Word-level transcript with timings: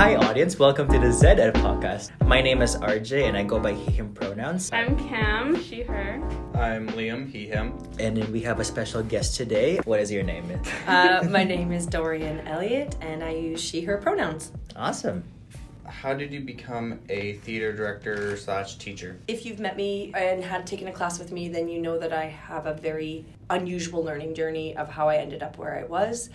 Hi, 0.00 0.16
audience. 0.16 0.58
Welcome 0.58 0.88
to 0.92 0.98
the 0.98 1.12
ZED 1.12 1.52
podcast. 1.56 2.08
My 2.26 2.40
name 2.40 2.62
is 2.62 2.74
RJ, 2.74 3.28
and 3.28 3.36
I 3.36 3.42
go 3.42 3.60
by 3.60 3.74
he, 3.74 3.92
him 3.92 4.14
pronouns. 4.14 4.70
I'm 4.72 4.96
Cam, 4.96 5.62
she, 5.62 5.82
her. 5.82 6.14
I'm 6.54 6.88
Liam, 6.92 7.30
he, 7.30 7.46
him. 7.46 7.74
And 7.98 8.16
then 8.16 8.32
we 8.32 8.40
have 8.40 8.60
a 8.60 8.64
special 8.64 9.02
guest 9.02 9.36
today. 9.36 9.76
What 9.84 10.00
is 10.00 10.10
your 10.10 10.22
name? 10.22 10.58
Uh, 10.86 11.28
my 11.28 11.44
name 11.44 11.70
is 11.70 11.86
Doryan 11.86 12.48
Elliott, 12.48 12.96
and 13.02 13.22
I 13.22 13.32
use 13.32 13.60
she, 13.60 13.82
her 13.82 13.98
pronouns. 13.98 14.52
Awesome. 14.74 15.22
How 15.84 16.14
did 16.14 16.32
you 16.32 16.40
become 16.40 16.98
a 17.10 17.34
theater 17.44 17.76
director 17.76 18.38
slash 18.38 18.76
teacher? 18.76 19.20
If 19.28 19.44
you've 19.44 19.60
met 19.60 19.76
me 19.76 20.12
and 20.16 20.42
had 20.42 20.66
taken 20.66 20.88
a 20.88 20.92
class 20.92 21.18
with 21.18 21.30
me, 21.30 21.50
then 21.50 21.68
you 21.68 21.78
know 21.78 21.98
that 21.98 22.14
I 22.14 22.24
have 22.24 22.64
a 22.64 22.72
very 22.72 23.26
unusual 23.50 24.02
learning 24.02 24.34
journey 24.34 24.74
of 24.78 24.88
how 24.88 25.10
I 25.10 25.16
ended 25.16 25.42
up 25.42 25.58
where 25.58 25.78
I 25.78 25.84
was. 25.84 26.30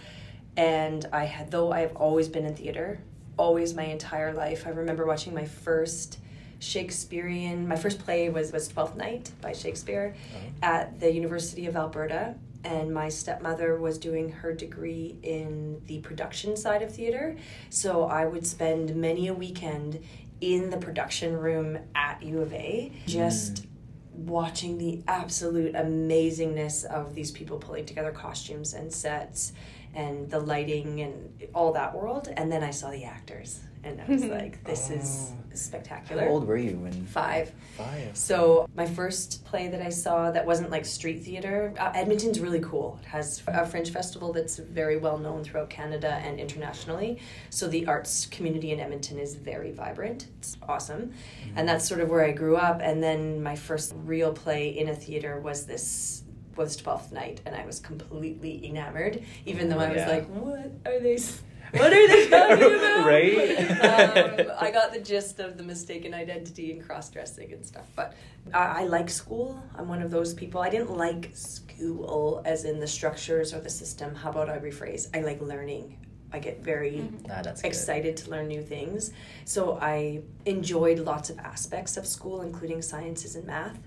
And 0.56 1.04
I 1.12 1.26
had, 1.26 1.50
though 1.50 1.72
I 1.72 1.80
have 1.80 1.96
always 1.96 2.30
been 2.30 2.46
in 2.46 2.56
theater, 2.56 3.00
always 3.38 3.74
my 3.74 3.84
entire 3.84 4.34
life. 4.34 4.66
I 4.66 4.72
remember 4.72 5.06
watching 5.06 5.34
my 5.34 5.46
first 5.46 6.20
Shakespearean, 6.60 7.68
my 7.68 7.76
first 7.76 8.00
play 8.00 8.30
was, 8.30 8.52
was 8.52 8.68
Twelfth 8.68 8.96
Night 8.96 9.32
by 9.42 9.54
Shakespeare 9.54 10.16
uh-huh. 10.36 10.48
at 10.64 11.00
the 11.00 11.12
University 11.12 11.66
of 11.68 11.76
Alberta. 11.76 12.36
And 12.64 12.92
my 12.92 13.10
stepmother 13.10 13.80
was 13.80 14.00
doing 14.00 14.32
her 14.32 14.52
degree 14.52 15.18
in 15.22 15.84
the 15.86 16.00
production 16.00 16.58
side 16.58 16.82
of 16.82 16.92
theater. 16.92 17.36
So 17.70 18.06
I 18.06 18.26
would 18.26 18.48
spend 18.48 18.96
many 18.96 19.28
a 19.28 19.36
weekend 19.36 20.04
in 20.42 20.72
the 20.72 20.78
production 20.78 21.38
room 21.38 21.78
at 21.94 22.24
U 22.24 22.42
of 22.42 22.52
A, 22.54 22.92
just 23.06 23.64
mm. 23.64 23.68
watching 24.16 24.80
the 24.80 25.04
absolute 25.08 25.74
amazingness 25.74 26.86
of 26.86 27.14
these 27.14 27.30
people 27.30 27.58
pulling 27.60 27.86
together 27.86 28.12
costumes 28.12 28.74
and 28.74 28.92
sets 28.92 29.54
and 29.96 30.30
the 30.30 30.40
lighting 30.40 31.02
and 31.02 31.48
all 31.54 31.72
that 31.74 31.96
world. 31.96 32.32
And 32.36 32.52
then 32.52 32.64
I 32.64 32.72
saw 32.72 32.92
the 32.92 33.06
actors, 33.06 33.62
and 33.84 34.02
I 34.02 34.06
was 34.12 34.26
like, 34.40 34.64
this 34.64 34.90
is 34.90 35.32
spectacular. 35.54 36.24
How 36.24 36.30
old 36.30 36.46
were 36.48 36.58
you 36.58 36.78
when? 36.78 37.06
Five. 37.06 37.52
Five. 37.78 38.16
So 38.16 38.68
my 38.76 38.86
first 38.86 39.46
play 39.46 39.70
that 39.70 39.82
I 39.82 39.90
saw 39.90 40.32
that 40.32 40.46
wasn't 40.46 40.70
like 40.70 40.86
street 40.86 41.24
theater. 41.24 41.74
Uh, 41.80 41.92
Edmonton's 41.96 42.40
really 42.40 42.60
cool. 42.60 43.00
It 43.02 43.08
has 43.08 43.42
a 43.48 43.66
Fringe 43.66 43.90
festival 43.90 44.34
that's 44.34 44.58
very 44.58 44.98
well 44.98 45.18
known 45.18 45.44
throughout 45.44 45.70
Canada 45.70 46.20
and 46.24 46.40
internationally. 46.40 47.20
So 47.50 47.68
the 47.68 47.88
arts 47.88 48.26
community 48.26 48.72
in 48.72 48.80
Edmonton 48.80 49.18
is 49.18 49.36
very 49.36 49.72
vibrant. 49.72 50.28
It's 50.40 50.58
awesome, 50.68 51.14
and 51.56 51.68
that's 51.68 51.88
sort 51.88 52.02
of 52.02 52.10
where 52.10 52.24
I 52.24 52.32
grew 52.32 52.58
up. 52.58 52.82
And 52.82 53.02
then 53.02 53.42
my 53.42 53.56
first 53.56 53.94
real 54.04 54.34
play 54.34 54.78
in 54.78 54.90
a 54.90 54.96
theater 54.96 55.40
was 55.40 55.66
this 55.66 56.25
was 56.58 56.76
Twelfth 56.76 57.12
Night, 57.12 57.42
and 57.46 57.56
I 57.56 57.66
was 57.66 57.80
completely 57.80 58.66
enamored. 58.66 59.24
Even 59.46 59.70
though 59.70 59.80
I 59.80 59.90
was 59.90 59.98
Yeah. 59.98 60.10
like, 60.10 60.28
what 60.30 60.72
are 60.86 61.00
they? 61.00 61.18
What 61.74 61.92
are 61.92 62.08
they 62.08 62.30
talking 62.30 62.64
about? 62.64 63.06
Right? 63.14 63.60
um, 63.82 64.52
I 64.60 64.72
got 64.72 64.94
the 64.94 65.00
gist 65.00 65.40
of 65.40 65.58
the 65.58 65.64
mistaken 65.64 66.14
identity 66.14 66.72
and 66.72 66.82
cross 66.86 67.10
dressing 67.10 67.52
and 67.52 67.66
stuff. 67.66 67.88
But 67.96 68.14
I, 68.54 68.82
I 68.82 68.84
like 68.86 69.10
school. 69.10 69.62
I'm 69.78 69.90
one 69.90 70.02
of 70.02 70.10
those 70.10 70.34
people. 70.34 70.62
I 70.62 70.70
didn't 70.70 70.96
like 70.96 71.32
school 71.36 72.42
as 72.46 72.64
in 72.66 72.80
the 72.80 72.88
structures 72.88 73.54
or 73.54 73.60
the 73.60 73.70
system. 73.70 74.16
How 74.16 74.30
about 74.30 74.48
I 74.50 74.58
rephrase? 74.60 75.10
I 75.14 75.22
like 75.22 75.42
learning. 75.42 75.98
I 76.32 76.40
get 76.40 76.62
very 76.64 77.10
Ah, 77.30 77.42
that's 77.42 77.62
good. 77.62 77.68
excited 77.70 78.16
to 78.18 78.30
learn 78.30 78.48
new 78.48 78.62
things. 78.62 79.12
So 79.46 79.78
I 79.82 80.22
enjoyed 80.46 81.00
lots 81.00 81.30
of 81.30 81.40
aspects 81.40 81.98
of 81.98 82.06
school, 82.06 82.42
including 82.42 82.82
sciences 82.82 83.36
and 83.36 83.46
math. 83.46 83.80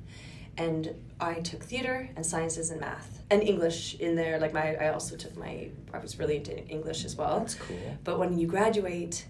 And 0.58 0.94
I 1.20 1.34
took 1.34 1.62
theater 1.62 2.10
and 2.16 2.26
sciences 2.26 2.70
and 2.70 2.80
math 2.80 3.22
and 3.30 3.42
English 3.42 3.94
in 3.94 4.16
there. 4.16 4.38
Like 4.38 4.52
my, 4.52 4.74
I 4.74 4.88
also 4.88 5.16
took 5.16 5.36
my. 5.36 5.68
I 5.94 5.98
was 5.98 6.18
really 6.18 6.36
into 6.36 6.66
English 6.66 7.04
as 7.04 7.16
well. 7.16 7.40
That's 7.40 7.54
cool. 7.54 7.98
But 8.04 8.18
when 8.18 8.38
you 8.38 8.46
graduate, 8.46 9.24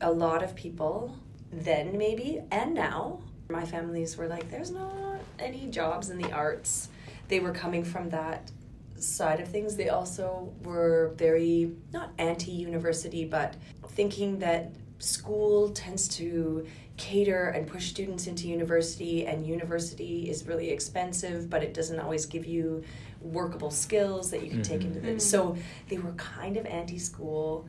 a 0.00 0.10
lot 0.10 0.42
of 0.42 0.54
people, 0.54 1.16
then 1.52 1.98
maybe, 1.98 2.40
and 2.50 2.74
now, 2.74 3.20
my 3.48 3.64
families 3.64 4.16
were 4.16 4.28
like, 4.28 4.50
there's 4.50 4.70
not 4.70 5.20
any 5.38 5.66
jobs 5.68 6.10
in 6.10 6.18
the 6.18 6.32
arts. 6.32 6.88
They 7.28 7.40
were 7.40 7.52
coming 7.52 7.84
from 7.84 8.10
that 8.10 8.50
side 8.96 9.40
of 9.40 9.48
things. 9.48 9.76
They 9.76 9.88
also 9.88 10.52
were 10.62 11.12
very, 11.16 11.72
not 11.92 12.12
anti 12.18 12.52
university, 12.52 13.24
but 13.24 13.54
thinking 13.88 14.38
that 14.38 14.72
school 14.98 15.70
tends 15.70 16.08
to 16.08 16.66
cater 17.04 17.46
and 17.48 17.66
push 17.66 17.88
students 17.88 18.26
into 18.26 18.46
university, 18.46 19.26
and 19.26 19.46
university 19.46 20.28
is 20.28 20.46
really 20.46 20.70
expensive, 20.70 21.48
but 21.48 21.62
it 21.62 21.72
doesn't 21.72 21.98
always 21.98 22.26
give 22.26 22.44
you 22.44 22.84
workable 23.22 23.70
skills 23.70 24.30
that 24.30 24.42
you 24.44 24.50
can 24.50 24.62
take 24.62 24.80
Mhm. 24.82 24.84
into 24.84 25.00
this. 25.00 25.28
So 25.28 25.56
they 25.88 25.96
were 25.98 26.12
kind 26.12 26.56
of 26.58 26.66
anti 26.66 26.98
school 26.98 27.66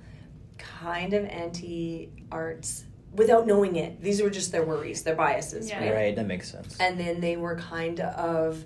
kind 0.58 1.14
of 1.14 1.26
anti 1.26 2.10
arts 2.32 2.84
without 3.14 3.48
knowing 3.48 3.78
it. 3.78 4.02
These 4.02 4.22
were 4.22 4.30
just 4.30 4.52
their 4.52 4.64
worries, 4.66 5.04
their 5.04 5.16
biases, 5.16 5.70
Yeah. 5.70 5.80
right? 5.80 5.94
Right, 5.94 6.16
that 6.16 6.28
makes 6.28 6.52
sense. 6.52 6.78
And 6.80 7.00
then 7.00 7.20
they 7.22 7.36
were 7.38 7.56
kind 7.56 8.00
of 8.02 8.66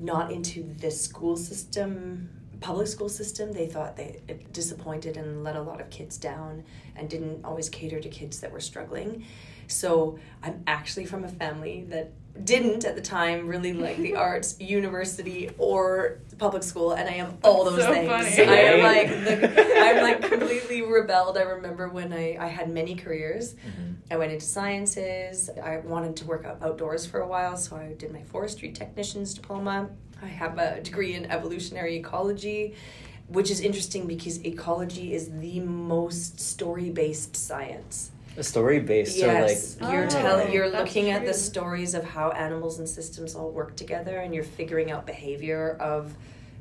not 0.00 0.30
into 0.32 0.62
the 0.62 0.90
school 0.90 1.36
system, 1.36 2.30
public 2.60 2.86
school 2.86 3.08
system. 3.08 3.52
They 3.52 3.66
thought 3.66 3.96
they 3.96 4.20
disappointed 4.52 5.16
and 5.16 5.42
let 5.44 5.56
a 5.56 5.62
lot 5.62 5.80
of 5.80 5.90
kids 5.90 6.16
down 6.16 6.64
and 6.94 7.08
didn't 7.10 7.44
always 7.44 7.68
cater 7.68 8.00
to 8.00 8.08
kids 8.08 8.40
that 8.40 8.50
were 8.52 8.60
struggling. 8.60 9.24
So 9.68 10.18
I'm 10.42 10.62
actually 10.66 11.06
from 11.06 11.24
a 11.24 11.28
family 11.28 11.84
that 11.88 12.12
didn't 12.44 12.84
at 12.84 12.94
the 12.94 13.00
time 13.00 13.46
really 13.48 13.72
like 13.72 13.96
the 13.96 14.14
arts, 14.28 14.60
university, 14.60 15.50
or 15.58 16.18
public 16.38 16.62
school, 16.62 16.92
and 16.92 17.08
I 17.08 17.14
am 17.14 17.38
all 17.42 17.64
those 17.64 17.80
so 17.82 17.92
things. 17.92 18.08
funny. 18.08 18.48
I 18.50 18.54
am 18.56 18.82
like 18.82 19.08
the, 19.08 19.78
I'm 19.78 20.02
like 20.02 20.22
completely 20.30 20.82
rebelled. 20.82 21.38
I 21.38 21.42
remember 21.42 21.88
when 21.88 22.12
I, 22.12 22.36
I 22.38 22.48
had 22.48 22.68
many 22.70 22.94
careers. 22.94 23.54
Mhm. 23.54 23.94
I 24.10 24.16
went 24.18 24.32
into 24.32 24.44
sciences. 24.44 25.48
I 25.62 25.78
wanted 25.78 26.14
to 26.16 26.26
work 26.26 26.44
out 26.44 26.58
outdoors 26.62 27.06
for 27.06 27.20
a 27.20 27.26
while, 27.26 27.56
so 27.56 27.74
I 27.76 27.94
did 27.94 28.12
my 28.12 28.22
forestry 28.22 28.70
technician's 28.70 29.32
diploma. 29.34 29.88
I 30.22 30.26
have 30.26 30.58
a 30.58 30.80
degree 30.82 31.14
in 31.14 31.24
evolutionary 31.30 31.96
ecology, 31.96 32.74
which 33.28 33.50
is 33.50 33.60
interesting 33.60 34.06
because 34.06 34.44
ecology 34.44 35.14
is 35.14 35.30
the 35.40 35.60
most 35.60 36.38
story 36.38 36.90
based 36.90 37.34
science. 37.36 38.10
A 38.38 38.42
story 38.42 38.80
based, 38.80 39.16
yes, 39.16 39.76
so 39.78 39.84
like 39.84 39.92
you're 39.94 40.04
Oh, 40.04 40.08
telling, 40.08 40.52
you're 40.52 40.68
that's 40.70 40.84
looking 40.94 41.10
at 41.10 41.24
the 41.24 41.32
stories 41.32 41.94
of 41.94 42.04
how 42.04 42.30
animals 42.30 42.78
and 42.78 42.88
systems 42.88 43.34
all 43.34 43.50
work 43.50 43.76
together, 43.76 44.18
and 44.18 44.34
you're 44.34 44.44
figuring 44.44 44.90
out 44.90 45.06
behavior 45.06 45.76
of 45.80 46.14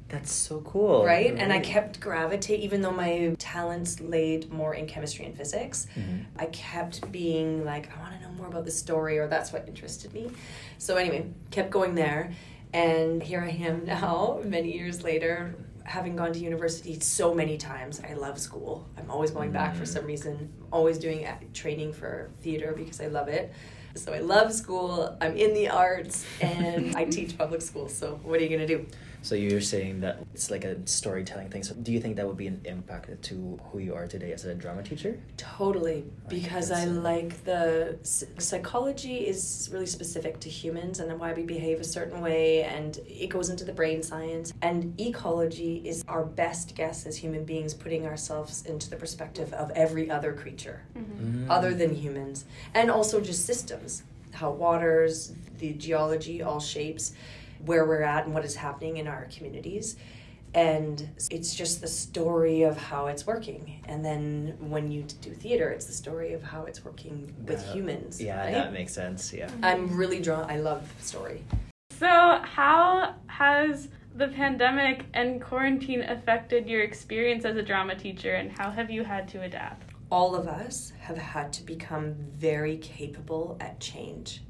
that's 0.07 0.31
so 0.31 0.61
cool. 0.61 1.03
right. 1.03 1.33
And 1.35 1.51
I 1.51 1.59
kept 1.59 1.99
gravitate, 1.99 2.59
even 2.59 2.81
though 2.81 2.91
my 2.91 3.35
talents 3.39 3.99
laid 3.99 4.51
more 4.53 4.75
in 4.75 4.85
chemistry 4.85 5.25
and 5.25 5.35
physics. 5.35 5.87
Mhm. 5.97 6.25
I 6.37 6.45
kept 6.45 7.11
being 7.11 7.65
like, 7.65 7.89
I 7.95 7.99
want 7.99 8.13
to 8.13 8.21
know 8.21 8.31
more 8.37 8.47
about 8.47 8.65
the 8.65 8.71
story, 8.71 9.17
or 9.17 9.27
that's 9.27 9.51
what 9.51 9.67
interested 9.67 10.13
me. 10.13 10.29
So, 10.77 10.95
anyway, 10.97 11.25
kept 11.49 11.71
going 11.71 11.95
there. 11.95 12.31
And 12.71 13.21
here 13.23 13.41
I 13.41 13.49
am 13.49 13.83
now, 13.95 14.39
many 14.43 14.71
years 14.77 15.03
later, 15.03 15.55
having 15.85 16.15
gone 16.15 16.33
to 16.33 16.39
university 16.39 16.99
so 16.99 17.33
many 17.33 17.57
times. 17.57 18.01
I 18.07 18.13
love 18.13 18.37
school. 18.39 18.85
I'm 18.97 19.09
always 19.09 19.31
going 19.31 19.51
back 19.51 19.75
for 19.75 19.83
Mm. 19.83 19.87
some 19.87 20.05
reason, 20.05 20.33
I'm 20.59 20.67
always 20.73 20.97
doing 20.97 21.25
training 21.53 21.93
for 21.93 22.29
theater 22.41 22.73
because 22.75 22.99
I 22.99 23.07
love 23.07 23.27
it. 23.29 23.53
So, 23.95 24.11
I 24.11 24.19
love 24.19 24.51
school. 24.51 25.15
I'm 25.21 25.37
in 25.37 25.53
the 25.53 25.69
arts 25.69 26.25
and 26.41 26.95
I 26.97 27.05
teach 27.05 27.37
public 27.37 27.61
school. 27.61 27.87
So, 27.87 28.19
what 28.23 28.39
are 28.39 28.43
you 28.43 28.49
going 28.49 28.67
to 28.67 28.77
do? 28.77 28.85
So 29.25 29.33
you're 29.33 29.59
saying 29.59 30.01
that 30.01 30.19
it's 30.35 30.51
like 30.51 30.65
a 30.65 30.87
storytelling 30.87 31.49
thing. 31.49 31.63
So 31.63 31.73
do 31.73 31.91
you 31.91 31.99
think 31.99 32.15
that 32.17 32.27
would 32.27 32.37
be 32.37 32.45
an 32.45 32.61
impact 32.63 33.23
to 33.23 33.59
who 33.71 33.79
you 33.79 33.95
are 33.95 34.05
today 34.05 34.31
as 34.33 34.45
a 34.45 34.53
drama 34.53 34.83
teacher? 34.83 35.19
Totally, 35.35 36.05
because 36.29 36.69
I 36.69 36.85
so. 36.85 36.91
like 36.91 37.43
the 37.43 37.97
psychology 38.37 39.25
is 39.25 39.67
really 39.73 39.87
specific 39.87 40.39
to 40.41 40.49
humans 40.49 40.99
and 40.99 41.19
why 41.19 41.33
we 41.33 41.41
behave 41.41 41.79
a 41.79 41.83
certain 41.83 42.21
way, 42.21 42.65
and 42.65 42.99
it 43.07 43.29
goes 43.29 43.49
into 43.49 43.63
the 43.65 43.73
brain 43.73 44.03
science. 44.03 44.53
And 44.61 44.93
ecology 45.01 45.81
is 45.83 46.03
our 46.07 46.23
best 46.23 46.75
guess 46.75 47.07
as 47.07 47.17
human 47.17 47.45
beings, 47.45 47.73
putting 47.73 48.05
ourselves 48.05 48.63
into 48.67 48.91
the 48.91 48.95
perspective 48.95 49.51
of 49.53 49.71
every 49.71 50.07
other 50.07 50.33
creature 50.33 50.83
Mm. 50.95 51.47
other 51.49 51.73
than 51.73 51.95
humans, 51.95 52.45
and 52.75 52.91
also 52.91 53.19
just 53.19 53.43
systems, 53.43 54.03
how 54.33 54.51
waters, 54.51 55.33
the 55.57 55.73
geology 55.73 56.43
all 56.43 56.59
shapes 56.59 57.13
where 57.65 57.85
we're 57.85 58.01
at 58.03 58.25
and 58.25 58.33
what 58.33 58.45
is 58.45 58.55
happening 58.55 58.97
in 58.97 59.07
our 59.07 59.27
communities. 59.35 59.95
And 60.53 61.09
it's 61.31 61.53
just 61.53 61.81
the 61.81 61.87
story 61.87 62.63
of 62.63 62.77
how 62.77 63.07
it's 63.07 63.27
working. 63.27 63.83
And 63.89 64.05
then 64.05 64.55
when 64.59 64.89
you 64.89 65.03
do 65.21 65.31
theater, 65.31 65.69
it's 65.69 65.85
the 65.85 65.93
story 65.93 66.31
of 66.33 66.41
how 66.43 66.63
it's 66.63 66.85
working 66.85 67.33
with 67.45 67.59
That- 67.65 67.75
humans. 67.75 68.21
Yeah, 68.21 68.37
right? 68.39 68.53
that 68.53 68.71
makes 68.71 68.93
sense. 68.93 69.33
Yeah. 69.33 69.49
I'm 69.61 69.97
really 69.97 70.21
drawn, 70.21 70.49
I 70.49 70.57
love 70.57 70.89
story. 71.01 71.43
So, 71.99 72.07
how 72.07 73.15
has 73.27 73.89
the 74.15 74.29
pandemic 74.29 75.05
and 75.13 75.41
quarantine 75.41 76.01
affected 76.03 76.67
your 76.67 76.81
experience 76.83 77.43
as 77.43 77.57
a 77.57 77.61
drama 77.61 77.95
teacher, 77.95 78.35
and 78.35 78.49
how 78.51 78.71
have 78.71 78.89
you 78.89 79.03
had 79.03 79.27
to 79.29 79.41
adapt? 79.41 79.91
All 80.09 80.35
of 80.35 80.47
us 80.47 80.93
have 80.99 81.17
had 81.17 81.51
to 81.53 81.63
become 81.63 82.13
very 82.37 82.77
capable 82.77 83.57
at 83.59 83.81
change. 83.81 84.41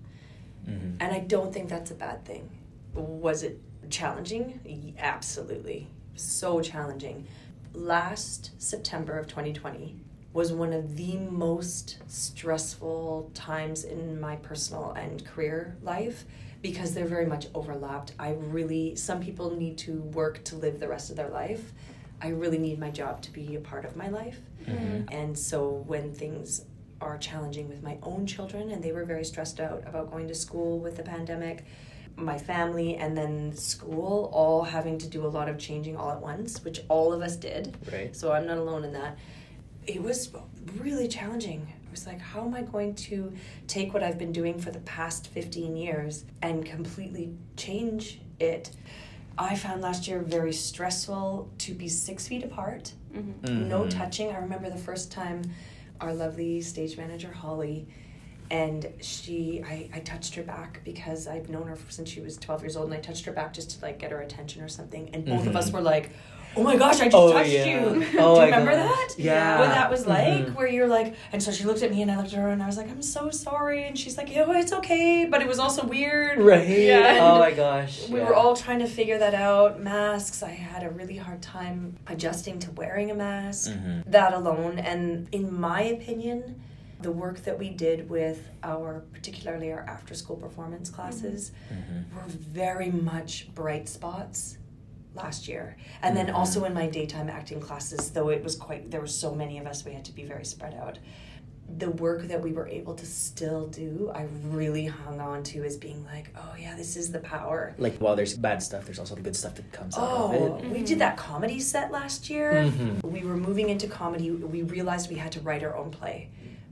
Mhm. 0.67 0.97
And 0.99 1.11
I 1.13 1.19
don't 1.19 1.51
think 1.51 1.69
that's 1.69 1.89
a 1.89 1.95
bad 1.95 2.25
thing. 2.25 2.49
Was 2.95 3.43
it 3.43 3.61
challenging? 3.89 4.95
Absolutely. 4.97 5.87
So 6.15 6.61
challenging. 6.61 7.27
Last 7.73 8.51
September 8.57 9.19
of 9.19 9.27
2020, 9.27 9.95
was 10.35 10.51
one 10.51 10.73
of 10.73 10.97
the 10.97 11.15
most 11.15 11.97
stressful 12.07 13.31
times 13.33 13.85
in 13.85 14.19
my 14.19 14.35
personal 14.35 14.91
and 14.91 15.25
career 15.25 15.77
life 15.81 16.25
because 16.61 16.93
they're 16.93 17.05
very 17.05 17.25
much 17.25 17.47
overlapped. 17.55 18.11
I 18.19 18.31
really, 18.31 18.97
some 18.97 19.21
people 19.21 19.55
need 19.55 19.77
to 19.79 20.01
work 20.01 20.43
to 20.45 20.57
live 20.57 20.81
the 20.81 20.89
rest 20.89 21.09
of 21.09 21.15
their 21.15 21.29
life. 21.29 21.71
I 22.21 22.29
really 22.29 22.57
need 22.57 22.79
my 22.79 22.91
job 22.91 23.21
to 23.21 23.31
be 23.31 23.55
a 23.55 23.61
part 23.61 23.85
of 23.85 23.95
my 23.95 24.09
life. 24.09 24.41
Mhm. 24.65 25.07
And 25.09 25.39
so 25.39 25.85
when 25.87 26.11
things 26.11 26.65
are 26.99 27.17
challenging 27.17 27.69
with 27.69 27.81
my 27.81 27.97
own 28.03 28.25
children, 28.25 28.71
and 28.71 28.83
they 28.83 28.91
were 28.91 29.05
very 29.05 29.23
stressed 29.23 29.61
out 29.61 29.83
about 29.87 30.11
going 30.11 30.27
to 30.27 30.35
school 30.35 30.79
with 30.79 30.97
the 30.97 31.03
pandemic, 31.03 31.63
my 32.17 32.37
family, 32.37 32.95
and 32.95 33.17
then 33.17 33.53
school, 33.55 34.29
all 34.33 34.63
having 34.63 34.97
to 34.99 35.07
do 35.07 35.25
a 35.25 35.27
lot 35.27 35.49
of 35.49 35.57
changing 35.57 35.97
all 35.97 36.11
at 36.11 36.21
once, 36.21 36.63
which 36.63 36.81
all 36.87 37.13
of 37.13 37.21
us 37.21 37.35
did. 37.35 37.75
Right. 37.91 38.15
So 38.15 38.31
I'm 38.31 38.47
not 38.47 38.57
alone 38.57 38.83
in 38.83 38.93
that. 38.93 39.17
It 39.85 40.01
was 40.01 40.31
really 40.77 41.07
challenging. 41.07 41.67
I 41.87 41.91
was 41.91 42.07
like, 42.07 42.19
how 42.19 42.45
am 42.45 42.53
I 42.53 42.61
going 42.63 42.95
to 42.95 43.33
take 43.67 43.93
what 43.93 44.03
I've 44.03 44.17
been 44.17 44.31
doing 44.31 44.59
for 44.59 44.71
the 44.71 44.79
past 44.79 45.27
15 45.27 45.75
years 45.77 46.25
and 46.41 46.65
completely 46.65 47.31
change 47.57 48.19
it? 48.39 48.71
I 49.37 49.55
found 49.55 49.81
last 49.81 50.07
year 50.07 50.19
very 50.19 50.53
stressful 50.53 51.49
to 51.59 51.73
be 51.73 51.87
six 51.89 52.27
feet 52.27 52.43
apart 52.43 52.93
Mhm. 53.13 53.67
no 53.67 53.81
Mhm. 53.83 53.89
touching. 53.89 54.29
I 54.31 54.37
remember 54.37 54.69
the 54.69 54.77
first 54.77 55.11
time 55.11 55.41
our 56.01 56.13
lovely 56.13 56.61
stage 56.61 56.97
manager 56.97 57.31
Holly 57.31 57.87
and 58.51 58.87
she 59.01 59.63
I, 59.65 59.89
I 59.93 59.99
touched 59.99 60.35
her 60.35 60.43
back 60.43 60.81
because 60.83 61.27
I've 61.27 61.49
known 61.49 61.67
her 61.67 61.77
since 61.89 62.09
she 62.09 62.21
was 62.21 62.37
12 62.37 62.61
years 62.61 62.75
old 62.77 62.85
and 62.85 62.93
I 62.93 62.99
touched 63.01 63.25
her 63.25 63.31
back 63.31 63.53
just 63.53 63.71
to 63.71 63.81
like 63.85 63.97
get 63.99 64.11
her 64.11 64.21
attention 64.21 64.61
or 64.61 64.67
something 64.67 65.09
and 65.13 65.25
both 65.25 65.47
of 65.47 65.55
us 65.55 65.69
Mhm. 65.69 65.73
were 65.73 65.81
like 65.81 66.11
oh 66.57 66.63
my 66.63 66.77
gosh 66.77 67.01
I 67.01 67.05
just 67.05 67.15
Oh, 67.15 67.33
touched 67.33 67.49
yeah. 67.49 67.65
you 67.65 68.05
Oh, 68.17 68.35
do 68.35 68.41
you 68.41 68.45
remember 68.45 68.73
that 68.75 69.09
Yeah. 69.17 69.59
what 69.59 69.69
that 69.69 69.89
was 69.91 70.05
like 70.07 70.45
Mhm. 70.45 70.55
where 70.55 70.67
you're 70.67 70.87
like 70.87 71.15
and 71.33 71.41
so 71.43 71.51
she 71.51 71.63
looked 71.65 71.81
at 71.81 71.91
me 71.91 72.01
and 72.03 72.09
I 72.11 72.17
looked 72.17 72.33
at 72.33 72.39
her 72.39 72.49
and 72.49 72.61
I 72.63 72.67
was 72.67 72.77
like 72.77 72.89
I'm 72.89 73.01
so 73.01 73.29
sorry 73.31 73.85
and 73.87 73.97
she's 73.97 74.15
like 74.17 74.33
yo 74.33 74.49
it's 74.53 74.71
okay 74.71 75.25
but 75.29 75.41
it 75.41 75.47
was 75.47 75.57
also 75.59 75.83
weird 75.85 76.39
Right. 76.39 76.67
Yeah. 76.91 77.17
Oh 77.21 77.39
my 77.39 77.51
gosh. 77.51 78.07
we 78.09 78.19
yeah. 78.19 78.27
were 78.27 78.35
all 78.35 78.55
trying 78.55 78.79
to 78.79 78.87
figure 78.87 79.17
that 79.17 79.33
out. 79.33 79.81
Masks, 79.81 80.43
I 80.43 80.51
had 80.51 80.83
a 80.83 80.89
really 80.91 81.17
hard 81.17 81.41
time 81.41 81.95
adjusting 82.07 82.59
to 82.59 82.71
wearing 82.71 83.09
a 83.11 83.15
mask, 83.15 83.71
Mhm. 83.71 84.03
that 84.11 84.33
alone. 84.33 84.77
And 84.79 85.27
in 85.33 85.51
my 85.59 85.81
opinion, 85.81 86.61
the 87.01 87.11
work 87.11 87.37
that 87.43 87.57
we 87.59 87.69
did 87.69 88.09
with 88.09 88.49
our, 88.63 89.03
particularly 89.13 89.71
our 89.71 89.81
after 89.81 90.13
school 90.13 90.35
performance 90.37 90.89
classes, 90.89 91.51
Mhm. 91.71 92.13
were 92.15 92.27
very 92.27 92.89
much 92.91 93.53
bright 93.53 93.87
spots 93.89 94.57
last 95.13 95.47
year. 95.47 95.75
And 96.01 96.15
then 96.15 96.27
Mhm. 96.27 96.35
also 96.35 96.63
in 96.65 96.73
my 96.73 96.87
daytime 96.87 97.29
acting 97.29 97.59
classes, 97.59 98.11
though 98.11 98.29
it 98.29 98.43
was 98.43 98.55
quite, 98.55 98.91
there 98.91 99.01
were 99.01 99.07
so 99.07 99.33
many 99.35 99.57
of 99.57 99.65
us, 99.67 99.85
we 99.85 99.93
had 99.93 100.05
to 100.05 100.11
be 100.13 100.23
very 100.23 100.45
spread 100.45 100.73
out. 100.73 100.99
The 101.77 101.89
work 101.89 102.27
that 102.27 102.41
we 102.41 102.51
were 102.53 102.67
able 102.67 102.93
to 102.93 103.05
still 103.07 103.65
do, 103.67 104.11
I 104.13 104.27
really 104.49 104.85
hung 104.85 105.19
on 105.19 105.41
to 105.45 105.63
as 105.63 105.77
being 105.77 106.03
like, 106.05 106.29
oh 106.37 106.53
yeah, 106.59 106.75
this 106.75 106.95
is 106.95 107.11
the 107.11 107.19
power. 107.19 107.73
Like 107.77 107.97
while 107.97 108.15
there's 108.15 108.35
bad 108.37 108.61
stuff, 108.61 108.85
there's 108.85 108.99
also 108.99 109.15
the 109.15 109.21
good 109.21 109.35
stuff 109.35 109.55
that 109.55 109.71
comes 109.71 109.97
out 109.97 110.07
Oh, 110.07 110.53
of 110.57 110.63
it. 110.63 110.69
we 110.71 110.83
did 110.83 110.99
that 110.99 111.17
comedy 111.17 111.59
set 111.59 111.91
last 111.91 112.29
year. 112.29 112.53
Mhm. 112.53 113.03
We 113.03 113.21
were 113.23 113.35
moving 113.37 113.69
into 113.69 113.87
comedy. 113.87 114.29
We 114.31 114.61
realized 114.63 115.09
we 115.09 115.15
had 115.17 115.31
to 115.33 115.39
write 115.41 115.63
our 115.63 115.75
own 115.75 115.89
play. 115.91 116.29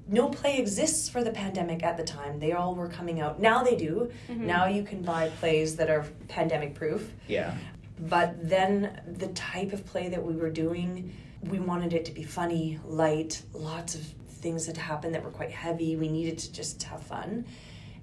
No 0.08 0.30
play 0.30 0.58
exists 0.58 1.08
for 1.08 1.24
the 1.24 1.32
pandemic 1.32 1.82
at 1.84 1.96
the 1.98 2.04
time. 2.04 2.40
They 2.40 2.52
all 2.52 2.76
were 2.76 2.90
coming 2.90 3.22
out. 3.22 3.40
Now 3.40 3.64
they 3.64 3.76
do. 3.76 4.12
Mhm. 4.30 4.40
Now 4.40 4.66
you 4.68 4.84
can 4.84 5.02
buy 5.02 5.30
plays 5.40 5.76
that 5.78 5.90
are 5.90 6.06
pandemic 6.28 6.76
proof. 6.76 7.14
Yeah. 7.28 7.56
But 8.00 8.50
then 8.50 9.02
the 9.08 9.28
type 9.28 9.72
of 9.72 9.86
play 9.86 10.10
that 10.10 10.24
we 10.24 10.36
were 10.36 10.50
doing, 10.50 11.14
we 11.50 11.60
wanted 11.60 11.94
it 11.94 12.06
to 12.06 12.12
be 12.12 12.24
funny, 12.24 12.80
light, 12.86 13.42
lots 13.54 13.96
of 13.96 14.02
things 14.28 14.66
that 14.66 14.76
happened 14.76 15.16
that 15.16 15.24
were 15.24 15.32
quite 15.32 15.52
heavy. 15.52 15.96
We 15.96 16.10
needed 16.10 16.38
to 16.40 16.52
just 16.52 16.84
have 16.84 17.02
fun. 17.02 17.46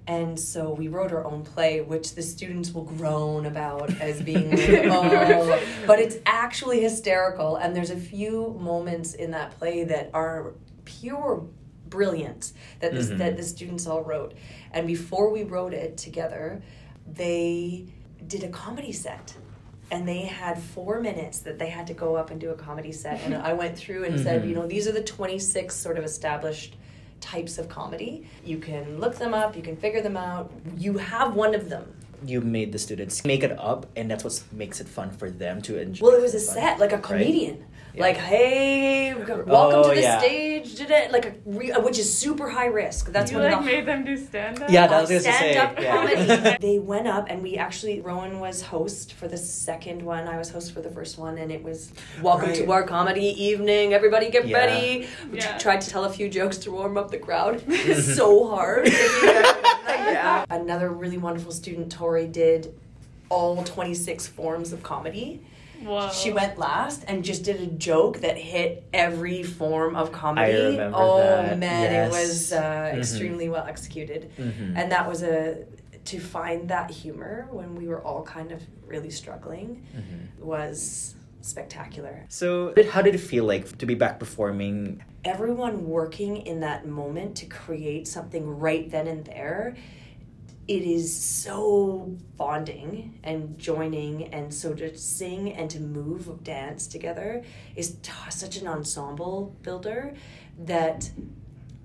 And 0.07 0.39
so 0.39 0.71
we 0.73 0.87
wrote 0.87 1.11
our 1.11 1.23
own 1.25 1.43
play, 1.43 1.81
which 1.81 2.15
the 2.15 2.23
students 2.23 2.71
will 2.73 2.85
groan 2.85 3.45
about 3.45 3.91
as 4.01 4.19
being 4.21 4.49
like, 4.57 4.85
oh, 4.91 5.61
but 5.85 5.99
it's 5.99 6.17
actually 6.25 6.81
hysterical. 6.81 7.57
And 7.57 7.75
there's 7.75 7.91
a 7.91 7.97
few 7.97 8.57
moments 8.59 9.13
in 9.13 9.29
that 9.31 9.51
play 9.59 9.83
that 9.83 10.09
are 10.15 10.53
pure 10.85 11.45
brilliance 11.95 12.53
that 12.79 12.91
this, 12.93 13.09
Mhm. 13.09 13.19
that 13.19 13.37
the 13.37 13.43
students 13.43 13.85
all 13.85 14.01
wrote. 14.01 14.33
And 14.73 14.87
before 14.87 15.31
we 15.31 15.43
wrote 15.43 15.73
it 15.75 15.97
together, 15.97 16.63
they 17.07 17.85
did 18.27 18.43
a 18.43 18.49
comedy 18.49 18.91
set. 18.91 19.35
And 19.91 20.07
they 20.07 20.21
had 20.21 20.57
four 20.57 21.01
minutes 21.01 21.39
that 21.39 21.59
they 21.59 21.67
had 21.67 21.85
to 21.87 21.93
go 21.93 22.15
up 22.15 22.31
and 22.31 22.39
do 22.39 22.49
a 22.49 22.55
comedy 22.55 22.93
set. 22.93 23.19
And 23.25 23.35
I 23.35 23.53
went 23.53 23.77
through 23.77 24.05
and 24.05 24.17
said, 24.19 24.41
Mhm. 24.43 24.47
you 24.49 24.55
know, 24.55 24.65
these 24.65 24.87
are 24.87 24.93
the 24.93 25.03
26 25.03 25.75
sort 25.75 25.97
of 25.97 26.05
established 26.05 26.77
types 27.19 27.57
of 27.57 27.67
comedy. 27.67 28.25
You 28.43 28.57
can 28.57 28.99
look 28.99 29.17
them 29.17 29.33
up, 29.33 29.55
you 29.55 29.61
can 29.61 29.75
figure 29.75 30.01
them 30.01 30.15
out. 30.17 30.49
You 30.77 30.97
have 30.97 31.35
one 31.35 31.53
of 31.53 31.69
them. 31.69 31.93
You 32.25 32.39
made 32.39 32.71
the 32.71 32.79
students 32.79 33.25
make 33.25 33.43
it 33.43 33.51
up, 33.59 33.87
and 33.95 34.09
that's 34.09 34.23
what 34.23 34.41
makes 34.51 34.79
it 34.79 34.87
fun 34.87 35.09
for 35.11 35.29
them 35.29 35.61
to 35.63 35.79
enjoy. 35.81 36.05
Well, 36.05 36.15
it 36.15 36.21
was 36.21 36.35
a 36.35 36.39
Fun. 36.39 36.55
set, 36.55 36.79
like 36.79 36.93
a 36.93 36.97
Right? 36.97 37.61
Comedian. 37.91 37.95
Yeah. 37.95 38.01
Like, 38.01 38.17
hey, 38.17 39.13
welcome 39.45 39.79
Oh, 39.79 39.89
to 39.89 39.95
the 39.95 40.01
yeah. 40.01 40.19
stage, 40.19 40.75
did 40.75 40.91
it? 40.91 41.11
Like 41.11 41.25
a 41.25 41.33
re- 41.45 41.71
uh, 41.71 41.81
which 41.81 41.99
is 41.99 42.11
super 42.15 42.49
high 42.49 42.67
risk. 42.67 43.11
That's 43.11 43.31
you 43.31 43.37
one 43.37 43.51
like 43.51 43.59
the 43.59 43.65
made 43.65 43.85
them 43.85 44.05
do 44.05 44.17
stand 44.17 44.61
up. 44.61 44.69
Yeah, 44.69 44.87
that 44.87 45.01
was 45.01 45.09
gonna 45.09 45.21
say, 45.21 45.31
stand 45.53 45.57
up 45.57 45.79
yeah. 45.79 45.95
comedy. 45.95 46.57
they 46.61 46.79
went 46.79 47.07
up 47.07 47.27
and 47.29 47.41
we 47.41 47.57
actually 47.57 48.01
Rowan 48.01 48.39
was 48.39 48.61
host 48.61 49.13
for 49.13 49.27
the 49.27 49.37
second 49.37 50.01
one. 50.01 50.27
I 50.27 50.37
was 50.37 50.49
host 50.49 50.73
for 50.73 50.81
the 50.81 50.89
first 50.89 51.17
one, 51.17 51.37
and 51.37 51.51
it 51.51 51.63
was 51.63 51.91
welcome 52.21 52.49
Right. 52.49 52.57
to 52.57 52.71
our 52.71 52.83
comedy 52.83 53.25
evening. 53.43 53.93
Everybody 53.93 54.29
get 54.29 54.47
Yeah. 54.47 54.57
ready. 54.57 55.07
We 55.31 55.37
Yeah. 55.39 55.57
tried 55.57 55.81
to 55.81 55.89
tell 55.89 56.05
a 56.05 56.09
few 56.09 56.29
jokes 56.29 56.57
to 56.59 56.71
warm 56.71 56.97
up 56.97 57.11
the 57.11 57.17
crowd. 57.19 57.63
It's 57.91 58.15
so 58.15 58.47
hard. 58.47 58.87
yeah. 59.87 60.45
Another 60.49 60.89
really 60.89 61.17
wonderful 61.17 61.51
student, 61.51 61.91
Tori, 61.91 62.27
did 62.27 62.73
all 63.29 63.63
26 63.63 64.27
forms 64.27 64.71
of 64.73 64.83
comedy. 64.83 65.41
Whoa. 65.83 66.09
She 66.11 66.31
went 66.31 66.57
last 66.57 67.03
and 67.07 67.23
just 67.23 67.43
did 67.43 67.59
a 67.61 67.67
joke 67.67 68.19
that 68.21 68.37
hit 68.37 68.83
every 68.93 69.43
form 69.43 69.95
of 69.95 70.11
comedy. 70.11 70.51
I 70.53 70.65
remember 70.69 70.97
oh 70.99 71.17
that, 71.17 71.57
man, 71.59 71.91
yes. 71.91 72.07
it 72.07 72.19
was 72.19 72.53
uh, 72.53 72.61
Mhm. 72.61 72.97
extremely 72.99 73.49
well 73.49 73.65
executed. 73.65 74.31
Mhm. 74.37 74.73
And 74.77 74.91
that 74.91 75.07
was 75.07 75.23
a 75.23 75.65
to 76.05 76.19
find 76.19 76.67
that 76.69 76.89
humor 76.89 77.47
when 77.51 77.75
we 77.75 77.87
were 77.87 78.01
all 78.01 78.23
kind 78.23 78.51
of 78.51 78.61
really 78.87 79.11
struggling 79.11 79.83
Mhm. 79.95 80.43
was 80.43 81.15
spectacular. 81.41 82.25
So, 82.29 82.73
how 82.91 83.01
did 83.01 83.15
it 83.15 83.19
feel 83.19 83.43
like 83.45 83.77
to 83.77 83.85
be 83.85 83.95
back 83.95 84.19
performing? 84.19 85.03
Everyone 85.25 85.87
working 85.87 86.37
in 86.37 86.59
that 86.61 86.87
moment 86.87 87.35
to 87.37 87.45
create 87.45 88.07
something 88.07 88.59
right 88.59 88.89
then 88.89 89.07
and 89.07 89.25
there. 89.25 89.75
It 90.67 90.83
is 90.83 91.13
so 91.13 92.15
bonding 92.37 93.19
and 93.23 93.57
joining, 93.57 94.25
and 94.33 94.53
so 94.53 94.73
to 94.73 94.95
sing 94.97 95.53
and 95.53 95.69
to 95.71 95.79
move, 95.79 96.43
dance 96.43 96.87
together 96.87 97.43
is 97.75 97.95
t- 98.01 98.11
such 98.29 98.57
an 98.57 98.67
ensemble 98.67 99.55
builder 99.63 100.13
that 100.59 101.09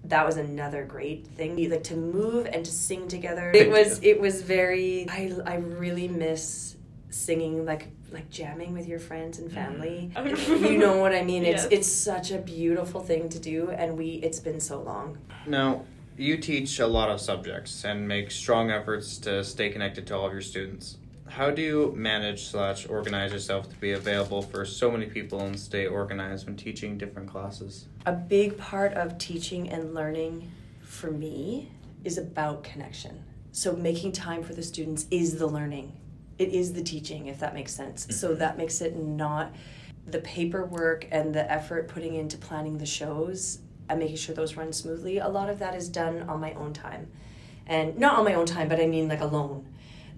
that 0.04 0.25
was 0.25 0.37
another 0.37 0.85
great 0.85 1.26
thing. 1.26 1.56
Like 1.71 1.83
to 1.85 1.97
move 1.97 2.47
and 2.47 2.64
to 2.64 2.71
sing 2.71 3.09
together. 3.09 3.50
It 3.54 3.71
was 3.71 4.00
it 4.02 4.21
was 4.21 4.42
very 4.42 5.06
i 5.09 5.33
i 5.45 5.56
really 5.56 6.09
miss 6.09 6.76
singing 7.11 7.64
like 7.64 7.88
like 8.12 8.30
jamming 8.30 8.73
with 8.73 8.87
your 8.87 9.00
friends 9.00 9.38
and 9.40 9.50
family. 9.50 10.12
Mm-hmm. 10.14 10.64
You 10.64 10.78
know 10.78 10.99
what 10.99 11.12
i 11.14 11.23
mean? 11.23 11.45
It's 11.45 11.62
Yes. 11.71 11.73
it's 11.73 11.88
such 11.88 12.30
a 12.30 12.38
beautiful 12.38 13.00
thing 13.00 13.28
to 13.30 13.38
do 13.40 13.71
and 13.71 13.99
we 13.99 14.11
it's 14.23 14.38
been 14.38 14.61
so 14.61 14.80
long. 14.80 15.18
Now, 15.47 15.85
you 16.16 16.37
teach 16.37 16.78
a 16.78 16.87
lot 16.87 17.11
of 17.11 17.20
subjects 17.20 17.85
and 17.85 18.06
make 18.06 18.30
strong 18.30 18.70
efforts 18.70 19.18
to 19.18 19.44
stay 19.44 19.70
connected 19.70 20.06
to 20.06 20.16
all 20.16 20.26
of 20.26 20.32
your 20.32 20.42
students. 20.42 20.99
How 21.28 21.50
do 21.50 21.61
you 21.61 21.92
manage 21.96 22.46
slash 22.46 22.88
organize 22.88 23.32
yourself 23.32 23.68
to 23.68 23.76
be 23.76 23.92
available 23.92 24.42
for 24.42 24.64
so 24.64 24.90
many 24.90 25.06
people 25.06 25.40
and 25.40 25.58
stay 25.58 25.87
organized 25.87 26.46
when 26.46 26.56
teaching 26.56 26.96
different 26.96 27.28
classes? 27.28 27.87
a 28.06 28.12
big 28.12 28.56
part 28.56 28.94
of 28.94 29.18
teaching 29.18 29.68
and 29.68 29.92
learning 29.92 30.50
for 30.82 31.11
me 31.11 31.68
is 32.04 32.16
about 32.16 32.62
connection. 32.62 33.23
So 33.50 33.75
making 33.75 34.12
time 34.12 34.44
for 34.44 34.54
the 34.54 34.62
students 34.62 35.06
is 35.11 35.38
the 35.38 35.46
learning. 35.46 35.92
It 36.38 36.50
is 36.50 36.73
the 36.73 36.82
teaching, 36.82 37.26
if 37.26 37.40
that 37.40 37.52
makes 37.52 37.75
sense. 37.75 38.04
Mm-hmm. 38.04 38.12
So 38.12 38.35
that 38.37 38.56
makes 38.56 38.80
it 38.80 38.96
not 38.96 39.52
the 40.06 40.20
paperwork 40.20 41.08
and 41.11 41.35
the 41.35 41.50
effort 41.50 41.88
putting 41.88 42.14
into 42.14 42.38
planning 42.38 42.78
the 42.78 42.87
shows 42.87 43.58
and 43.88 43.99
making 43.99 44.16
sure 44.16 44.35
those 44.35 44.57
run 44.57 44.73
smoothly. 44.73 45.19
A 45.19 45.28
lot 45.28 45.49
of 45.49 45.59
that 45.59 45.75
is 45.75 45.88
done 45.88 46.23
on 46.28 46.40
my 46.40 46.52
own 46.55 46.73
time. 46.73 47.09
And 47.66 47.99
not 47.99 48.19
on 48.19 48.25
my 48.25 48.35
own 48.35 48.47
time, 48.47 48.69
but 48.69 48.81
I 48.81 48.87
mean 48.87 49.09
like 49.09 49.21
alone. 49.21 49.66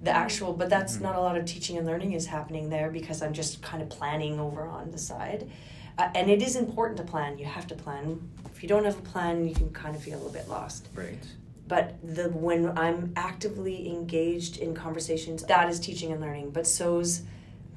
The 0.03 0.11
actual, 0.11 0.53
but 0.53 0.71
that's 0.71 1.01
not 1.01 1.17
a 1.17 1.21
lot 1.21 1.37
of 1.37 1.45
teaching 1.45 1.77
and 1.77 1.87
learning 1.87 2.13
is 2.13 2.27
happening 2.27 2.71
there 2.71 2.91
because 2.91 3.21
I'm 3.23 3.33
just 3.33 3.63
kind 3.63 3.83
of 3.83 3.89
planning 3.89 4.39
over 4.39 4.63
on 4.67 4.91
the 4.91 4.99
side. 4.99 5.51
Uh, 5.99 6.09
and 6.15 6.31
it 6.31 6.41
is 6.41 6.55
important 6.55 6.97
to 6.99 7.03
plan. 7.05 7.39
You 7.39 7.47
have 7.47 7.67
to 7.69 7.75
plan. 7.75 8.31
If 8.47 8.63
you 8.63 8.69
don't 8.69 8.85
have 8.85 8.99
a 8.99 9.03
plan, 9.03 9.49
you 9.49 9.55
can 9.55 9.71
kind 9.71 9.97
of 9.97 10.03
feel 10.03 10.15
a 10.15 10.19
little 10.19 10.33
bit 10.33 10.49
lost. 10.49 10.89
Right. 10.95 11.19
But 11.67 11.97
the 12.03 12.29
when 12.31 12.79
I'm 12.79 13.13
actively 13.17 13.89
engaged 13.91 14.59
in 14.59 14.75
conversations, 14.75 15.43
that 15.45 15.69
is 15.69 15.81
teaching 15.81 16.13
and 16.13 16.21
learning. 16.21 16.51
But 16.51 16.67
so's, 16.67 17.23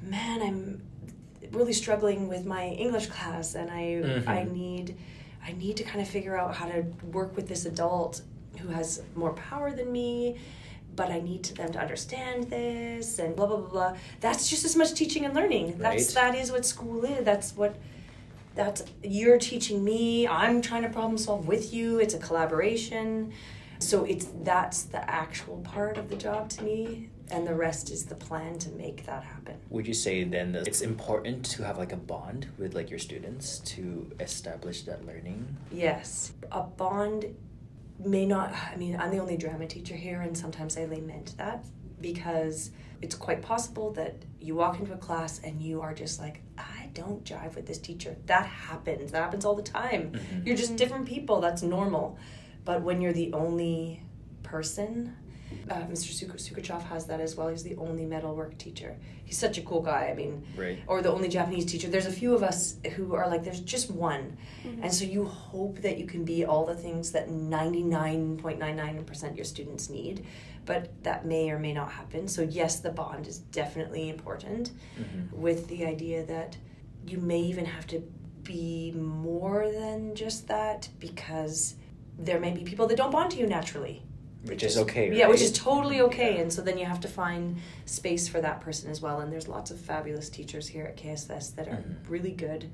man, 0.00 0.40
I'm 0.42 0.82
really 1.50 1.72
struggling 1.72 2.28
with 2.28 2.46
my 2.46 2.66
English 2.68 3.06
class, 3.08 3.54
and 3.54 3.70
I 3.70 3.82
Mhm. 3.82 4.28
I 4.28 4.44
need. 4.44 4.96
I 5.44 5.52
need 5.52 5.76
to 5.78 5.84
kind 5.84 6.00
of 6.00 6.08
figure 6.08 6.36
out 6.36 6.54
how 6.54 6.66
to 6.66 6.82
work 7.12 7.36
with 7.36 7.48
this 7.48 7.66
adult 7.66 8.22
who 8.58 8.68
has 8.68 9.02
more 9.14 9.32
power 9.32 9.72
than 9.72 9.90
me 9.90 10.36
but 10.94 11.10
I 11.10 11.20
need 11.20 11.42
to 11.44 11.54
them 11.54 11.72
to 11.72 11.78
understand 11.78 12.50
this 12.50 13.18
and 13.18 13.34
blah 13.34 13.46
blah 13.46 13.56
blah 13.58 13.68
blah. 13.68 13.96
That's 14.20 14.48
just 14.48 14.64
as 14.64 14.76
much 14.76 14.92
teaching 14.94 15.24
and 15.24 15.34
learning. 15.34 15.78
That's 15.78 16.12
that 16.14 16.34
is 16.34 16.52
what 16.52 16.66
school 16.66 17.04
is. 17.04 17.24
That's 17.24 17.56
what 17.56 17.76
that's 18.54 18.84
you're 19.02 19.38
teaching 19.38 19.82
me. 19.82 20.28
I'm 20.28 20.60
trying 20.60 20.82
to 20.82 20.90
problem 20.90 21.18
solve 21.18 21.46
with 21.46 21.72
you. 21.72 21.98
It's 21.98 22.14
a 22.14 22.18
collaboration. 22.18 23.32
So 23.78 24.04
it's 24.04 24.28
that's 24.42 24.84
the 24.84 25.08
actual 25.10 25.58
part 25.58 25.96
of 25.96 26.08
the 26.08 26.16
job 26.16 26.48
to 26.50 26.62
me, 26.62 27.08
and 27.30 27.46
the 27.46 27.54
rest 27.54 27.90
is 27.90 28.04
the 28.06 28.14
plan 28.14 28.58
to 28.58 28.70
make 28.70 29.06
that 29.06 29.22
happen. 29.24 29.56
Would 29.70 29.86
you 29.86 29.94
say 29.94 30.24
then 30.24 30.52
that 30.52 30.66
it's 30.66 30.80
important 30.82 31.44
to 31.46 31.62
have 31.64 31.78
like 31.78 31.92
a 31.92 31.96
bond 31.96 32.48
with 32.58 32.74
like 32.74 32.90
your 32.90 32.98
students 32.98 33.58
to 33.60 34.10
establish 34.20 34.82
that 34.82 35.06
learning? 35.06 35.56
Yes, 35.70 36.32
a 36.50 36.62
bond 36.62 37.26
may 37.98 38.26
not. 38.26 38.52
I 38.72 38.76
mean, 38.76 38.96
I'm 38.98 39.10
the 39.10 39.18
only 39.18 39.36
drama 39.36 39.66
teacher 39.66 39.94
here, 39.94 40.20
and 40.20 40.36
sometimes 40.36 40.76
I 40.76 40.84
lament 40.84 41.34
that 41.38 41.64
because 42.00 42.70
it's 43.00 43.14
quite 43.14 43.42
possible 43.42 43.92
that 43.92 44.16
you 44.40 44.54
walk 44.56 44.78
into 44.80 44.92
a 44.92 44.96
class 44.96 45.40
and 45.42 45.60
you 45.62 45.80
are 45.80 45.94
just 45.94 46.20
like, 46.20 46.42
I 46.58 46.90
don't 46.94 47.24
jive 47.24 47.54
with 47.54 47.66
this 47.66 47.78
teacher. 47.78 48.16
That 48.26 48.46
happens. 48.46 49.12
That 49.12 49.22
happens 49.22 49.44
all 49.44 49.54
the 49.54 49.62
time. 49.62 50.12
Mhm. 50.12 50.46
You're 50.46 50.56
just 50.56 50.76
different 50.76 51.06
people. 51.06 51.40
That's 51.40 51.62
normal. 51.62 52.18
But 52.64 52.82
when 52.82 53.00
you're 53.00 53.12
the 53.12 53.32
only 53.32 54.02
person, 54.42 55.16
uh, 55.70 55.74
Mr. 55.90 56.12
Suk- 56.12 56.36
Sukachev 56.38 56.82
has 56.84 57.06
that 57.06 57.20
as 57.20 57.36
well. 57.36 57.48
He's 57.48 57.62
the 57.62 57.76
only 57.76 58.04
metalwork 58.04 58.56
teacher. 58.58 58.96
He's 59.24 59.38
such 59.38 59.58
a 59.58 59.62
cool 59.62 59.80
guy. 59.80 60.08
I 60.10 60.14
mean, 60.14 60.42
Right. 60.56 60.78
or 60.86 61.02
the 61.02 61.12
only 61.12 61.28
Japanese 61.28 61.66
teacher. 61.66 61.88
There's 61.88 62.06
a 62.06 62.12
few 62.12 62.34
of 62.34 62.42
us 62.42 62.76
who 62.94 63.14
are 63.14 63.28
like, 63.28 63.44
there's 63.44 63.60
just 63.60 63.90
one. 63.90 64.36
Mhm. 64.64 64.82
And 64.84 64.94
so 64.94 65.04
you 65.04 65.24
hope 65.24 65.78
that 65.82 65.98
you 65.98 66.06
can 66.06 66.24
be 66.24 66.44
all 66.44 66.64
the 66.66 66.74
things 66.76 67.12
that 67.12 67.30
99.99% 67.30 69.30
of 69.30 69.36
your 69.36 69.44
students 69.44 69.88
need, 69.90 70.24
but 70.64 70.90
that 71.02 71.26
may 71.26 71.50
or 71.50 71.58
may 71.58 71.72
not 71.72 71.90
happen. 71.92 72.28
So, 72.28 72.42
yes, 72.42 72.80
the 72.80 72.90
bond 72.90 73.26
is 73.26 73.38
definitely 73.38 74.08
important 74.08 74.70
Mhm. 74.98 75.32
with 75.32 75.68
the 75.68 75.84
idea 75.84 76.24
that 76.26 76.56
you 77.06 77.18
may 77.18 77.40
even 77.40 77.64
have 77.64 77.86
to 77.88 78.00
be 78.44 78.92
more 78.92 79.70
than 79.70 80.14
just 80.14 80.48
that 80.48 80.88
because 80.98 81.76
there 82.18 82.40
may 82.40 82.52
be 82.52 82.62
people 82.64 82.86
that 82.88 82.96
don't 82.96 83.10
bond 83.12 83.30
to 83.32 83.38
you 83.38 83.46
naturally. 83.46 84.02
Which 84.44 84.62
is 84.64 84.76
okay. 84.78 85.16
Yeah, 85.16 85.28
which 85.28 85.40
is 85.40 85.52
totally 85.52 86.00
okay. 86.02 86.34
Yeah. 86.34 86.40
And 86.42 86.52
so 86.52 86.62
then 86.62 86.76
you 86.76 86.84
have 86.84 87.00
to 87.00 87.08
find 87.08 87.58
space 87.86 88.26
for 88.28 88.40
that 88.40 88.60
person 88.60 88.90
as 88.90 89.00
well. 89.00 89.20
And 89.20 89.32
there's 89.32 89.46
lots 89.46 89.70
of 89.70 89.78
fabulous 89.80 90.28
teachers 90.28 90.66
here 90.66 90.84
at 90.84 90.96
KSS 90.96 91.50
that 91.50 91.68
are 91.68 91.76
Mhm. 91.76 91.96
really 92.08 92.32
good 92.32 92.68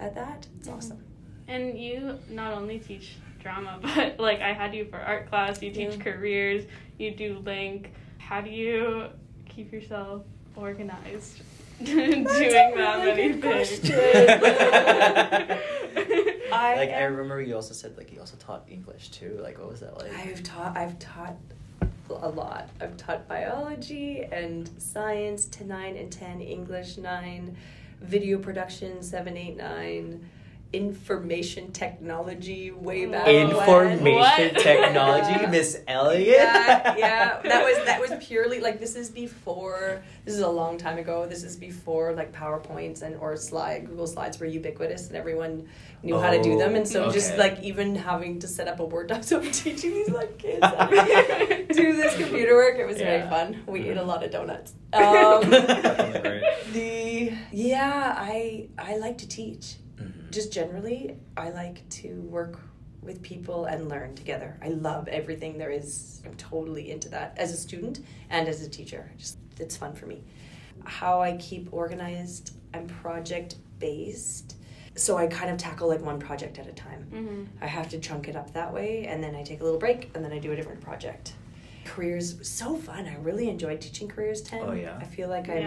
at 0.00 0.14
that. 0.16 0.46
It's 0.58 0.68
Mhm. 0.68 0.76
awesome. 0.76 1.04
And 1.46 1.78
you 1.78 2.18
not 2.28 2.52
only 2.54 2.80
teach 2.80 3.16
drama, 3.40 3.78
but 3.94 4.18
like 4.18 4.40
I 4.40 4.52
had 4.52 4.74
you 4.74 4.84
for 4.86 4.98
art 4.98 5.28
class, 5.28 5.62
you 5.62 5.70
teach 5.70 5.94
Yeah. 5.96 6.02
careers, 6.02 6.64
you 6.98 7.12
do 7.12 7.38
link. 7.44 7.92
How 8.18 8.40
do 8.40 8.50
you 8.50 9.04
keep 9.48 9.72
yourself 9.72 10.22
organized 10.56 11.40
doing 11.84 12.24
that 12.24 12.74
really 12.74 13.32
many 13.32 13.40
things? 13.40 13.80
I 16.52 16.76
like 16.76 16.90
I 16.90 17.04
remember 17.04 17.40
you 17.40 17.54
also 17.54 17.74
said 17.74 17.96
like 17.96 18.12
you 18.12 18.20
also 18.20 18.36
taught 18.36 18.64
English 18.68 19.10
too. 19.10 19.38
Like 19.42 19.58
what 19.58 19.68
was 19.68 19.80
that 19.80 19.96
like? 19.98 20.12
I've 20.14 20.42
taught 20.42 20.76
I've 20.76 20.98
taught 20.98 21.36
a 22.10 22.28
lot. 22.28 22.68
I've 22.80 22.96
taught 22.96 23.26
biology 23.28 24.24
and 24.30 24.70
science 24.78 25.46
to 25.46 25.64
nine 25.64 25.96
and 25.96 26.10
ten, 26.10 26.40
English 26.40 26.98
nine, 26.98 27.56
video 28.00 28.38
production 28.38 29.02
seven, 29.02 29.36
eight, 29.36 29.56
nine, 29.56 30.28
information 30.72 31.72
technology 31.72 32.70
way 32.70 33.06
back. 33.06 33.26
when. 33.26 33.36
Information 33.50 34.14
What? 34.54 34.62
technology, 34.62 35.46
Miss 35.50 35.80
Elliott. 35.86 36.26
yeah, 36.28 36.96
yeah. 36.98 37.40
That 37.42 37.64
was 37.64 37.84
that 37.86 38.00
was 38.00 38.12
purely 38.24 38.60
like 38.60 38.78
this 38.80 38.96
is 38.96 39.08
before 39.10 40.02
this 40.24 40.34
is 40.34 40.40
a 40.40 40.48
long 40.48 40.76
time 40.76 40.98
ago. 40.98 41.26
This 41.26 41.42
is 41.44 41.56
before 41.56 42.12
like 42.14 42.32
PowerPoints 42.32 43.02
and 43.02 43.16
or 43.16 43.36
slide 43.36 43.86
Google 43.86 44.06
Slides 44.06 44.38
were 44.40 44.46
ubiquitous 44.46 45.08
and 45.08 45.16
everyone 45.16 45.66
knew 46.02 46.18
how 46.18 46.30
to 46.30 46.42
do 46.42 46.58
them. 46.58 46.74
And 46.74 46.86
so 46.86 47.04
Oh, 47.06 47.12
just 47.12 47.36
like 47.38 47.60
even 47.62 47.94
having 47.94 48.38
to 48.40 48.48
set 48.48 48.68
up 48.68 48.80
a 48.80 48.84
Word 48.84 49.08
doc, 49.08 49.22
so 49.28 49.40
I'm 49.40 49.50
teaching 49.50 49.92
these 49.94 50.10
like 50.10 50.36
kids 50.38 50.60
to 50.60 51.66
do 51.72 51.96
this 51.96 52.16
computer 52.16 52.54
work. 52.54 52.76
It 52.78 52.86
was 52.86 52.98
very 52.98 53.22
fun. 53.30 53.62
We 53.66 53.88
ate 53.88 53.96
a 53.96 54.02
lot 54.02 54.22
of 54.24 54.30
donuts. 54.30 54.74
Um, 54.92 55.48
the 56.72 57.32
yeah, 57.52 58.14
I 58.16 58.68
I 58.78 58.96
like 58.96 59.18
to 59.18 59.28
teach. 59.28 59.76
Just 60.30 60.52
generally, 60.52 61.16
I 61.36 61.50
like 61.50 61.88
to 61.90 62.20
work 62.22 62.60
with 63.02 63.22
people 63.22 63.66
and 63.66 63.88
learn 63.88 64.14
together. 64.14 64.58
I 64.62 64.68
love 64.68 65.08
everything 65.08 65.58
there 65.58 65.70
is. 65.70 66.22
I'm 66.26 66.34
totally 66.34 66.90
into 66.90 67.08
that 67.10 67.34
as 67.38 67.52
a 67.52 67.56
student 67.56 68.00
and 68.30 68.48
as 68.48 68.62
a 68.62 68.68
teacher. 68.68 69.10
Just 69.16 69.38
it's 69.58 69.76
fun 69.76 69.94
for 69.94 70.06
me. 70.06 70.22
How 70.84 71.20
I 71.22 71.36
keep 71.36 71.72
organized, 71.72 72.54
I'm 72.74 72.86
project 72.86 73.56
based. 73.78 74.56
So 74.96 75.16
I 75.16 75.26
kind 75.26 75.50
of 75.50 75.56
tackle 75.58 75.88
like 75.88 76.00
one 76.00 76.18
project 76.18 76.58
at 76.58 76.66
a 76.66 76.72
time. 76.72 77.02
hmm 77.10 77.44
I 77.62 77.66
have 77.66 77.88
to 77.90 77.98
chunk 77.98 78.28
it 78.28 78.36
up 78.36 78.52
that 78.54 78.72
way 78.72 79.06
and 79.06 79.22
then 79.22 79.34
I 79.36 79.42
take 79.42 79.60
a 79.60 79.64
little 79.64 79.78
break 79.78 80.10
and 80.14 80.24
then 80.24 80.32
I 80.32 80.38
do 80.38 80.52
a 80.52 80.56
different 80.56 80.80
project. 80.80 81.34
Careers 81.84 82.48
so 82.48 82.76
fun. 82.76 83.06
I 83.06 83.16
really 83.16 83.48
enjoyed 83.48 83.80
teaching 83.80 84.08
careers 84.08 84.42
10. 84.42 84.60
Oh, 84.62 84.72
yeah? 84.72 84.98
I 85.00 85.04
feel 85.04 85.28
like 85.28 85.48
I'm 85.48 85.56
I 85.56 85.60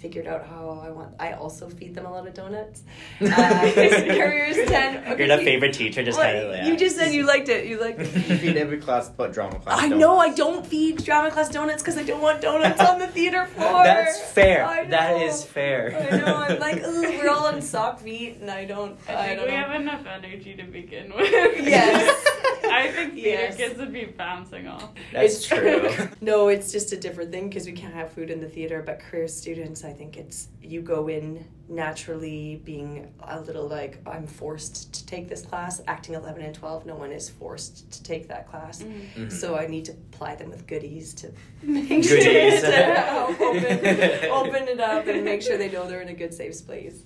figured 0.00 0.26
out 0.28 0.46
how 0.46 0.80
I 0.86 0.90
want 0.90 1.14
I 1.18 1.32
also 1.32 1.68
feed 1.68 1.94
them 1.94 2.06
a 2.06 2.10
lot 2.12 2.26
of 2.26 2.34
donuts. 2.34 2.82
Uh, 3.20 3.72
careers 3.74 4.56
10. 4.68 5.12
Okay, 5.12 5.18
You're 5.18 5.28
the 5.36 5.42
you- 5.42 5.44
favorite 5.44 5.74
teacher, 5.74 6.04
just 6.04 6.18
What? 6.18 6.26
kind 6.26 6.38
of. 6.38 6.66
You 6.66 6.76
just 6.76 6.96
said 6.96 7.12
you 7.12 7.24
liked 7.26 7.48
it. 7.48 7.66
You 7.66 7.80
liked 7.80 7.98
you 8.00 8.06
feed 8.06 8.56
every 8.56 8.78
class 8.78 9.08
but 9.08 9.32
drama 9.32 9.58
class. 9.58 9.78
I 9.78 9.82
donuts. 9.88 10.00
know 10.00 10.18
I 10.18 10.30
don't 10.34 10.64
feed 10.66 11.04
drama 11.04 11.30
class 11.30 11.48
donuts 11.48 11.82
because 11.82 11.96
I 11.98 12.04
don't 12.04 12.22
want 12.22 12.40
donuts 12.40 12.80
on 12.80 12.98
the 13.00 13.08
theater 13.08 13.46
floor. 13.54 13.82
That's 13.84 14.20
fair. 14.32 14.64
I 14.64 14.84
That 14.84 15.16
know. 15.16 15.24
is 15.26 15.44
fair. 15.44 15.96
I 16.12 16.16
know. 16.18 16.34
I'm 16.36 16.58
like, 16.68 16.82
Ugh, 16.82 16.94
we're 17.18 17.28
all 17.30 17.46
on 17.46 17.60
sock 17.60 17.98
feet, 18.00 18.38
and 18.40 18.50
I 18.50 18.64
don't. 18.64 18.96
I 19.08 19.14
I, 19.14 19.26
think 19.26 19.38
don't 19.40 19.48
we 19.48 19.54
know. 19.56 19.62
have 19.66 19.80
enough 19.80 20.06
energy 20.06 20.54
to 20.56 20.64
begin 20.64 21.12
with. 21.14 21.28
Yes. 21.30 22.24
I 22.70 22.90
think 22.92 23.14
theater 23.14 23.42
Yes. 23.42 23.56
kids 23.56 23.78
would 23.78 23.92
be 23.92 24.04
bouncing 24.04 24.68
off. 24.68 24.90
That's 25.12 25.34
it's 25.36 25.46
true. 25.46 25.90
no, 26.20 26.48
it's 26.48 26.70
just 26.72 26.92
a 26.92 26.96
different 26.96 27.30
thing 27.32 27.48
because 27.48 27.66
we 27.66 27.72
can't 27.72 27.94
have 27.94 28.12
food 28.12 28.30
in 28.30 28.40
the 28.40 28.48
theater. 28.48 28.82
But 28.84 29.00
career 29.00 29.26
students, 29.28 29.84
I 29.88 29.92
think 29.92 30.18
it's 30.18 30.48
you 30.62 30.82
go 30.82 31.08
in 31.08 31.46
naturally 31.68 32.60
being 32.64 33.10
a 33.22 33.40
little 33.40 33.66
like 33.66 34.00
I'm 34.06 34.26
forced 34.26 34.92
to 34.92 35.06
take 35.06 35.28
this 35.28 35.40
class. 35.42 35.80
Acting 35.88 36.14
eleven 36.14 36.42
and 36.42 36.54
twelve, 36.54 36.84
no 36.84 36.94
one 36.94 37.10
is 37.10 37.28
forced 37.30 37.90
to 37.92 38.02
take 38.02 38.28
that 38.28 38.48
class. 38.50 38.82
Mhm. 38.82 39.02
Mhm. 39.16 39.32
So 39.32 39.56
I 39.56 39.66
need 39.66 39.86
to 39.86 39.94
ply 40.10 40.34
them 40.34 40.50
with 40.50 40.66
goodies 40.66 41.14
to 41.14 41.32
make 41.62 41.88
Goodies. 41.88 42.08
sure 42.10 42.20
to 42.60 42.70
help 43.00 43.40
open, 43.40 43.64
open 44.30 44.68
it 44.68 44.80
up 44.80 45.06
and 45.06 45.24
make 45.24 45.40
sure 45.40 45.56
they 45.56 45.70
know 45.70 45.88
they're 45.88 46.02
in 46.02 46.08
a 46.08 46.14
good 46.14 46.34
safe 46.34 46.54
space. 46.54 47.02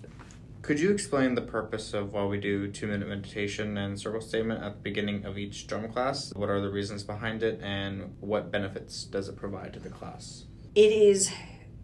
Could 0.63 0.79
you 0.81 0.91
explain 0.93 1.35
the 1.35 1.43
purpose 1.43 1.93
of 1.95 2.13
why 2.13 2.25
we 2.25 2.39
do 2.39 2.69
two 2.71 2.87
minute 2.89 3.09
meditation 3.09 3.77
and 3.79 3.99
circle 3.99 4.21
statement 4.21 4.63
at 4.63 4.75
the 4.75 4.81
beginning 4.81 5.25
of 5.25 5.39
each 5.39 5.67
drum 5.69 5.89
class? 5.89 6.33
What 6.35 6.49
are 6.51 6.61
the 6.61 6.71
reasons 6.71 7.05
behind 7.05 7.43
it 7.45 7.61
and 7.63 8.15
what 8.21 8.51
benefits 8.51 9.05
does 9.05 9.29
it 9.29 9.37
provide 9.37 9.73
to 9.75 9.81
the 9.81 9.89
class? 9.89 10.45
It 10.75 10.91
is 10.93 11.31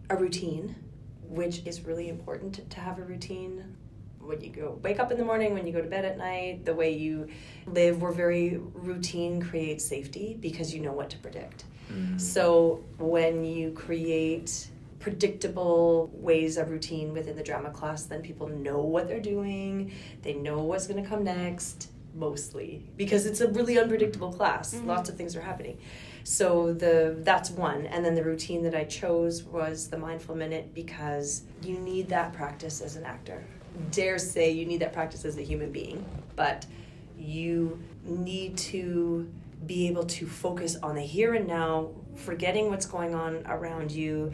a 0.09 0.15
routine, 0.15 0.75
which 1.29 1.61
is 1.65 1.81
really 1.85 2.09
important 2.09 2.53
to, 2.55 2.61
to 2.63 2.79
have 2.79 2.99
a 2.99 3.03
routine. 3.03 3.63
When 4.19 4.41
you 4.41 4.49
go 4.49 4.79
wake 4.83 4.99
up 4.99 5.11
in 5.11 5.17
the 5.17 5.23
morning, 5.25 5.53
when 5.53 5.65
you 5.65 5.73
go 5.73 5.81
to 5.81 5.87
bed 5.87 6.05
at 6.05 6.17
night, 6.17 6.65
the 6.65 6.73
way 6.73 6.91
you 6.93 7.27
live, 7.67 8.01
we're 8.01 8.11
very 8.11 8.57
routine 8.73 9.41
creates 9.41 9.85
safety 9.85 10.37
because 10.39 10.73
you 10.73 10.81
know 10.81 10.91
what 10.91 11.09
to 11.11 11.17
predict. 11.19 11.63
Mhm. 11.91 12.19
So 12.19 12.83
when 12.97 13.43
you 13.43 13.71
create 13.71 14.67
predictable 14.99 16.09
ways 16.13 16.57
of 16.57 16.69
routine 16.69 17.13
within 17.13 17.35
the 17.35 17.43
drama 17.43 17.71
class, 17.71 18.03
then 18.03 18.21
people 18.21 18.47
know 18.47 18.79
what 18.81 19.07
they're 19.07 19.19
doing, 19.21 19.91
they 20.21 20.33
know 20.33 20.59
what's 20.63 20.87
going 20.87 21.01
to 21.01 21.07
come 21.09 21.23
next, 21.23 21.89
mostly 22.13 22.83
because 22.97 23.25
it's 23.25 23.39
a 23.41 23.47
really 23.47 23.79
unpredictable 23.79 24.31
class. 24.33 24.75
Mhm. 24.75 24.85
Lots 24.87 25.09
of 25.09 25.15
things 25.15 25.35
are 25.35 25.41
happening. 25.41 25.77
So 26.29 26.73
the 26.73 27.15
that's 27.23 27.49
one, 27.49 27.87
and 27.87 28.05
then 28.05 28.13
the 28.13 28.23
routine 28.23 28.61
that 28.61 28.75
I 28.75 28.83
chose 28.83 29.41
was 29.41 29.87
the 29.89 29.97
mindful 29.97 30.35
minute 30.35 30.75
because 30.75 31.41
you 31.63 31.79
need 31.79 32.07
that 32.09 32.33
practice 32.33 32.81
as 32.81 32.95
an 32.95 33.03
actor. 33.03 33.43
Dare 33.89 34.19
say 34.19 34.51
you 34.51 34.67
need 34.67 34.81
that 34.81 34.93
practice 34.93 35.25
as 35.25 35.39
a 35.39 35.41
human 35.41 35.71
being, 35.71 36.05
but 36.35 36.67
you 37.17 37.81
need 38.03 38.59
to 38.59 39.27
be 39.65 39.87
able 39.87 40.03
to 40.03 40.27
focus 40.27 40.75
on 40.83 40.93
the 40.93 41.01
here 41.01 41.33
and 41.33 41.47
now, 41.47 41.89
forgetting 42.15 42.69
what's 42.69 42.85
going 42.85 43.15
on 43.15 43.41
around 43.47 43.91
you, 43.91 44.31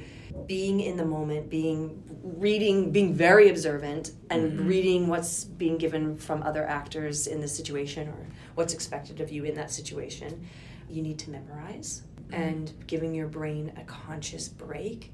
being 0.48 0.82
in 0.82 0.98
the 0.98 1.06
moment, 1.06 1.50
being 1.50 2.04
reading, 2.24 2.92
being 2.92 3.14
very 3.14 3.48
observant, 3.48 4.12
and 4.30 4.52
Mhm. 4.52 4.68
reading 4.68 5.08
what's 5.08 5.46
being 5.46 5.78
given 5.78 6.18
from 6.18 6.44
other 6.44 6.66
actors 6.66 7.25
in 7.25 7.40
the 7.40 7.48
situation 7.48 8.10
or 8.10 8.25
what's 8.56 8.74
expected 8.74 9.22
of 9.22 9.32
you 9.32 9.46
in 9.46 9.56
that 9.56 9.72
situation. 9.72 10.46
You 10.89 11.01
need 11.01 11.20
to 11.20 11.30
memorize 11.30 12.04
mm-hmm. 12.22 12.34
and 12.34 12.74
giving 12.88 13.13
your 13.13 13.27
brain 13.27 13.72
a 13.77 13.84
conscious 13.84 14.48
break. 14.48 15.13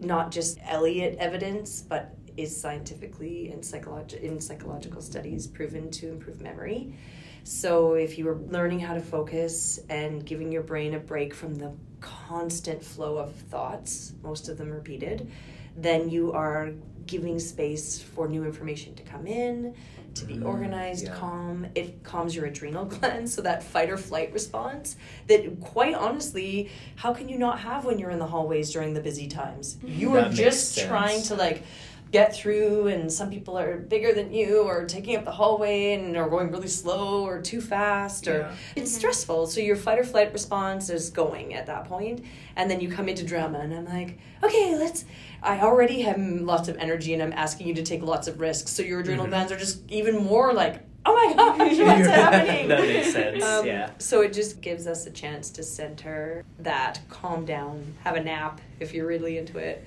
Not 0.00 0.30
just 0.30 0.58
Elliot 0.64 1.16
evidence, 1.18 1.82
but 1.82 2.14
is 2.36 2.58
scientifically 2.58 3.50
and 3.50 3.62
psychologi- 3.62 4.20
in 4.20 4.40
psychological 4.40 5.02
studies 5.02 5.46
proven 5.46 5.90
to 5.90 6.08
improve 6.08 6.40
memory. 6.40 6.94
So 7.42 7.94
if 7.94 8.18
you 8.18 8.28
are 8.28 8.36
learning 8.36 8.80
how 8.80 8.94
to 8.94 9.00
focus 9.00 9.80
and 9.88 10.24
giving 10.24 10.52
your 10.52 10.62
brain 10.62 10.94
a 10.94 10.98
break 10.98 11.34
from 11.34 11.56
the 11.56 11.72
constant 12.00 12.84
flow 12.84 13.16
of 13.16 13.34
thoughts, 13.34 14.12
most 14.22 14.48
of 14.48 14.58
them 14.58 14.70
repeated, 14.70 15.30
then 15.76 16.08
you 16.08 16.32
are 16.32 16.72
giving 17.06 17.38
space 17.38 18.00
for 18.00 18.28
new 18.28 18.44
information 18.44 18.94
to 18.94 19.02
come 19.02 19.26
in, 19.26 19.74
to 20.20 20.24
be 20.26 20.34
Mm, 20.34 20.44
organized, 20.46 21.04
yeah. 21.04 21.14
calm. 21.14 21.66
It 21.74 22.02
calms 22.04 22.34
your 22.36 22.46
adrenal 22.46 22.84
glands, 22.94 23.34
so 23.34 23.42
that 23.42 23.62
fight 23.62 23.90
or 23.90 23.96
flight 23.96 24.32
response 24.32 24.96
that 25.26 25.60
quite 25.60 25.94
honestly, 25.94 26.70
how 26.96 27.12
can 27.14 27.28
you 27.28 27.38
not 27.38 27.58
have 27.60 27.84
when 27.84 27.98
you're 27.98 28.10
in 28.10 28.18
the 28.18 28.26
hallways 28.26 28.70
during 28.72 28.94
the 28.94 29.00
busy 29.00 29.26
times? 29.28 29.76
You 29.84 30.12
are 30.12 30.22
That 30.22 30.28
makes 30.30 30.36
just 30.38 30.72
sense. 30.74 30.86
trying 30.88 31.22
to 31.24 31.34
like 31.34 31.62
get 32.10 32.34
through 32.34 32.86
and 32.88 33.12
some 33.12 33.28
people 33.30 33.58
are 33.58 33.76
bigger 33.76 34.12
than 34.14 34.32
you 34.32 34.60
or 34.62 34.86
taking 34.86 35.14
up 35.16 35.24
the 35.26 35.30
hallway 35.30 35.92
and 35.92 36.16
are 36.16 36.28
going 36.30 36.50
really 36.50 36.68
slow 36.68 37.22
or 37.26 37.40
too 37.42 37.60
fast 37.60 38.26
or 38.26 38.38
Yeah. 38.38 38.54
it's 38.76 38.94
stressful 38.94 39.46
so 39.46 39.60
your 39.60 39.76
fight 39.76 39.98
or 39.98 40.04
flight 40.04 40.32
response 40.32 40.88
is 40.88 41.10
going 41.10 41.52
at 41.52 41.66
that 41.66 41.84
point 41.84 42.24
and 42.56 42.70
then 42.70 42.80
you 42.80 42.88
come 42.90 43.08
into 43.10 43.24
drama 43.26 43.58
and 43.58 43.74
i'm 43.74 43.84
like 43.84 44.18
okay 44.42 44.74
let's 44.78 45.04
i 45.42 45.60
already 45.60 46.00
have 46.02 46.16
lots 46.18 46.68
of 46.68 46.78
energy 46.78 47.12
and 47.12 47.22
i'm 47.22 47.32
asking 47.34 47.66
you 47.68 47.74
to 47.74 47.82
take 47.82 48.02
lots 48.02 48.26
of 48.26 48.40
risks 48.40 48.70
so 48.72 48.82
your 48.82 49.00
adrenal 49.00 49.26
Mhm. 49.26 49.30
glands 49.30 49.52
are 49.52 49.58
just 49.58 49.82
even 49.90 50.16
more 50.16 50.54
like 50.54 50.80
oh 51.04 51.14
my 51.14 51.34
gosh 51.34 51.78
what's 51.78 52.08
happening 52.08 52.68
that 52.68 52.80
makes 52.80 53.12
sense. 53.12 53.44
um, 53.44 53.66
yeah. 53.66 53.90
So 53.98 54.22
it 54.22 54.32
just 54.32 54.60
gives 54.62 54.86
us 54.86 55.06
a 55.06 55.10
chance 55.10 55.50
to 55.50 55.62
center 55.62 56.42
that, 56.60 57.00
calm 57.10 57.44
down, 57.44 57.94
have 58.04 58.16
a 58.16 58.22
nap 58.22 58.60
if 58.80 58.92
you're 58.94 59.06
really 59.06 59.38
into 59.38 59.58
it, 59.58 59.86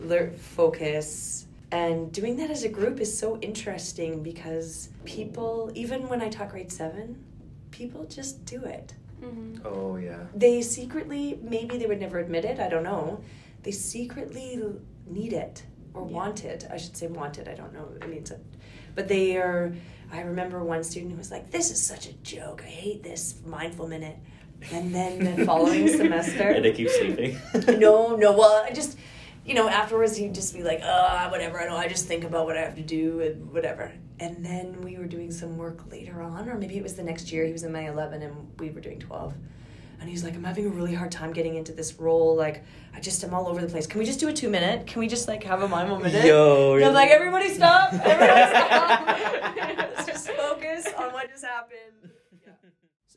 learn, 0.00 0.34
focus. 0.36 1.46
And 1.72 2.12
doing 2.12 2.36
that 2.36 2.50
as 2.50 2.62
a 2.64 2.68
group 2.68 3.00
is 3.00 3.16
so 3.18 3.38
interesting 3.40 4.22
because 4.22 4.90
people, 5.04 5.70
even 5.74 6.08
when 6.08 6.20
I 6.22 6.28
talk 6.28 6.50
grade 6.50 6.70
seven, 6.70 7.24
people 7.70 8.04
just 8.04 8.44
do 8.44 8.62
it. 8.64 8.94
Mm-hmm. 9.22 9.66
Oh 9.66 9.96
yeah. 9.96 10.18
They 10.34 10.62
secretly, 10.62 11.38
maybe 11.42 11.76
they 11.78 11.86
would 11.86 12.00
never 12.00 12.18
admit 12.18 12.44
it, 12.44 12.60
I 12.60 12.68
don't 12.68 12.84
know. 12.84 13.20
They 13.62 13.70
secretly 13.72 14.62
need 15.06 15.32
it 15.32 15.64
or 15.94 16.06
Yeah. 16.06 16.12
want 16.14 16.44
it. 16.44 16.66
I 16.70 16.76
should 16.76 16.96
say 16.96 17.06
want 17.08 17.38
it, 17.38 17.48
I 17.48 17.54
don't 17.54 17.72
know. 17.72 17.88
I 18.02 18.06
mean, 18.06 18.18
it's 18.18 18.30
a, 18.30 18.38
but 18.94 19.08
they 19.08 19.36
are. 19.36 19.74
I 20.12 20.20
remember 20.20 20.62
one 20.62 20.84
student 20.84 21.10
who 21.12 21.18
was 21.18 21.30
like, 21.32 21.50
This 21.50 21.70
is 21.72 21.84
such 21.84 22.06
a 22.06 22.12
joke. 22.22 22.62
I 22.64 22.68
hate 22.70 23.02
this 23.02 23.36
mindful 23.46 23.88
minute. 23.88 24.16
And 24.72 24.94
then 24.94 25.36
the 25.36 25.44
following 25.44 25.88
semester. 26.02 26.48
and 26.50 26.64
they 26.64 26.72
keep 26.72 26.88
sleeping. 26.88 27.38
no, 27.80 28.14
no. 28.14 28.32
Well, 28.32 28.62
I 28.64 28.70
just, 28.70 28.96
you 29.44 29.54
know, 29.54 29.68
afterwards 29.68 30.16
he'd 30.16 30.34
just 30.34 30.54
be 30.54 30.62
like, 30.62 30.80
ah, 30.82 31.28
whatever. 31.30 31.60
I 31.60 31.66
know. 31.66 31.76
I 31.76 31.88
just 31.88 32.06
think 32.06 32.24
about 32.24 32.46
what 32.46 32.56
I 32.56 32.60
have 32.62 32.76
to 32.76 32.82
do 32.82 33.20
and 33.20 33.52
whatever. 33.52 33.92
And 34.20 34.44
then 34.44 34.80
we 34.80 34.96
were 34.96 35.06
doing 35.06 35.30
some 35.30 35.56
work 35.58 35.90
later 35.90 36.22
on, 36.22 36.48
or 36.48 36.56
maybe 36.56 36.76
it 36.76 36.82
was 36.82 36.94
the 36.94 37.02
next 37.02 37.32
year. 37.32 37.44
He 37.44 37.52
was 37.52 37.64
in 37.64 37.72
my 37.72 37.88
eleven, 37.88 38.22
and 38.22 38.48
we 38.58 38.70
were 38.70 38.80
doing 38.80 39.00
twelve. 39.00 39.34
And 40.00 40.08
he's 40.10 40.22
like, 40.22 40.34
I'm 40.34 40.44
having 40.44 40.66
a 40.66 40.68
really 40.68 40.92
hard 40.94 41.10
time 41.10 41.32
getting 41.32 41.56
into 41.56 41.72
this 41.72 41.94
role. 41.98 42.36
Like, 42.36 42.62
I 42.94 43.00
just 43.00 43.24
am 43.24 43.32
all 43.32 43.48
over 43.48 43.60
the 43.60 43.68
place. 43.68 43.86
Can 43.86 43.98
we 43.98 44.04
just 44.04 44.20
do 44.20 44.28
a 44.28 44.32
two 44.32 44.50
minute? 44.50 44.86
Can 44.86 45.00
we 45.00 45.08
just 45.08 45.28
like 45.28 45.42
have 45.44 45.62
a 45.62 45.68
mindful 45.68 45.98
minute? 45.98 46.26
Yo, 46.26 46.74
And 46.76 46.84
I'm 46.84 46.94
like, 46.94 47.10
everybody 47.10 47.48
stop! 47.54 47.92
Everybody 47.92 48.50
stop! 48.50 49.06
Let's 49.96 50.06
just 50.12 50.30
focus 50.30 50.86
on 50.98 51.12
what 51.12 51.30
just 51.30 51.44
happened. 51.44 52.03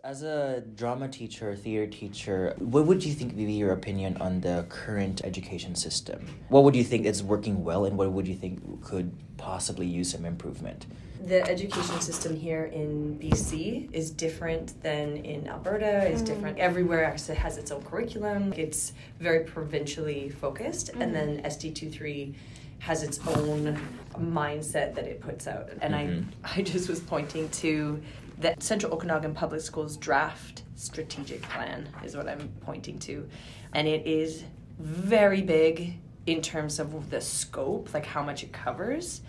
As 0.03 0.21
a 0.21 0.61
drama 0.75 1.07
teacher, 1.09 1.55
theater 1.55 1.87
teacher, 1.91 2.55
what 2.59 2.85
would 2.85 3.03
you 3.03 3.13
think 3.13 3.35
would 3.35 3.45
be 3.47 3.53
your 3.53 3.71
opinion 3.71 4.15
on 4.21 4.41
the 4.41 4.65
current 4.69 5.21
education 5.25 5.73
system? 5.75 6.25
What 6.49 6.63
would 6.63 6.75
you 6.75 6.83
think 6.83 7.05
is 7.07 7.23
working 7.23 7.63
well, 7.63 7.85
and 7.85 7.97
what 7.97 8.11
would 8.11 8.27
you 8.27 8.35
think 8.35 8.83
could 8.83 9.11
possibly 9.37 9.87
use 9.87 10.11
some 10.11 10.25
improvement? 10.25 10.85
the 11.25 11.41
education 11.49 11.99
system 11.99 12.33
here 12.37 12.65
in 12.65 13.17
BC 13.19 13.89
is 13.91 14.11
different 14.11 14.81
than 14.81 15.17
in 15.17 15.45
Alberta, 15.49 16.07
is 16.07 16.21
Mm. 16.21 16.25
different 16.25 16.57
everywhere 16.57 17.03
else 17.03 17.27
it 17.27 17.37
has 17.37 17.57
its 17.57 17.69
own 17.69 17.81
curriculum. 17.81 18.53
It's 18.55 18.93
very 19.19 19.43
provincially 19.43 20.29
focused 20.29 20.89
and 20.89 21.13
then 21.13 21.41
SD23 21.43 22.33
has 22.79 23.03
its 23.03 23.19
own 23.27 23.77
mindset 24.17 24.95
that 24.95 25.05
it 25.05 25.19
puts 25.19 25.47
out. 25.47 25.69
And 25.81 25.93
Mhm. 25.93 26.25
I 26.45 26.59
I 26.59 26.61
just 26.61 26.87
was 26.87 27.01
pointing 27.01 27.49
to 27.63 27.99
the 28.39 28.55
Central 28.59 28.93
Okanagan 28.93 29.33
Public 29.33 29.61
Schools 29.61 29.97
draft 29.97 30.63
strategic 30.75 31.41
plan 31.41 31.89
is 32.03 32.15
what 32.15 32.27
I'm 32.27 32.49
pointing 32.61 32.99
to. 32.99 33.27
And 33.73 33.87
it 33.87 34.05
is 34.05 34.43
very 34.79 35.41
big 35.41 35.97
in 36.27 36.41
terms 36.41 36.79
of 36.79 37.09
the 37.09 37.21
scope, 37.21 37.93
like 37.93 38.05
how 38.05 38.21
much 38.21 38.43
it 38.43 38.51
covers. 38.53 39.21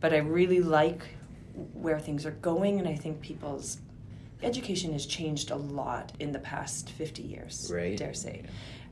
But 0.00 0.12
I 0.12 0.18
really 0.18 0.60
like 0.60 1.02
where 1.72 1.98
things 1.98 2.26
are 2.26 2.32
going, 2.32 2.78
and 2.78 2.88
I 2.88 2.94
think 2.94 3.20
people's 3.20 3.78
education 4.42 4.92
has 4.92 5.06
changed 5.06 5.50
a 5.50 5.56
lot 5.56 6.12
in 6.20 6.32
the 6.32 6.38
past 6.38 6.90
50 6.90 7.22
years, 7.22 7.70
Right. 7.72 7.96
dare 7.96 8.12
say. 8.14 8.42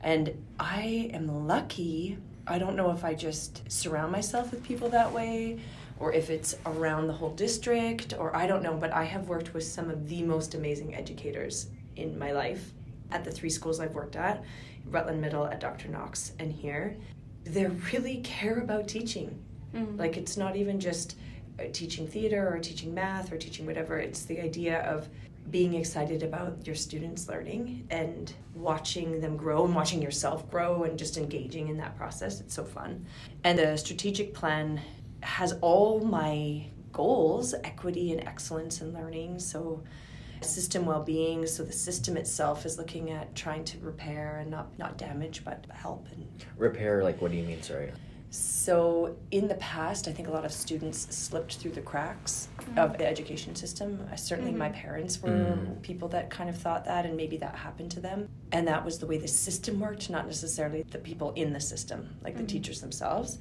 And 0.01 0.43
I 0.59 1.09
am 1.13 1.47
lucky. 1.47 2.17
I 2.47 2.57
don't 2.57 2.75
know 2.75 2.91
if 2.91 3.05
I 3.05 3.13
just 3.13 3.69
surround 3.71 4.11
myself 4.11 4.51
with 4.51 4.63
people 4.63 4.89
that 4.89 5.11
way 5.13 5.59
or 6.03 6.11
if 6.11 6.29
it's 6.29 6.57
around 6.65 7.07
the 7.07 7.13
whole 7.13 7.29
district 7.29 8.13
or 8.19 8.35
I 8.35 8.45
don't 8.45 8.61
know, 8.61 8.75
but 8.75 8.91
I 8.91 9.05
have 9.05 9.29
worked 9.29 9.53
with 9.53 9.63
some 9.63 9.89
of 9.89 10.09
the 10.09 10.21
most 10.21 10.53
amazing 10.53 10.93
educators 10.93 11.67
in 11.95 12.19
my 12.19 12.33
life 12.33 12.73
at 13.11 13.23
the 13.23 13.31
three 13.31 13.49
schools 13.49 13.79
I've 13.79 13.93
worked 13.93 14.17
at 14.17 14.43
Rutland 14.89 15.21
Middle, 15.21 15.45
at 15.45 15.61
Dr. 15.61 15.87
Knox, 15.87 16.33
and 16.39 16.51
here. 16.51 16.97
They 17.45 17.67
really 17.93 18.17
care 18.17 18.59
about 18.59 18.89
teaching. 18.89 19.41
Mm-hmm. 19.73 19.97
Like 19.97 20.17
it's 20.17 20.35
not 20.35 20.57
even 20.57 20.77
just 20.77 21.15
uh, 21.57 21.63
teaching 21.71 22.05
theater 22.05 22.53
or 22.53 22.59
teaching 22.59 22.93
math 22.93 23.31
or 23.31 23.37
teaching 23.37 23.65
whatever. 23.65 23.97
It's 23.97 24.25
the 24.25 24.41
idea 24.41 24.81
of 24.81 25.07
being 25.51 25.73
excited 25.73 26.21
about 26.21 26.67
your 26.67 26.75
students 26.75 27.29
learning 27.29 27.87
and 27.89 28.33
watching 28.55 29.21
them 29.21 29.37
grow 29.37 29.63
and 29.63 29.73
watching 29.73 30.01
yourself 30.01 30.49
grow 30.51 30.83
and 30.83 30.99
just 30.99 31.15
engaging 31.15 31.69
in 31.69 31.77
that 31.77 31.95
process. 31.95 32.41
It's 32.41 32.53
so 32.53 32.65
fun. 32.65 33.05
And 33.45 33.57
the 33.57 33.77
strategic 33.77 34.33
plan 34.33 34.81
has 35.23 35.53
all 35.61 35.99
my 35.99 36.65
goals 36.91 37.55
equity 37.63 38.11
and 38.11 38.21
excellence 38.27 38.81
in 38.81 38.93
learning. 38.93 39.39
So, 39.39 39.83
system 40.41 40.85
well-being 40.85 41.45
so 41.47 41.63
the 41.63 41.71
system 41.71 42.17
itself 42.17 42.65
is 42.65 42.77
looking 42.77 43.09
at 43.11 43.33
trying 43.33 43.63
to 43.63 43.77
repair 43.79 44.39
and 44.41 44.51
not 44.51 44.77
not 44.77 44.97
damage 44.97 45.41
but 45.45 45.65
help 45.71 46.05
and 46.11 46.27
Repair, 46.57 47.01
like, 47.01 47.21
what 47.21 47.31
do 47.31 47.37
you 47.37 47.43
mean? 47.43 47.61
Sorry. 47.61 47.91
so 48.29 49.15
in 49.31 49.47
the 49.47 49.55
past, 49.55 50.07
I 50.07 50.11
think 50.11 50.27
a 50.27 50.31
lot 50.31 50.43
of 50.43 50.51
students 50.51 50.99
slipped 51.15 51.55
through 51.57 51.71
the 51.71 51.81
cracks 51.81 52.49
of 52.75 52.97
the 52.97 53.05
education 53.07 53.55
system. 53.55 54.05
Uh, 54.11 54.15
certainly, 54.17 54.51
my 54.51 54.69
parents 54.69 55.21
were 55.21 55.29
Mm. 55.29 55.81
people 55.83 56.07
that 56.09 56.29
kind 56.29 56.49
of 56.49 56.57
thought 56.57 56.83
that, 56.85 57.05
and 57.05 57.15
maybe 57.15 57.37
that 57.37 57.55
happened 57.55 57.91
to 57.91 57.99
them. 58.01 58.27
And 58.51 58.67
that 58.67 58.83
was 58.83 58.97
the 58.99 59.05
way 59.05 59.17
the 59.17 59.27
system 59.27 59.79
worked, 59.79 60.09
not 60.09 60.25
necessarily 60.25 60.81
the 60.83 60.97
people 60.97 61.31
in 61.35 61.53
the 61.53 61.59
system, 61.61 61.99
like 62.23 62.35
the 62.35 62.43
teachers 62.43 62.81
themselves. 62.81 63.37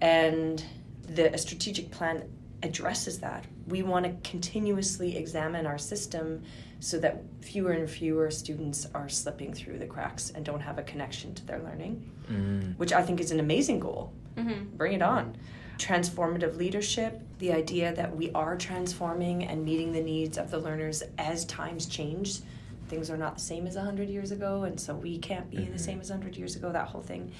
And 0.00 0.64
the 1.06 1.36
strategic 1.38 1.90
plan 1.90 2.24
addresses 2.62 3.18
that. 3.20 3.44
We 3.68 3.82
want 3.82 4.06
to 4.06 4.28
continuously 4.28 5.16
examine 5.16 5.66
our 5.66 5.78
system 5.78 6.42
so 6.80 6.98
that 7.00 7.22
fewer 7.40 7.72
and 7.72 7.88
fewer 7.88 8.30
students 8.30 8.86
are 8.94 9.08
slipping 9.08 9.52
through 9.52 9.78
the 9.78 9.86
cracks 9.86 10.30
and 10.30 10.44
don't 10.44 10.60
have 10.60 10.78
a 10.78 10.82
connection 10.82 11.34
to 11.34 11.46
their 11.46 11.58
learning 11.60 12.10
Mm. 12.30 12.76
which 12.76 12.92
I 12.92 13.02
think 13.02 13.20
is 13.20 13.30
an 13.30 13.38
amazing 13.38 13.78
goal. 13.78 14.12
Mm-hmm. 14.36 14.76
Bring 14.76 14.94
it 14.94 15.00
on. 15.02 15.36
Transformative 15.78 16.56
leadership, 16.56 17.22
the 17.38 17.52
idea 17.52 17.94
that 17.94 18.16
we 18.16 18.32
are 18.32 18.56
transforming 18.56 19.44
and 19.44 19.64
meeting 19.64 19.92
the 19.92 20.00
needs 20.02 20.36
of 20.36 20.50
the 20.50 20.58
learners 20.58 21.04
as 21.18 21.44
times 21.44 21.86
change. 21.86 22.40
Things 22.88 23.10
are 23.10 23.16
not 23.16 23.36
the 23.36 23.40
same 23.42 23.66
as 23.68 23.76
100 23.76 24.08
years 24.08 24.32
ago, 24.32 24.64
and 24.64 24.78
so 24.80 24.94
we 24.96 25.18
can't 25.18 25.48
be 25.50 25.58
Mhm. 25.58 25.72
the 25.72 25.78
same 25.78 26.00
as 26.00 26.10
100 26.10 26.36
years 26.36 26.56
ago, 26.56 26.72
that 26.72 26.88
whole 26.88 27.02
thing. 27.02 27.30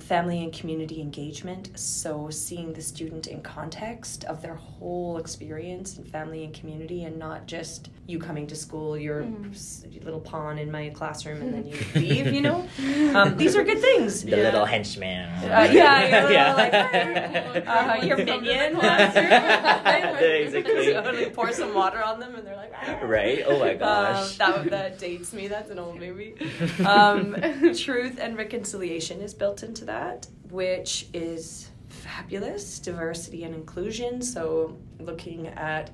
Family 0.00 0.42
and 0.42 0.52
community 0.52 1.00
engagement, 1.00 1.70
so 1.78 2.30
seeing 2.30 2.72
the 2.72 2.82
student 2.82 3.26
in 3.28 3.42
context 3.42 4.24
of 4.24 4.42
their 4.42 4.54
whole 4.54 5.18
experience 5.18 5.98
and 5.98 6.08
family 6.08 6.42
and 6.44 6.52
community, 6.52 7.04
and 7.04 7.16
not 7.16 7.46
just 7.46 7.90
you 8.06 8.18
coming 8.18 8.46
to 8.48 8.56
school, 8.56 8.96
your 8.98 9.22
Mhm. 9.22 10.04
little 10.04 10.18
pawn 10.20 10.58
in 10.58 10.70
my 10.70 10.88
classroom, 10.90 11.42
and 11.42 11.54
then 11.54 11.66
you 11.66 11.76
leave, 11.94 12.32
you 12.32 12.40
know? 12.40 12.66
Um, 13.14 13.36
these 13.36 13.54
are 13.56 13.62
good 13.62 13.78
things. 13.80 14.22
The 14.24 14.30
Yeah. 14.30 14.36
little 14.38 14.64
henchman. 14.64 15.28
Uh, 15.44 15.68
yeah, 15.70 16.28
yeah, 16.30 16.54
like, 16.62 16.72
Yeah. 16.72 17.98
uh, 18.00 18.04
your 18.04 18.16
Come 18.16 18.26
to 18.26 18.32
the 18.32 18.40
minion. 18.40 18.74
classroom. 18.76 20.18
Basically. 20.18 20.92
Totally 20.92 21.30
pour 21.30 21.52
some 21.52 21.72
water 21.74 22.02
on 22.02 22.18
them, 22.18 22.34
and 22.34 22.44
they're 22.46 22.56
like, 22.56 22.72
"Ah." 22.74 22.98
Right? 23.02 23.42
Oh 23.46 23.58
my 23.58 23.72
Um, 23.74 23.78
gosh. 23.78 24.38
that 24.38 24.70
that 24.70 24.98
dates 24.98 25.32
me. 25.32 25.46
That's 25.46 25.70
an 25.70 25.78
old 25.78 26.00
movie. 26.00 26.34
Um, 26.84 27.36
truth 27.76 28.18
and 28.20 28.36
reconciliation 28.36 29.20
is 29.20 29.34
built 29.34 29.62
into 29.62 29.84
that, 29.90 30.28
which 30.50 31.08
is 31.12 31.70
fabulous. 31.88 32.78
Diversity 32.78 33.42
and 33.42 33.54
inclusion. 33.54 34.22
So 34.22 34.78
looking 35.00 35.48
at 35.48 35.90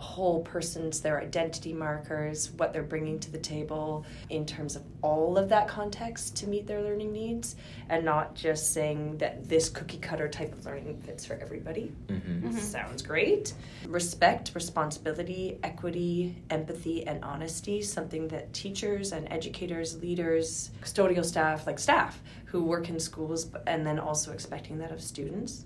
whole 0.00 0.40
person's 0.42 1.00
their 1.00 1.20
identity 1.20 1.72
markers, 1.72 2.50
what 2.56 2.72
they're 2.72 2.82
bringing 2.82 3.18
to 3.20 3.30
the 3.30 3.38
table 3.38 4.04
in 4.30 4.46
terms 4.46 4.76
of 4.76 4.82
all 5.02 5.36
of 5.38 5.48
that 5.50 5.68
context 5.68 6.36
to 6.38 6.46
meet 6.46 6.66
their 6.66 6.82
learning 6.82 7.12
needs, 7.12 7.56
and 7.88 8.04
not 8.04 8.34
just 8.34 8.72
saying 8.72 9.18
that 9.18 9.48
this 9.48 9.68
cookie 9.68 9.98
cutter 9.98 10.28
type 10.28 10.52
of 10.52 10.64
learning 10.64 10.96
fits 11.02 11.24
for 11.24 11.34
everybody. 11.34 11.92
Mm-hmm. 12.08 12.52
Sounds 12.58 13.02
great. 13.02 13.52
Respect, 13.86 14.52
responsibility, 14.54 15.58
equity, 15.62 16.36
empathy, 16.50 17.06
and 17.06 17.22
honesty, 17.24 17.82
something 17.82 18.28
that 18.28 18.52
teachers 18.52 19.12
and 19.12 19.30
educators, 19.32 20.00
leaders, 20.00 20.70
custodial 20.82 21.24
staff, 21.24 21.66
like 21.66 21.78
staff 21.78 22.20
who 22.46 22.64
work 22.64 22.88
in 22.88 22.98
schools, 22.98 23.48
and 23.66 23.86
then 23.86 23.98
also 23.98 24.32
expecting 24.32 24.78
that 24.78 24.90
of 24.90 25.00
students. 25.00 25.64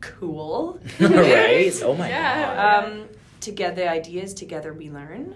Cool. 0.00 0.78
right? 1.00 1.72
Oh 1.82 1.94
my 1.94 2.08
Yeah. 2.08 2.54
god. 2.54 2.84
Um, 2.84 3.08
together 3.46 3.88
ideas, 3.88 4.34
together 4.34 4.74
we 4.74 4.90
learn. 4.90 5.34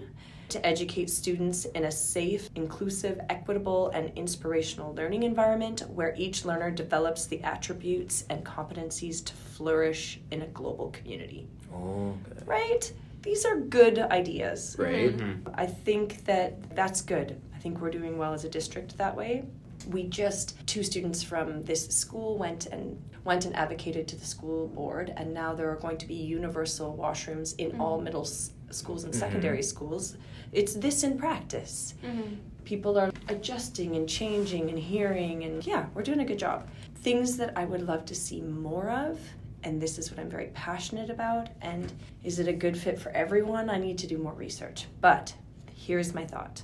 To 0.49 0.65
educate 0.67 1.09
students 1.09 1.63
in 1.63 1.85
a 1.85 1.91
safe, 1.91 2.49
inclusive, 2.55 3.21
equitable, 3.29 3.87
and 3.91 4.11
inspirational 4.17 4.93
learning 4.93 5.23
environment 5.23 5.83
where 5.89 6.13
each 6.17 6.43
learner 6.43 6.71
develops 6.71 7.25
the 7.25 7.41
attributes 7.41 8.25
and 8.29 8.43
competencies 8.43 9.23
to 9.23 9.33
flourish 9.33 10.19
in 10.29 10.41
a 10.41 10.47
global 10.47 10.89
community. 10.89 11.47
oh, 11.73 12.17
good. 12.25 12.45
Right? 12.45 12.91
These 13.21 13.45
are 13.45 13.61
good 13.61 13.97
ideas. 13.99 14.75
Right? 14.77 15.15
Mm-hmm. 15.15 15.49
I 15.55 15.65
think 15.67 16.25
that 16.25 16.75
that's 16.75 16.99
good. 16.99 17.39
I 17.55 17.59
think 17.59 17.79
we're 17.79 17.91
doing 17.91 18.17
well 18.17 18.33
as 18.33 18.43
a 18.43 18.49
district 18.49 18.97
that 18.97 19.15
way. 19.15 19.45
We 19.89 20.03
just 20.03 20.65
two 20.67 20.83
students 20.83 21.23
from 21.23 21.63
this 21.63 21.87
school 21.87 22.37
went 22.37 22.67
and 22.67 23.01
went 23.23 23.45
and 23.45 23.55
advocated 23.55 24.07
to 24.09 24.15
the 24.15 24.25
school 24.25 24.67
board, 24.67 25.13
and 25.15 25.33
now 25.33 25.53
there 25.53 25.69
are 25.69 25.75
going 25.75 25.97
to 25.97 26.07
be 26.07 26.15
universal 26.15 26.97
washrooms 26.99 27.55
in 27.57 27.79
all 27.79 28.01
middle 28.01 28.23
s- 28.23 28.51
schools 28.71 29.03
and 29.03 29.13
secondary 29.13 29.61
schools. 29.61 30.17
It's 30.51 30.73
this 30.73 31.03
in 31.03 31.17
practice. 31.17 31.93
Mm-hmm. 32.03 32.35
People 32.65 32.97
are 32.97 33.11
adjusting 33.27 33.95
and 33.95 34.07
changing 34.07 34.69
and 34.69 34.79
hearing, 34.79 35.43
and 35.43 35.65
yeah, 35.65 35.85
we're 35.93 36.03
doing 36.03 36.21
a 36.21 36.25
good 36.25 36.39
job. 36.39 36.67
Things 36.95 37.37
that 37.37 37.53
I 37.55 37.65
would 37.65 37.81
love 37.87 38.05
to 38.05 38.15
see 38.15 38.41
more 38.41 38.89
of, 38.89 39.19
and 39.63 39.79
this 39.81 39.97
is 39.97 40.09
what 40.09 40.19
I'm 40.19 40.29
very 40.29 40.47
passionate 40.53 41.09
about. 41.09 41.49
And 41.61 41.91
is 42.23 42.39
it 42.39 42.47
a 42.47 42.53
good 42.53 42.77
fit 42.77 42.99
for 42.99 43.09
everyone? 43.11 43.69
I 43.69 43.77
need 43.77 43.97
to 43.99 44.07
do 44.07 44.17
more 44.17 44.33
research. 44.33 44.85
But 44.99 45.33
here's 45.75 46.13
my 46.13 46.25
thought 46.25 46.63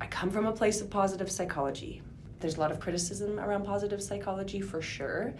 I 0.00 0.06
come 0.06 0.30
from 0.30 0.46
a 0.46 0.52
place 0.52 0.80
of 0.80 0.88
positive 0.90 1.30
psychology. 1.30 2.02
There's 2.40 2.56
a 2.56 2.60
lot 2.60 2.72
of 2.72 2.80
criticism 2.80 3.38
around 3.38 3.64
positive 3.64 4.02
psychology 4.02 4.60
for 4.60 4.80
sure, 4.82 5.34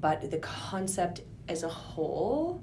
but 0.00 0.30
the 0.30 0.38
concept 0.38 1.22
as 1.48 1.62
a 1.62 1.68
whole 1.68 2.62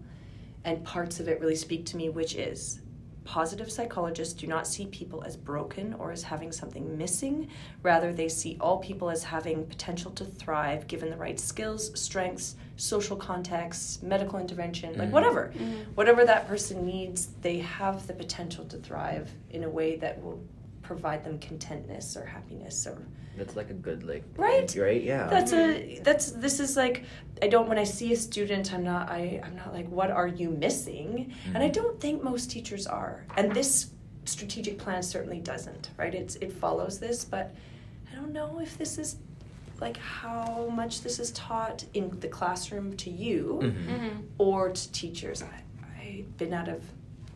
and 0.63 0.84
parts 0.84 1.19
of 1.19 1.28
it 1.28 1.39
really 1.39 1.56
speak 1.56 1.86
to 1.88 1.97
me, 1.97 2.10
which 2.10 2.36
is 2.36 2.82
positive 3.25 3.71
psychologists 3.71 4.34
do 4.34 4.47
not 4.47 4.65
see 4.65 4.88
people 4.88 5.23
as 5.23 5.38
broken 5.38 5.93
or 5.95 6.12
as 6.12 6.23
having 6.23 6.52
something 6.52 6.97
missing. 6.97 7.47
Rather, 7.84 8.12
they 8.12 8.28
see 8.28 8.58
all 8.60 8.78
people 8.80 9.10
as 9.10 9.23
having 9.23 9.65
potential 9.67 10.10
to 10.12 10.25
thrive 10.25 10.88
given 10.88 11.12
the 11.12 11.15
right 11.17 11.39
skills, 11.39 11.91
strengths, 11.99 12.56
social 12.75 13.15
contexts, 13.15 14.02
medical 14.02 14.39
intervention, 14.39 14.97
like 14.97 15.10
Mhm. 15.10 15.13
whatever. 15.13 15.54
Whatever 15.95 16.25
that 16.25 16.47
person 16.47 16.86
needs, 16.86 17.28
they 17.41 17.60
have 17.60 18.08
the 18.08 18.13
potential 18.13 18.65
to 18.65 18.78
thrive 18.78 19.32
in 19.52 19.63
a 19.63 19.69
way 19.69 19.95
that 19.97 20.23
will 20.23 20.39
provide 20.89 21.23
them 21.23 21.38
contentness 21.38 22.17
or 22.17 22.25
happiness 22.25 22.88
or 22.88 22.97
That's 23.38 23.56
like 23.56 23.69
a 23.69 23.75
good 23.88 24.02
like 24.12 24.23
Right? 24.36 24.69
Right? 24.75 25.04
Yeah. 25.13 25.28
that's 25.36 25.54
a 25.54 25.99
that's 26.08 26.32
this 26.45 26.60
is 26.60 26.75
like 26.84 27.04
I 27.43 27.47
don't 27.54 27.69
when 27.69 27.78
I 27.78 27.84
see 27.97 28.10
a 28.12 28.15
student 28.30 28.73
I'm 28.73 28.84
not 28.93 29.04
I 29.19 29.39
I'm 29.45 29.56
not 29.56 29.71
like 29.78 29.88
what 29.99 30.10
are 30.10 30.28
you 30.41 30.49
missing 30.49 31.32
and 31.54 31.60
I 31.65 31.69
Mhm. 31.69 31.73
don't 31.80 31.97
think 32.02 32.15
most 32.23 32.49
teachers 32.56 32.88
are 32.88 33.15
and 33.38 33.45
this 33.60 33.73
strategic 34.25 34.75
plan 34.84 35.02
certainly 35.04 35.39
doesn't 35.54 35.84
right 36.02 36.15
it's 36.21 36.36
it 36.45 36.52
follows 36.63 36.95
this 37.06 37.19
but 37.36 37.45
I 38.12 38.15
don't 38.17 38.34
know 38.39 38.52
if 38.67 38.71
this 38.82 38.97
is 39.04 39.10
like 39.86 39.97
how 40.23 40.47
much 40.82 40.93
this 41.06 41.19
is 41.23 41.30
taught 41.47 41.80
in 41.93 42.06
the 42.23 42.28
classroom 42.39 42.88
to 43.04 43.10
you 43.23 43.60
Mhm. 43.62 43.71
Mm-hmm. 43.89 44.15
or 44.39 44.62
to 44.80 44.84
teachers 45.02 45.39
I 45.43 45.56
I've 46.02 46.32
been 46.41 46.54
out 46.62 46.67
of 46.78 46.82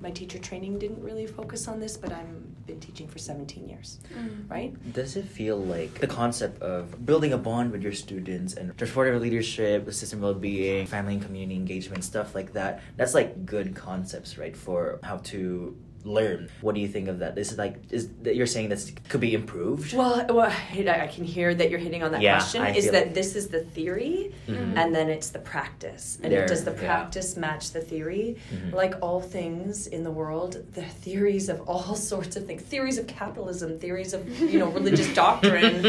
my 0.03 0.11
teacher 0.11 0.37
training 0.37 0.77
didn't 0.83 1.01
really 1.01 1.25
focus 1.25 1.67
on 1.67 1.79
this 1.79 1.95
but 1.97 2.11
I'm 2.11 2.31
been 2.67 2.79
teaching 2.79 3.07
for 3.07 3.19
17 3.19 3.67
years 3.67 3.99
Mm-hmm. 4.13 4.51
right 4.55 4.93
Does 4.99 5.15
it 5.15 5.25
feel 5.25 5.57
like 5.75 5.93
the 5.99 6.07
concept 6.07 6.61
of 6.61 7.05
building 7.05 7.31
a 7.33 7.37
bond 7.37 7.71
with 7.73 7.81
your 7.81 7.91
students 8.05 8.53
and 8.53 8.73
supportive 8.79 9.21
leadership, 9.21 9.91
system 9.91 10.21
well-being, 10.21 10.85
family 10.85 11.13
and 11.15 11.23
community 11.23 11.55
engagement, 11.55 12.03
stuff 12.03 12.35
like 12.35 12.53
that? 12.53 12.81
That's 12.97 13.13
like 13.13 13.45
good 13.45 13.75
concepts, 13.75 14.37
right? 14.37 14.55
For 14.55 14.99
how 15.03 15.17
to 15.31 15.75
learn. 16.05 16.49
What 16.61 16.75
do 16.75 16.81
you 16.81 16.87
think 16.87 17.07
of 17.07 17.19
that? 17.19 17.35
This 17.35 17.51
is 17.51 17.57
like 17.57 17.75
is 17.91 18.09
that 18.23 18.35
you're 18.35 18.45
saying 18.47 18.69
this 18.69 18.91
could 19.09 19.21
be 19.21 19.33
improved? 19.33 19.93
Well, 19.93 20.25
well, 20.29 20.51
I 20.51 21.03
I 21.03 21.07
can 21.07 21.23
hear 21.23 21.53
that 21.55 21.69
you're 21.69 21.79
hitting 21.79 22.03
on 22.03 22.11
that 22.11 22.21
Yeah, 22.21 22.37
question. 22.39 22.61
I 22.61 22.71
is 22.75 22.91
that 22.91 23.07
it. 23.07 23.13
this 23.13 23.35
is 23.35 23.47
the 23.47 23.61
theory, 23.61 24.33
Mhm. 24.47 24.77
and 24.77 24.93
then 24.95 25.09
it's 25.09 25.29
the 25.29 25.39
practice, 25.39 26.17
and 26.21 26.31
There, 26.31 26.45
does 26.47 26.63
the 26.65 26.71
yeah. 26.71 26.85
practice 26.87 27.37
match 27.37 27.71
the 27.71 27.81
theory? 27.81 28.37
Mhm. 28.53 28.73
Like 28.73 28.95
all 29.01 29.21
things 29.21 29.87
in 29.87 30.03
the 30.03 30.11
world, 30.21 30.51
the 30.73 30.83
theories 31.05 31.47
of 31.53 31.61
all 31.69 31.95
sorts 32.11 32.35
of 32.35 32.45
things, 32.47 32.61
theories 32.73 32.97
of 32.97 33.07
capitalism, 33.07 33.79
theories 33.79 34.13
of 34.13 34.21
you 34.51 34.59
know 34.59 34.69
religious 34.79 35.09
doctrine, 35.25 35.81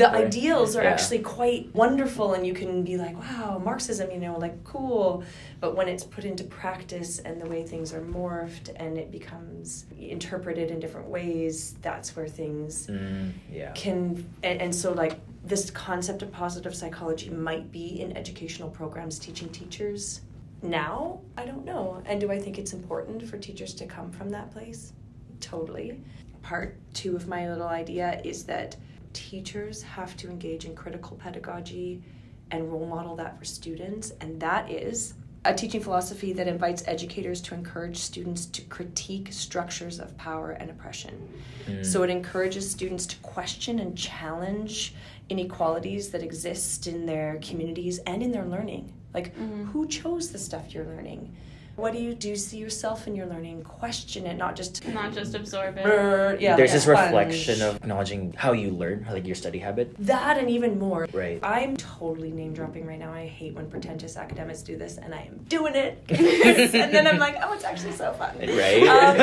the 0.00 0.04
Right. 0.04 0.24
ideals 0.26 0.70
are 0.76 0.82
Yeah. 0.84 0.90
actually 0.94 1.20
quite 1.20 1.62
wonderful, 1.74 2.28
and 2.34 2.42
you 2.48 2.54
can 2.54 2.72
be 2.90 2.96
like, 3.04 3.16
wow, 3.24 3.60
Marxism, 3.70 4.10
you 4.10 4.18
know, 4.26 4.36
like 4.38 4.56
cool. 4.64 5.22
But 5.60 5.76
when 5.76 5.88
it's 5.92 6.04
put 6.16 6.24
into 6.24 6.44
practice 6.44 7.12
and 7.26 7.34
the 7.42 7.48
way 7.52 7.60
things 7.72 7.88
are 7.96 8.00
morphed 8.18 8.68
and 8.82 8.92
it 9.02 9.08
becomes 9.18 9.59
interpreted 9.98 10.70
in 10.70 10.80
different 10.80 11.08
ways, 11.08 11.74
that's 11.82 12.14
where 12.16 12.28
things 12.28 12.86
Mm, 12.86 13.32
yeah. 13.52 13.72
can 13.72 14.28
and, 14.42 14.60
and 14.60 14.74
so 14.74 14.92
like 14.92 15.18
this 15.44 15.70
concept 15.70 16.22
of 16.22 16.30
positive 16.32 16.74
psychology 16.74 17.30
might 17.30 17.70
be 17.72 18.00
in 18.00 18.16
educational 18.16 18.68
programs 18.70 19.18
teaching 19.18 19.48
teachers 19.48 20.20
now? 20.62 21.20
I 21.36 21.46
don't 21.46 21.64
know. 21.64 22.02
And 22.06 22.20
do 22.20 22.30
i 22.30 22.38
think 22.38 22.58
it's 22.58 22.72
important 22.72 23.26
for 23.26 23.38
teachers 23.38 23.72
to 23.74 23.86
come 23.86 24.10
from 24.10 24.28
that 24.30 24.50
place? 24.52 24.92
Totally. 25.40 26.00
Part 26.42 26.76
two 26.94 27.16
of 27.16 27.26
my 27.28 27.48
little 27.50 27.68
idea 27.68 28.20
is 28.24 28.44
that 28.44 28.76
teachers 29.12 29.82
have 29.82 30.16
to 30.18 30.28
engage 30.30 30.64
in 30.66 30.74
critical 30.74 31.16
pedagogy 31.16 32.02
and 32.50 32.70
role 32.70 32.86
model 32.86 33.16
that 33.16 33.38
for 33.38 33.44
students 33.44 34.12
and 34.20 34.38
that 34.40 34.70
is 34.70 35.14
a 35.44 35.54
teaching 35.54 35.80
philosophy 35.80 36.32
that 36.34 36.46
invites 36.46 36.82
educators 36.86 37.40
to 37.40 37.54
encourage 37.54 37.96
students 37.96 38.44
to 38.46 38.60
critique 38.62 39.32
structures 39.32 39.98
of 39.98 40.16
power 40.18 40.50
and 40.50 40.70
oppression 40.70 41.28
Mm. 41.66 41.84
so 41.84 42.02
it 42.02 42.10
encourages 42.10 42.70
students 42.70 43.06
to 43.06 43.16
question 43.16 43.78
and 43.78 43.96
challenge 43.96 44.94
inequalities 45.30 46.10
that 46.10 46.22
exist 46.22 46.86
in 46.86 47.06
their 47.06 47.38
communities 47.42 47.98
and 48.00 48.22
in 48.22 48.32
their 48.32 48.44
learning. 48.46 48.92
Like, 49.14 49.34
Mhm. 49.36 49.66
who 49.66 49.86
chose 49.86 50.30
the 50.30 50.38
stuff 50.38 50.74
you're 50.74 50.84
learning? 50.86 51.34
What 51.76 51.92
do 51.92 51.98
you 51.98 52.14
do? 52.14 52.36
See 52.36 52.58
yourself 52.58 53.06
in 53.06 53.14
your 53.14 53.26
learning? 53.26 53.62
Question 53.64 54.26
it, 54.26 54.36
not 54.36 54.56
just 54.56 54.86
Not 54.88 55.12
just 55.12 55.34
absorb 55.34 55.78
it. 55.78 55.84
Brr, 55.84 56.36
yeah. 56.38 56.56
There's 56.56 56.70
like 56.70 56.74
this 56.74 56.82
sponge. 56.82 56.98
reflection 57.06 57.62
of 57.62 57.76
acknowledging 57.76 58.32
how 58.34 58.52
you 58.52 58.70
learn, 58.70 59.06
like 59.10 59.26
your 59.26 59.34
study 59.34 59.58
habit. 59.58 59.94
that, 60.00 60.36
and 60.36 60.50
even 60.50 60.78
more. 60.78 61.06
Right. 61.12 61.38
I'm 61.42 61.76
totally 61.76 62.32
name 62.32 62.52
dropping 62.52 62.86
right 62.86 62.98
now. 62.98 63.12
I 63.12 63.26
hate 63.26 63.54
when 63.54 63.70
pretentious 63.70 64.16
academics 64.16 64.62
do 64.62 64.76
this, 64.76 64.98
and 64.98 65.14
I 65.14 65.22
am 65.22 65.38
doing 65.48 65.74
it. 65.74 66.04
and 66.08 66.94
then 66.94 67.06
I'm 67.06 67.18
like, 67.18 67.36
oh, 67.42 67.52
it's 67.52 67.64
actually 67.64 67.92
so 67.92 68.12
fun. 68.12 68.36
Right. 68.38 68.82
Um, 68.86 69.16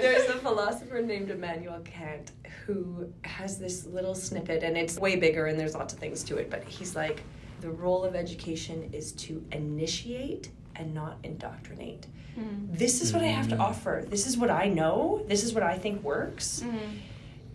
there's 0.00 0.28
a 0.28 0.38
philosopher 0.38 1.02
named 1.02 1.30
Immanuel 1.30 1.80
Kant 1.84 2.32
who 2.66 3.12
has 3.24 3.58
this 3.58 3.86
little 3.86 4.14
snippet, 4.14 4.62
and 4.62 4.76
it's 4.76 4.98
way 4.98 5.16
bigger, 5.16 5.46
and 5.46 5.58
there's 5.58 5.74
lots 5.74 5.92
of 5.92 5.98
things 5.98 6.22
to 6.24 6.36
it. 6.36 6.48
But 6.48 6.64
he's 6.64 6.94
like, 6.96 7.22
the 7.60 7.70
role 7.70 8.04
of 8.04 8.14
education 8.14 8.88
is 8.92 9.12
to 9.12 9.44
initiate 9.52 10.50
and 10.76 10.94
not 10.94 11.18
indoctrinate. 11.22 12.06
Mm-hmm. 12.38 12.74
This 12.74 13.02
is 13.02 13.12
what 13.12 13.22
I 13.22 13.26
have 13.26 13.48
to 13.48 13.56
Mm. 13.56 13.60
offer. 13.60 14.04
This 14.08 14.26
is 14.26 14.36
what 14.38 14.50
I 14.50 14.68
know. 14.68 15.22
This 15.28 15.44
is 15.44 15.52
what 15.52 15.62
I 15.62 15.78
think 15.78 16.02
works. 16.02 16.62
Mm-hmm. 16.64 16.96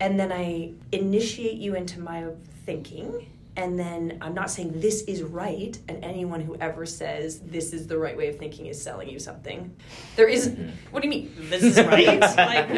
And 0.00 0.20
then 0.20 0.30
I 0.32 0.70
initiate 0.92 1.58
you 1.58 1.74
into 1.74 2.00
my 2.00 2.26
thinking. 2.64 3.26
And 3.56 3.76
then 3.76 4.18
I'm 4.20 4.34
not 4.34 4.52
saying 4.52 4.80
this 4.80 5.02
is 5.08 5.20
right, 5.20 5.76
and 5.88 6.04
anyone 6.04 6.40
who 6.40 6.54
ever 6.60 6.86
says 6.86 7.40
this 7.40 7.72
is 7.72 7.88
the 7.88 7.98
right 7.98 8.16
way 8.16 8.28
of 8.28 8.38
thinking 8.38 8.66
is 8.66 8.80
selling 8.80 9.08
you 9.08 9.18
something. 9.18 9.74
There 10.14 10.28
is, 10.28 10.50
Mhm. 10.50 10.70
what 10.92 11.02
do 11.02 11.08
you 11.08 11.10
mean? 11.10 11.32
This 11.50 11.64
is 11.64 11.76
right? 11.84 12.20
like, 12.36 12.68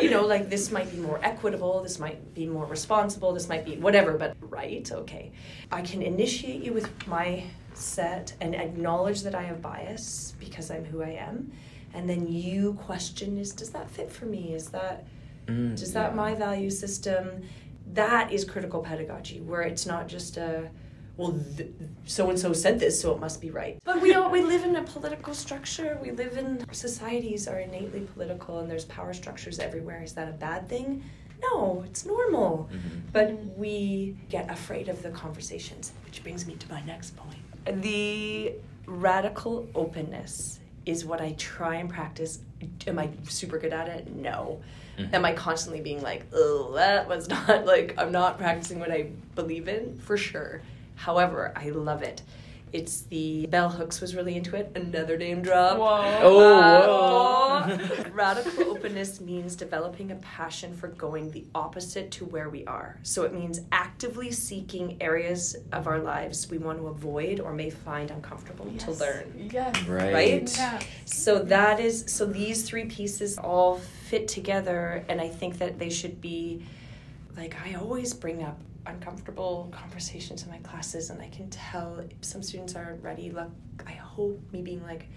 you 0.00 0.10
know, 0.10 0.24
like 0.24 0.48
this 0.48 0.70
might 0.70 0.88
be 0.92 0.98
more 0.98 1.18
equitable, 1.24 1.82
this 1.82 1.98
might 1.98 2.34
be 2.34 2.46
more 2.46 2.66
responsible, 2.66 3.32
this 3.32 3.48
might 3.48 3.64
be 3.64 3.78
whatever, 3.78 4.12
but 4.16 4.36
right, 4.48 4.88
okay. 4.92 5.32
I 5.72 5.82
can 5.82 6.02
initiate 6.02 6.62
you 6.62 6.72
with 6.72 6.88
my 7.08 7.42
set 7.82 8.34
and 8.40 8.54
acknowledge 8.54 9.22
that 9.22 9.34
I 9.34 9.42
have 9.42 9.60
bias 9.60 10.34
because 10.38 10.70
I'm 10.70 10.84
who 10.84 11.02
I 11.02 11.10
am. 11.10 11.52
And 11.94 12.08
then 12.08 12.26
you 12.26 12.74
question 12.74 13.36
is 13.36 13.52
does 13.52 13.70
that 13.70 13.90
fit 13.90 14.10
for 14.10 14.26
me? 14.26 14.54
Is 14.54 14.68
that 14.68 15.04
Mm, 15.46 15.78
does 15.78 15.92
that 15.92 16.14
my 16.14 16.34
value 16.34 16.70
system? 16.70 17.42
That 17.92 18.32
is 18.32 18.44
critical 18.44 18.80
pedagogy, 18.80 19.40
where 19.40 19.62
it's 19.62 19.86
not 19.86 20.08
just 20.08 20.36
a 20.36 20.70
well, 21.18 21.38
so 22.06 22.30
and 22.30 22.38
so 22.38 22.54
said 22.54 22.80
this, 22.80 22.98
so 22.98 23.12
it 23.12 23.20
must 23.20 23.40
be 23.40 23.50
right. 23.50 23.78
But 23.84 24.00
we 24.00 24.14
all, 24.14 24.30
we 24.30 24.42
live 24.42 24.64
in 24.64 24.76
a 24.76 24.82
political 24.82 25.34
structure. 25.34 25.98
We 26.00 26.10
live 26.10 26.38
in 26.38 26.64
societies 26.72 27.46
are 27.48 27.58
innately 27.58 28.08
political, 28.14 28.60
and 28.60 28.70
there's 28.70 28.86
power 28.86 29.12
structures 29.12 29.58
everywhere. 29.58 30.02
Is 30.02 30.14
that 30.14 30.28
a 30.28 30.32
bad 30.32 30.68
thing? 30.70 31.04
No, 31.42 31.82
it's 31.84 32.06
normal. 32.06 32.70
Mm-hmm. 32.72 32.98
But 33.12 33.34
we 33.58 34.16
get 34.30 34.50
afraid 34.50 34.88
of 34.88 35.02
the 35.02 35.10
conversations, 35.10 35.92
which 36.06 36.22
brings 36.22 36.46
me 36.46 36.54
to 36.54 36.70
my 36.70 36.80
next 36.82 37.14
point. 37.16 37.42
The 37.64 38.54
radical 38.86 39.68
openness 39.74 40.60
is 40.84 41.04
what 41.04 41.20
I 41.20 41.32
try 41.38 41.76
and 41.76 41.88
practice. 41.88 42.40
Am 42.86 42.98
I 42.98 43.10
super 43.24 43.58
good 43.58 43.72
at 43.72 43.88
it? 43.88 44.14
No. 44.14 44.60
Mm-hmm. 44.98 45.14
Am 45.14 45.24
I 45.24 45.32
constantly 45.32 45.80
being 45.80 46.02
like, 46.02 46.26
oh, 46.32 46.72
that 46.74 47.08
was 47.08 47.28
not 47.28 47.66
like, 47.66 47.94
I'm 47.98 48.12
not 48.12 48.38
practicing 48.38 48.80
what 48.80 48.90
I 48.90 49.08
believe 49.34 49.68
in? 49.68 49.98
For 49.98 50.16
sure. 50.16 50.62
However, 50.96 51.52
I 51.56 51.70
love 51.70 52.02
it. 52.02 52.22
It's 52.72 53.02
the 53.02 53.46
Bell 53.46 53.68
Hooks 53.68 54.00
was 54.00 54.14
really 54.14 54.36
into 54.36 54.56
it. 54.56 54.72
Another 54.74 55.18
name 55.18 55.42
drop. 55.42 55.78
Whoa. 55.78 56.20
Oh, 56.22 56.58
uh, 56.58 57.66
whoa. 57.68 58.10
Radical 58.12 58.70
openness 58.70 59.20
means 59.20 59.56
developing 59.56 60.10
a 60.10 60.16
passion 60.16 60.74
for 60.74 60.88
going 60.88 61.30
the 61.30 61.44
opposite 61.54 62.10
to 62.12 62.24
where 62.24 62.48
we 62.48 62.64
are. 62.64 62.98
So 63.02 63.24
it 63.24 63.34
means 63.34 63.60
actively 63.72 64.30
seeking 64.30 64.96
areas 65.02 65.56
of 65.72 65.86
our 65.86 65.98
lives 65.98 66.50
we 66.50 66.58
want 66.58 66.78
to 66.78 66.86
avoid 66.86 67.40
or 67.40 67.52
may 67.52 67.68
find 67.68 68.10
uncomfortable 68.10 68.66
yes. 68.72 68.84
to 68.84 68.90
learn. 68.92 69.50
Yes. 69.52 69.82
Right. 69.84 70.12
Right? 70.14 70.56
Yeah. 70.56 70.80
So 71.04 71.40
that 71.40 71.78
is 71.78 72.04
so 72.06 72.24
these 72.24 72.62
three 72.62 72.86
pieces 72.86 73.38
all 73.38 73.78
fit 73.78 74.28
together 74.28 75.04
and 75.08 75.20
I 75.20 75.28
think 75.28 75.58
that 75.58 75.78
they 75.78 75.90
should 75.90 76.20
be 76.20 76.64
like 77.36 77.56
I 77.64 77.74
always 77.74 78.14
bring 78.14 78.42
up 78.42 78.58
uncomfortable 78.86 79.72
conversations 79.72 80.42
in 80.44 80.50
my 80.50 80.58
classes 80.58 81.10
and 81.10 81.20
I 81.20 81.28
can 81.28 81.48
tell 81.50 82.04
some 82.20 82.42
students 82.42 82.74
aren't 82.74 83.02
ready. 83.02 83.30
Look, 83.30 83.50
I 83.86 83.92
hope 83.92 84.40
me 84.52 84.62
being 84.62 84.82
like, 84.82 85.08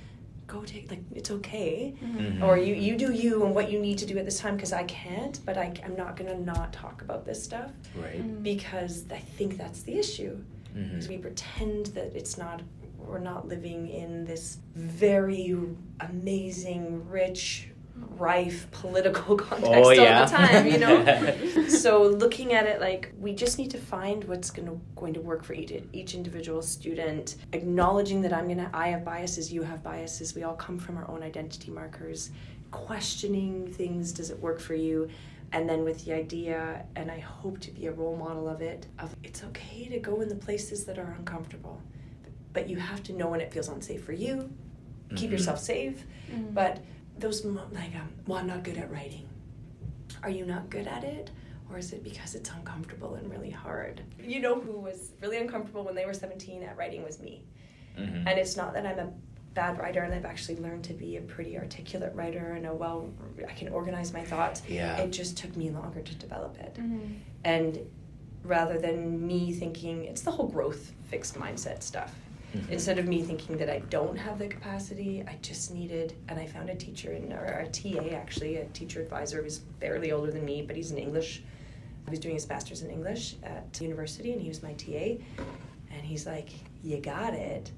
go 0.47 0.61
take 0.61 0.89
like 0.91 1.01
it's 1.13 1.31
okay 1.31 1.95
mm-hmm. 2.03 2.43
or 2.43 2.57
you 2.57 2.75
you 2.75 2.95
do 2.95 3.11
you 3.11 3.43
and 3.45 3.55
what 3.55 3.71
you 3.71 3.79
need 3.79 3.97
to 3.97 4.05
do 4.05 4.17
at 4.17 4.25
this 4.25 4.39
time 4.39 4.55
because 4.55 4.73
i 4.73 4.83
can't 4.83 5.43
but 5.43 5.57
I, 5.57 5.73
i'm 5.83 5.95
not 5.95 6.15
gonna 6.15 6.37
not 6.37 6.71
talk 6.71 7.01
about 7.01 7.25
this 7.25 7.43
stuff 7.43 7.71
right 7.95 8.21
mm-hmm. 8.21 8.43
because 8.43 9.05
i 9.11 9.17
think 9.17 9.57
that's 9.57 9.81
the 9.81 9.97
issue 9.97 10.37
mm-hmm. 10.75 10.89
because 10.89 11.09
we 11.09 11.17
pretend 11.17 11.87
that 11.87 12.15
it's 12.15 12.37
not 12.37 12.61
we're 12.97 13.19
not 13.19 13.47
living 13.47 13.89
in 13.89 14.25
this 14.25 14.57
very 14.75 15.55
amazing 15.99 17.07
rich 17.09 17.69
rife 18.17 18.69
political 18.71 19.35
context 19.49 19.73
oh, 19.73 19.89
yeah. 19.91 20.21
all 20.21 20.25
the 20.25 20.31
time, 20.31 20.67
you 20.67 20.77
know. 20.77 21.67
so 21.67 22.03
looking 22.03 22.53
at 22.53 22.65
it 22.65 22.79
like 22.79 23.13
we 23.19 23.33
just 23.33 23.57
need 23.57 23.71
to 23.71 23.77
find 23.77 24.23
what's 24.25 24.49
going 24.51 24.67
to 24.67 24.79
going 24.95 25.13
to 25.13 25.21
work 25.21 25.43
for 25.43 25.53
each 25.53 25.71
each 25.93 26.13
individual 26.13 26.61
student, 26.61 27.35
acknowledging 27.53 28.21
that 28.21 28.33
I'm 28.33 28.47
gonna 28.47 28.69
I 28.73 28.89
have 28.89 29.03
biases, 29.03 29.51
you 29.51 29.63
have 29.63 29.83
biases, 29.83 30.35
we 30.35 30.43
all 30.43 30.55
come 30.55 30.77
from 30.77 30.97
our 30.97 31.09
own 31.09 31.23
identity 31.23 31.71
markers, 31.71 32.31
questioning 32.71 33.67
things, 33.67 34.11
does 34.11 34.29
it 34.29 34.39
work 34.39 34.59
for 34.59 34.75
you? 34.75 35.09
And 35.51 35.69
then 35.69 35.83
with 35.83 36.03
the 36.03 36.13
idea, 36.13 36.85
and 36.95 37.09
I 37.09 37.19
hope 37.19 37.59
to 37.61 37.71
be 37.71 37.85
a 37.85 37.91
role 37.91 38.17
model 38.17 38.49
of 38.49 38.61
it, 38.61 38.87
of 38.99 39.15
it's 39.23 39.43
okay 39.45 39.87
to 39.87 39.99
go 39.99 40.19
in 40.21 40.27
the 40.27 40.35
places 40.35 40.83
that 40.85 40.97
are 40.97 41.15
uncomfortable, 41.17 41.81
but 42.51 42.67
you 42.67 42.77
have 42.77 43.03
to 43.03 43.13
know 43.13 43.27
when 43.27 43.39
it 43.39 43.53
feels 43.53 43.69
unsafe 43.69 44.03
for 44.03 44.11
you. 44.11 44.49
Keep 45.11 45.17
mm-hmm. 45.19 45.31
yourself 45.33 45.59
safe, 45.59 46.03
mm-hmm. 46.29 46.53
but 46.53 46.79
those 47.17 47.45
like 47.45 47.95
um, 47.95 48.09
well 48.27 48.39
i'm 48.39 48.47
not 48.47 48.63
good 48.63 48.77
at 48.77 48.91
writing. 48.91 49.27
Are 50.23 50.29
you 50.29 50.45
not 50.45 50.69
good 50.69 50.87
at 50.87 51.03
it? 51.03 51.31
Or 51.69 51.77
is 51.77 51.91
it 51.93 52.03
because 52.03 52.35
it's 52.35 52.49
uncomfortable 52.51 53.15
and 53.15 53.29
really 53.29 53.49
hard? 53.49 54.01
You 54.21 54.39
know 54.39 54.59
who 54.59 54.79
was 54.79 55.11
really 55.21 55.37
uncomfortable 55.37 55.83
when 55.83 55.95
they 55.95 56.05
were 56.05 56.13
17 56.13 56.63
at 56.63 56.77
writing 56.77 57.03
was 57.03 57.19
me. 57.19 57.43
Mm-hmm. 57.97 58.27
and 58.27 58.37
it's 58.37 58.57
not 58.57 58.73
that 58.73 58.85
i'm 58.85 58.99
a 58.99 59.09
bad 59.53 59.79
writer 59.79 60.01
and 60.01 60.13
i've 60.13 60.25
actually 60.25 60.57
learned 60.57 60.83
to 60.83 60.93
be 60.93 61.15
a 61.15 61.21
pretty 61.21 61.57
articulate 61.57 62.13
writer 62.13 62.51
and 62.57 62.65
a 62.65 62.73
well 62.73 63.09
i 63.47 63.53
can 63.53 63.69
organize 63.69 64.11
my 64.11 64.21
thoughts. 64.21 64.61
Yeah. 64.67 64.97
it 64.97 65.11
just 65.11 65.37
took 65.37 65.55
me 65.55 65.69
longer 65.69 66.01
to 66.01 66.15
develop 66.15 66.57
it. 66.59 66.73
Mm-hmm. 66.75 67.13
and 67.45 67.79
rather 68.43 68.77
than 68.77 69.25
me 69.25 69.53
thinking 69.53 70.03
it's 70.03 70.23
the 70.23 70.31
whole 70.31 70.49
growth 70.49 70.91
fixed 71.09 71.35
mindset 71.35 71.81
stuff 71.83 72.13
Mm-hmm. 72.55 72.73
Instead 72.73 72.99
of 72.99 73.07
me 73.07 73.21
thinking 73.21 73.57
that 73.57 73.69
I 73.69 73.79
don't 73.89 74.15
have 74.15 74.39
the 74.39 74.47
capacity, 74.47 75.23
I 75.27 75.37
just 75.41 75.73
needed, 75.73 76.13
and 76.29 76.39
I 76.39 76.45
found 76.45 76.69
a 76.69 76.75
teacher 76.75 77.11
in, 77.11 77.33
or 77.33 77.43
a 77.43 77.67
TA 77.67 78.15
actually, 78.15 78.57
a 78.57 78.65
teacher 78.65 79.01
advisor 79.01 79.43
who's 79.43 79.59
barely 79.59 80.11
older 80.11 80.31
than 80.31 80.45
me, 80.45 80.61
but 80.61 80.75
he's 80.75 80.91
in 80.91 80.97
English. 80.97 81.43
He 82.05 82.09
was 82.11 82.19
doing 82.19 82.35
his 82.35 82.47
master's 82.47 82.81
in 82.81 82.91
English 82.91 83.35
at 83.43 83.79
university, 83.81 84.31
and 84.31 84.41
he 84.41 84.47
was 84.47 84.63
my 84.63 84.73
TA. 84.73 85.17
And 85.91 86.01
he's 86.03 86.25
like, 86.25 86.49
You 86.83 86.97
got 86.97 87.33
it. 87.33 87.71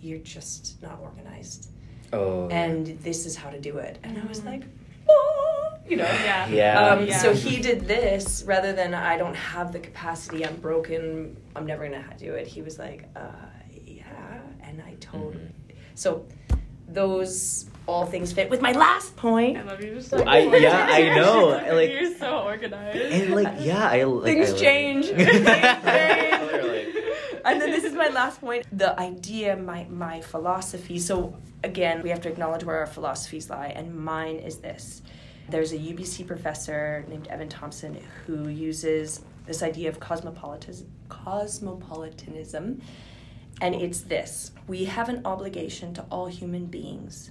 You're 0.00 0.18
just 0.18 0.80
not 0.82 0.98
organized. 1.00 1.70
Oh. 2.12 2.48
And 2.48 2.86
this 3.00 3.26
is 3.26 3.36
how 3.36 3.50
to 3.50 3.60
do 3.60 3.78
it. 3.78 3.98
And 4.02 4.18
I 4.18 4.24
was 4.26 4.40
mm-hmm. 4.40 4.48
like, 4.48 4.62
oh, 5.08 5.74
you 5.88 5.96
know. 5.96 6.04
Yeah. 6.04 6.48
Yeah. 6.48 6.86
Um, 6.86 7.06
yeah. 7.06 7.18
So 7.18 7.34
he 7.34 7.60
did 7.60 7.82
this 7.82 8.44
rather 8.46 8.72
than 8.72 8.94
I 8.94 9.16
don't 9.16 9.34
have 9.34 9.72
the 9.72 9.78
capacity, 9.78 10.44
I'm 10.44 10.56
broken, 10.56 11.36
I'm 11.56 11.66
never 11.66 11.88
going 11.88 12.02
to 12.02 12.16
do 12.18 12.34
it. 12.34 12.46
He 12.46 12.62
was 12.62 12.78
like, 12.78 13.08
uh, 13.16 13.30
and 14.72 14.82
I 14.82 14.94
totally. 15.00 15.34
Mm-hmm. 15.36 15.76
So 15.94 16.26
those 16.88 17.66
all 17.86 18.06
things 18.06 18.32
fit 18.32 18.48
with 18.48 18.60
my 18.60 18.72
last 18.72 19.16
point. 19.16 19.58
I 19.58 19.62
love 19.62 19.82
you 19.82 20.00
so 20.00 20.18
well, 20.18 20.28
I, 20.28 20.38
yeah, 20.38 20.86
I 20.90 21.14
know. 21.16 21.48
like 21.74 21.90
you're 21.90 22.14
so 22.16 22.40
organized. 22.40 22.98
And 22.98 23.34
like 23.34 23.54
yeah, 23.60 23.88
I 23.88 24.04
like, 24.04 24.24
things 24.24 24.52
I 24.52 24.58
change. 24.58 25.06
things 25.06 25.28
change. 25.28 26.96
and 27.44 27.60
then 27.60 27.70
this 27.70 27.84
is 27.84 27.92
my 27.92 28.08
last 28.08 28.40
point. 28.40 28.66
The 28.76 28.98
idea, 28.98 29.56
my 29.56 29.86
my 29.90 30.20
philosophy. 30.20 30.98
So 30.98 31.36
again, 31.62 32.02
we 32.02 32.10
have 32.10 32.20
to 32.22 32.28
acknowledge 32.28 32.64
where 32.64 32.78
our 32.78 32.86
philosophies 32.86 33.50
lie, 33.50 33.72
and 33.74 33.94
mine 33.94 34.36
is 34.36 34.58
this. 34.58 35.02
There's 35.48 35.72
a 35.72 35.78
UBC 35.78 36.26
professor 36.26 37.04
named 37.08 37.26
Evan 37.26 37.48
Thompson 37.48 38.00
who 38.26 38.48
uses 38.48 39.22
this 39.44 39.62
idea 39.62 39.88
of 39.88 39.98
cosmopolitanism, 39.98 40.88
cosmopolitanism 41.08 42.80
and 43.60 43.74
it's 43.74 44.00
this 44.00 44.52
we 44.66 44.84
have 44.84 45.08
an 45.08 45.22
obligation 45.24 45.92
to 45.94 46.04
all 46.10 46.26
human 46.26 46.66
beings. 46.66 47.30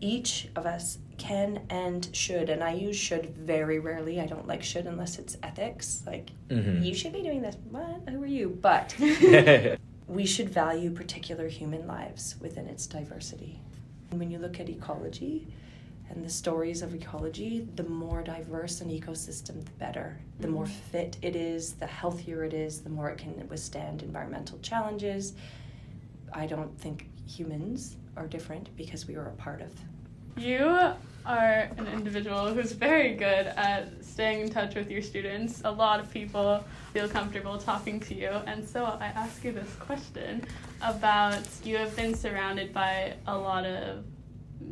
Each 0.00 0.48
of 0.56 0.66
us 0.66 0.98
can 1.16 1.62
and 1.70 2.08
should, 2.12 2.50
and 2.50 2.62
I 2.62 2.72
use 2.72 2.96
should 2.96 3.34
very 3.34 3.78
rarely. 3.78 4.20
I 4.20 4.26
don't 4.26 4.46
like 4.46 4.62
should 4.62 4.86
unless 4.86 5.18
it's 5.18 5.36
ethics. 5.42 6.02
Like, 6.06 6.30
mm-hmm. 6.48 6.82
you 6.82 6.94
should 6.94 7.12
be 7.12 7.22
doing 7.22 7.40
this. 7.40 7.56
What? 7.70 8.02
Who 8.08 8.22
are 8.22 8.26
you? 8.26 8.58
But 8.60 8.94
we 10.06 10.26
should 10.26 10.50
value 10.50 10.90
particular 10.90 11.48
human 11.48 11.86
lives 11.86 12.36
within 12.40 12.66
its 12.66 12.86
diversity. 12.86 13.60
When 14.10 14.30
you 14.30 14.38
look 14.38 14.60
at 14.60 14.68
ecology, 14.68 15.48
and 16.10 16.24
the 16.24 16.30
stories 16.30 16.82
of 16.82 16.94
ecology, 16.94 17.66
the 17.76 17.82
more 17.84 18.22
diverse 18.22 18.80
an 18.80 18.90
ecosystem, 18.90 19.64
the 19.64 19.70
better. 19.72 20.18
The 20.40 20.48
more 20.48 20.64
mm-hmm. 20.64 20.90
fit 20.92 21.16
it 21.22 21.34
is, 21.34 21.72
the 21.74 21.86
healthier 21.86 22.44
it 22.44 22.54
is, 22.54 22.80
the 22.80 22.90
more 22.90 23.10
it 23.10 23.18
can 23.18 23.46
withstand 23.48 24.02
environmental 24.02 24.58
challenges. 24.60 25.34
I 26.32 26.46
don't 26.46 26.78
think 26.78 27.08
humans 27.26 27.96
are 28.16 28.26
different 28.26 28.74
because 28.76 29.06
we 29.06 29.16
are 29.16 29.26
a 29.26 29.32
part 29.32 29.60
of. 29.60 29.72
You 30.36 30.92
are 31.24 31.70
an 31.76 31.88
individual 31.88 32.54
who's 32.54 32.72
very 32.72 33.14
good 33.14 33.46
at 33.56 33.88
staying 34.04 34.42
in 34.42 34.50
touch 34.50 34.74
with 34.74 34.90
your 34.90 35.02
students. 35.02 35.62
A 35.64 35.70
lot 35.70 35.98
of 35.98 36.10
people 36.10 36.64
feel 36.92 37.08
comfortable 37.08 37.58
talking 37.58 37.98
to 38.00 38.14
you. 38.14 38.28
And 38.46 38.66
so 38.66 38.84
I 38.84 39.06
ask 39.06 39.42
you 39.44 39.52
this 39.52 39.74
question 39.80 40.44
about 40.82 41.42
you 41.64 41.76
have 41.78 41.96
been 41.96 42.14
surrounded 42.14 42.72
by 42.72 43.14
a 43.26 43.36
lot 43.36 43.64
of 43.66 44.04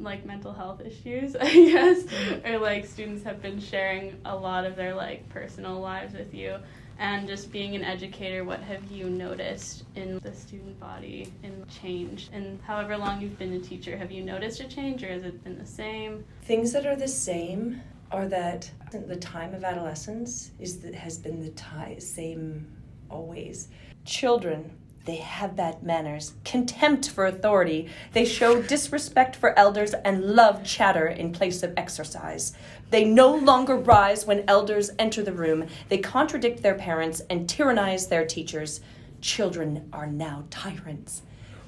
like 0.01 0.25
mental 0.25 0.53
health 0.53 0.81
issues, 0.81 1.37
I 1.41 1.53
guess, 1.53 2.03
mm-hmm. 2.03 2.55
or 2.55 2.59
like 2.59 2.87
students 2.87 3.25
have 3.25 3.41
been 3.43 3.61
sharing 3.61 4.17
a 4.25 4.35
lot 4.35 4.65
of 4.65 4.77
their 4.77 4.95
like 4.95 5.29
personal 5.29 5.81
lives 5.81 6.15
with 6.15 6.35
you. 6.35 6.57
And 6.99 7.27
just 7.27 7.51
being 7.51 7.75
an 7.75 7.83
educator, 7.83 8.45
what 8.45 8.61
have 8.61 8.85
you 8.85 9.11
noticed 9.11 9.83
in 9.97 10.21
the 10.21 10.33
student 10.33 10.79
body 10.79 11.33
in 11.43 11.65
change? 11.67 12.31
And 12.33 12.61
however 12.63 12.97
long 12.97 13.21
you've 13.21 13.39
been 13.39 13.53
a 13.55 13.59
teacher, 13.59 13.97
have 13.97 14.13
you 14.13 14.23
noticed 14.23 14.61
a 14.61 14.69
change 14.69 15.03
or 15.03 15.09
has 15.09 15.25
it 15.25 15.43
been 15.43 15.59
the 15.59 15.67
same? 15.67 16.25
Things 16.43 16.73
that 16.73 16.87
are 16.87 16.95
the 16.95 17.09
same 17.09 17.83
are 18.13 18.29
that 18.29 18.71
the 18.93 19.17
time 19.17 19.55
of 19.55 19.65
adolescence 19.65 20.53
is 20.61 20.79
that 20.81 20.95
has 20.95 21.19
been 21.19 21.41
the 21.41 21.51
time, 21.51 21.99
same 21.99 22.65
always. 23.11 23.69
Children 24.05 24.71
they 25.05 25.17
have 25.17 25.55
bad 25.55 25.83
manners, 25.83 26.33
contempt 26.45 27.11
for 27.11 27.27
authority. 27.27 27.89
They 28.13 28.25
show 28.25 28.63
disrespect 28.63 29.37
for 29.37 29.59
elders 29.59 29.93
and 29.93 30.35
love 30.35 30.65
chatter 30.65 31.07
in 31.07 31.33
place 31.33 31.63
of 31.63 31.75
exercise. 31.77 32.55
They 32.91 33.05
no 33.05 33.35
longer 33.35 33.77
rise 33.77 34.25
when 34.25 34.45
elders 34.49 34.91
enter 34.99 35.23
the 35.23 35.33
room. 35.33 35.67
They 35.89 35.99
contradict 35.99 36.63
their 36.63 36.75
parents 36.75 37.21
and 37.29 37.49
tyrannize 37.49 38.07
their 38.07 38.25
teachers. 38.25 38.81
Children 39.21 39.89
are 39.93 40.07
now 40.07 40.45
tyrants. 40.49 41.23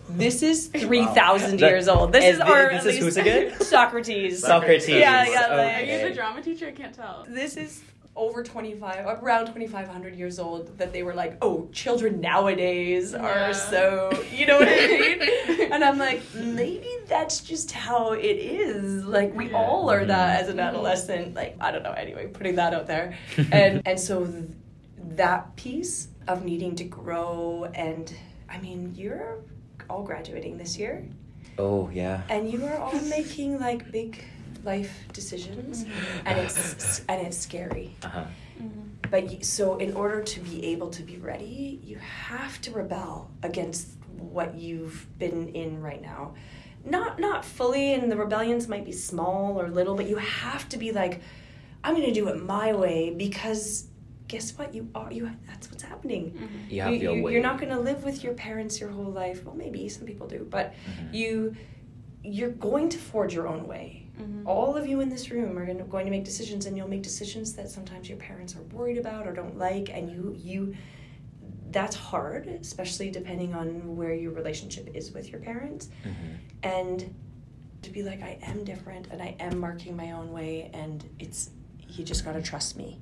This 0.08 0.42
is 0.42 0.68
3,000 0.68 1.60
wow. 1.60 1.68
years 1.68 1.88
old. 1.88 2.12
This 2.12 2.36
is 2.36 2.40
our. 2.40 2.70
This 2.70 2.86
is 2.86 2.98
who's 2.98 3.16
again? 3.16 3.52
Socrates. 3.60 4.40
Socrates. 4.40 4.88
Yeah, 4.88 5.26
yeah. 5.28 5.40
Like, 5.40 5.50
okay. 5.50 5.98
Are 5.98 6.02
you 6.02 6.08
the 6.08 6.14
drama 6.14 6.42
teacher? 6.42 6.68
I 6.68 6.70
can't 6.70 6.94
tell. 6.94 7.26
This 7.28 7.56
is 7.56 7.82
over 8.16 8.42
25 8.42 9.22
around 9.22 9.46
2500 9.46 10.14
years 10.16 10.38
old 10.38 10.76
that 10.78 10.92
they 10.92 11.02
were 11.02 11.14
like 11.14 11.36
oh 11.42 11.68
children 11.72 12.20
nowadays 12.20 13.12
Yeah. 13.12 13.18
are 13.50 13.52
so 13.54 14.10
you 14.32 14.46
know 14.46 14.58
what 14.58 14.68
i 14.68 14.86
mean 15.58 15.72
and 15.72 15.84
i'm 15.84 15.98
like 15.98 16.22
maybe 16.34 16.88
that's 17.08 17.40
just 17.40 17.72
how 17.72 18.12
it 18.12 18.24
is 18.38 19.04
like 19.04 19.34
we 19.34 19.50
Yeah. 19.50 19.58
all 19.58 19.90
are 19.90 20.04
that 20.04 20.40
as 20.40 20.48
an 20.48 20.56
Mhm. 20.56 20.66
adolescent 20.68 21.34
like 21.34 21.56
i 21.60 21.70
don't 21.70 21.82
know 21.82 21.92
anyway 21.92 22.26
putting 22.26 22.56
that 22.56 22.72
out 22.74 22.86
there 22.86 23.16
and 23.52 23.82
and 23.86 24.00
so 24.00 24.24
th- 24.26 24.44
that 25.16 25.54
piece 25.56 26.08
of 26.26 26.44
needing 26.44 26.74
to 26.76 26.84
grow 26.84 27.70
and 27.74 28.12
i 28.48 28.58
mean 28.58 28.94
you're 28.96 29.38
all 29.90 30.02
graduating 30.02 30.56
this 30.58 30.78
year 30.78 31.04
Oh 31.58 31.88
yeah. 31.90 32.20
and 32.28 32.50
you 32.50 32.64
are 32.66 32.76
all 32.78 33.00
making 33.18 33.58
like 33.60 33.90
big 33.92 34.22
life 34.66 34.92
decisions 35.12 35.86
and 36.26 36.38
it's 36.38 37.02
and 37.08 37.26
it's 37.26 37.38
scary 37.38 37.94
Uh 38.02 38.08
huh. 38.08 38.24
Mhm. 38.60 39.10
but 39.10 39.24
y- 39.24 39.38
so 39.40 39.78
in 39.78 39.94
order 39.94 40.20
to 40.22 40.40
be 40.40 40.64
able 40.72 40.90
to 40.90 41.02
be 41.02 41.16
ready 41.16 41.80
you 41.84 41.96
have 41.98 42.60
to 42.62 42.70
rebel 42.72 43.30
against 43.42 43.86
what 44.34 44.54
you've 44.56 45.06
been 45.18 45.48
in 45.62 45.80
right 45.80 46.02
now 46.02 46.34
not 46.84 47.18
not 47.18 47.44
fully 47.44 47.94
and 47.94 48.10
the 48.12 48.16
rebellions 48.16 48.66
might 48.68 48.84
be 48.84 48.92
small 48.92 49.58
or 49.60 49.68
little 49.68 49.94
but 49.94 50.06
you 50.08 50.16
have 50.16 50.68
to 50.68 50.76
be 50.76 50.90
like 50.92 51.20
i'm 51.84 51.94
going 51.94 52.06
to 52.06 52.12
do 52.20 52.28
it 52.28 52.36
my 52.42 52.72
way 52.74 53.10
because 53.10 53.86
guess 54.28 54.58
what 54.58 54.74
you 54.74 54.88
are 54.94 55.12
you 55.12 55.30
that's 55.46 55.70
what's 55.70 55.84
happening 55.84 56.24
Mhm. 56.32 56.70
You 56.72 56.80
have 56.82 56.94
your 57.02 57.14
you, 57.16 57.22
way. 57.22 57.32
you're 57.32 57.42
not 57.50 57.58
going 57.60 57.72
to 57.78 57.78
live 57.90 58.02
with 58.08 58.24
your 58.24 58.34
parents 58.34 58.80
your 58.80 58.90
whole 58.90 59.12
life 59.24 59.44
well 59.44 59.54
maybe 59.54 59.88
some 59.88 60.04
people 60.10 60.26
do 60.26 60.40
but 60.58 60.66
Mhm. 60.72 61.14
you 61.20 61.56
you're 62.26 62.50
going 62.50 62.88
to 62.90 62.98
forge 62.98 63.32
your 63.34 63.48
own 63.48 63.66
way. 63.66 64.02
Mhm. 64.18 64.46
all 64.46 64.74
of 64.76 64.86
you 64.86 65.00
in 65.00 65.10
this 65.10 65.30
room 65.30 65.58
are 65.58 65.66
gonna, 65.66 66.10
make 66.10 66.24
decisions 66.24 66.64
and 66.64 66.74
you'll 66.74 66.88
make 66.88 67.02
decisions 67.02 67.52
that 67.52 67.68
sometimes 67.68 68.08
your 68.08 68.16
parents 68.16 68.56
are 68.56 68.62
worried 68.74 68.96
about 68.96 69.26
or 69.26 69.32
don't 69.34 69.58
like 69.58 69.90
and 69.90 70.10
you 70.10 70.34
you 70.38 70.74
that's 71.70 71.94
hard 71.96 72.46
especially 72.46 73.10
depending 73.10 73.52
on 73.54 73.94
where 73.96 74.14
your 74.14 74.32
relationship 74.32 74.88
is 74.94 75.12
with 75.12 75.30
your 75.30 75.40
parents. 75.40 75.90
Mhm. 76.04 76.12
and 76.62 77.14
to 77.82 77.90
be 77.90 78.02
like 78.02 78.22
i 78.22 78.38
am 78.42 78.64
different 78.64 79.06
and 79.10 79.20
i 79.20 79.36
am 79.38 79.58
marking 79.58 79.94
my 79.96 80.12
own 80.12 80.32
way 80.32 80.70
and 80.72 81.04
it's 81.18 81.50
you 81.88 82.02
just 82.04 82.24
got 82.24 82.32
to 82.32 82.42
trust 82.42 82.76
me. 82.76 83.00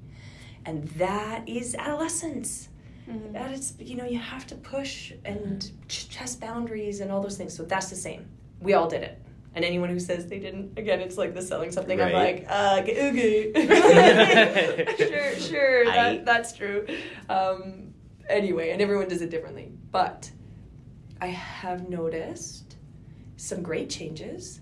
And 0.67 0.89
that 1.05 1.49
is 1.49 1.75
adolescence. 1.75 2.69
Mhm. 3.09 3.33
that 3.35 3.53
is 3.53 3.75
you 3.79 3.95
know 3.97 4.05
you 4.15 4.19
have 4.19 4.47
to 4.49 4.55
push 4.57 5.13
and 5.25 5.71
ch- 5.89 6.09
test 6.09 6.41
boundaries 6.41 7.01
and 7.01 7.11
all 7.13 7.23
those 7.23 7.37
things. 7.37 7.55
So 7.55 7.63
that's 7.65 7.89
the 7.91 7.97
same 8.09 8.27
we 8.61 8.75
all 8.75 8.89
did 8.89 9.03
it. 9.03 9.21
And 9.57 9.65
anyone 9.65 9.89
who 9.89 10.01
says 10.01 10.27
they 10.27 10.41
didn't 10.41 10.77
again 10.79 11.01
it's 11.01 11.17
like 11.17 11.33
the 11.33 11.41
selling 11.43 11.71
something 11.71 12.01
i'm 12.01 12.13
like 12.13 12.45
uh 12.49 12.83
g- 12.83 12.99
okay 12.99 13.53
sure 14.99 15.35
sure 15.37 15.89
I- 15.89 15.95
that, 15.95 16.25
that's 16.25 16.53
true. 16.53 16.87
Um 17.29 17.95
anyway 18.29 18.71
and 18.71 18.83
everyone 18.83 19.09
does 19.09 19.23
it 19.23 19.31
differently. 19.31 19.71
But 19.93 20.31
i 21.21 21.27
have 21.29 21.89
noticed 21.89 22.77
some 23.37 23.63
great 23.63 23.89
changes. 23.91 24.61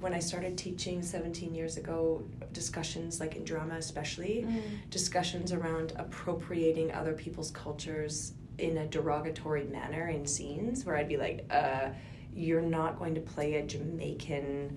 When 0.00 0.12
i 0.12 0.18
started 0.18 0.58
teaching 0.58 1.00
17 1.00 1.54
years 1.54 1.76
ago 1.76 2.24
discussions 2.52 3.20
like 3.20 3.36
in 3.36 3.44
drama 3.44 3.76
especially 3.76 4.44
Mhm. 4.46 4.62
discussions 4.90 5.52
around 5.52 5.92
appropriating 5.96 6.92
other 6.92 7.12
people's 7.14 7.50
cultures 7.52 8.32
in 8.58 8.78
a 8.78 8.86
derogatory 8.86 9.64
manner 9.64 10.08
in 10.08 10.26
scenes 10.26 10.84
where 10.84 10.96
I'd 10.96 11.08
be 11.08 11.16
like, 11.16 11.44
uh, 11.50 11.88
you're 12.34 12.62
not 12.62 12.98
going 12.98 13.14
to 13.14 13.20
play 13.20 13.54
a 13.54 13.62
Jamaican 13.62 14.76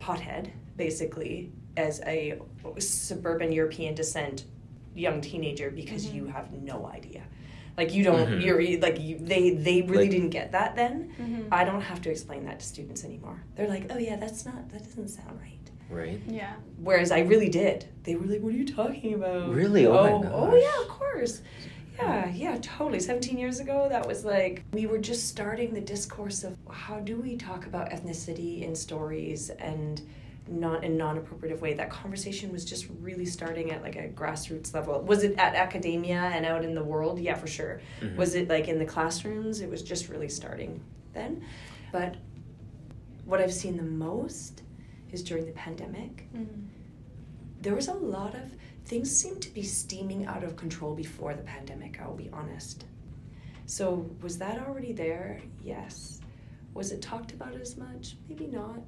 pothead, 0.00 0.50
basically, 0.76 1.50
as 1.76 2.00
a 2.06 2.38
suburban 2.78 3.52
European 3.52 3.94
descent 3.94 4.44
young 4.94 5.20
teenager 5.20 5.70
because 5.70 6.06
Mhm. 6.06 6.14
you 6.14 6.26
have 6.26 6.52
no 6.52 6.86
idea. 6.86 7.22
Like 7.76 7.92
you 7.92 8.04
don't, 8.04 8.28
Mhm. 8.28 8.44
you're 8.44 8.78
like 8.80 9.00
you, 9.00 9.18
they 9.18 9.50
they 9.50 9.82
really 9.82 10.04
Like- 10.04 10.10
didn't 10.12 10.30
get 10.30 10.52
that 10.52 10.76
then. 10.76 11.10
Mhm. 11.20 11.46
I 11.50 11.64
don't 11.64 11.80
have 11.80 12.00
to 12.02 12.10
explain 12.10 12.44
that 12.44 12.60
to 12.60 12.64
students 12.66 13.04
anymore. 13.04 13.42
They're 13.56 13.66
like, 13.68 13.90
oh 13.90 13.98
yeah, 13.98 14.14
that's 14.16 14.46
not 14.46 14.68
that 14.70 14.84
doesn't 14.84 15.08
sound 15.08 15.40
right. 15.40 15.50
Right. 15.90 16.20
Yeah. 16.28 16.52
Whereas 16.80 17.10
I 17.10 17.20
really 17.20 17.48
did. 17.48 17.86
They 18.04 18.14
were 18.14 18.26
like, 18.26 18.40
"What 18.40 18.54
are 18.54 18.56
you 18.56 18.64
talking 18.66 19.14
about?" 19.14 19.52
Really? 19.52 19.84
Oh 19.86 19.92
my 20.20 20.28
oh, 20.28 20.50
oh 20.50 20.54
yeah, 20.56 20.80
of 20.82 20.88
course. 20.88 21.42
Yeah, 21.96 22.28
yeah, 22.30 22.58
totally. 22.60 23.00
Seventeen 23.00 23.38
years 23.38 23.60
ago, 23.60 23.88
that 23.88 24.06
was 24.06 24.24
like 24.24 24.64
we 24.72 24.86
were 24.86 24.98
just 24.98 25.28
starting 25.28 25.72
the 25.72 25.80
discourse 25.80 26.42
of 26.42 26.56
how 26.70 26.98
do 27.00 27.16
we 27.20 27.36
talk 27.36 27.66
about 27.66 27.90
ethnicity 27.90 28.62
in 28.62 28.74
stories 28.74 29.50
and 29.50 30.02
not 30.48 30.84
in 30.84 30.96
non-appropriative 30.98 31.60
way. 31.62 31.72
That 31.72 31.88
conversation 31.90 32.52
was 32.52 32.64
just 32.64 32.86
really 33.00 33.24
starting 33.24 33.70
at 33.70 33.80
like 33.82 33.96
a 33.96 34.08
grassroots 34.08 34.74
level. 34.74 35.00
Was 35.02 35.22
it 35.22 35.38
at 35.38 35.54
academia 35.54 36.18
and 36.34 36.44
out 36.44 36.64
in 36.64 36.74
the 36.74 36.84
world? 36.84 37.18
Yeah, 37.18 37.34
for 37.34 37.46
sure. 37.46 37.80
Mhm. 38.00 38.16
Was 38.16 38.34
it 38.34 38.48
like 38.48 38.68
in 38.68 38.78
the 38.78 38.84
classrooms? 38.84 39.60
It 39.60 39.70
was 39.70 39.82
just 39.82 40.08
really 40.08 40.28
starting 40.28 40.80
then. 41.14 41.42
But 41.92 42.16
what 43.24 43.40
I've 43.40 43.54
seen 43.54 43.76
the 43.76 43.82
most 43.84 44.62
is 45.12 45.22
during 45.22 45.46
the 45.46 45.52
pandemic 45.52 46.26
Mhm. 46.34 46.46
there 47.62 47.74
was 47.74 47.88
a 47.88 47.94
lot 47.94 48.34
of 48.34 48.42
things 48.84 49.14
seemed 49.14 49.40
to 49.42 49.50
be 49.52 49.62
steaming 49.62 50.26
out 50.26 50.44
of 50.44 50.56
control 50.56 50.94
before 50.94 51.34
the 51.34 51.42
pandemic 51.42 51.98
i'll 52.00 52.14
be 52.14 52.30
honest 52.32 52.84
so 53.66 54.08
was 54.20 54.38
that 54.38 54.58
already 54.66 54.92
there 54.92 55.40
yes 55.62 56.20
was 56.74 56.92
it 56.92 57.00
talked 57.00 57.32
about 57.32 57.54
as 57.54 57.76
much 57.76 58.16
maybe 58.28 58.46
not 58.46 58.82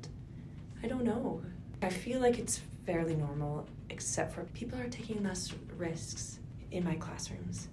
i 0.82 0.86
don't 0.86 1.04
know 1.04 1.40
i 1.82 1.88
feel 1.88 2.20
like 2.20 2.38
it's 2.38 2.60
fairly 2.84 3.14
normal 3.16 3.66
except 3.90 4.34
for 4.34 4.44
people 4.54 4.78
are 4.78 4.88
taking 4.88 5.22
less 5.22 5.52
risks 5.76 6.38
in 6.70 6.84
my 6.84 6.94
classrooms 6.96 7.68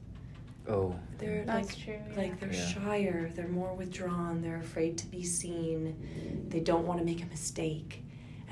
Oh. 0.66 0.96
they're 1.18 1.44
That's 1.44 1.68
like 1.68 1.78
true. 1.84 2.00
Yeah. 2.12 2.16
like 2.18 2.40
they're 2.40 2.54
Yeah. 2.54 2.68
shyer 2.70 3.32
they're 3.36 3.50
more 3.50 3.74
withdrawn 3.74 4.42
they're 4.42 4.60
afraid 4.62 4.98
to 5.00 5.06
be 5.08 5.22
seen 5.22 6.46
they 6.48 6.62
don't 6.62 6.88
want 6.88 7.00
to 7.00 7.06
make 7.06 7.22
a 7.22 7.26
mistake 7.26 8.02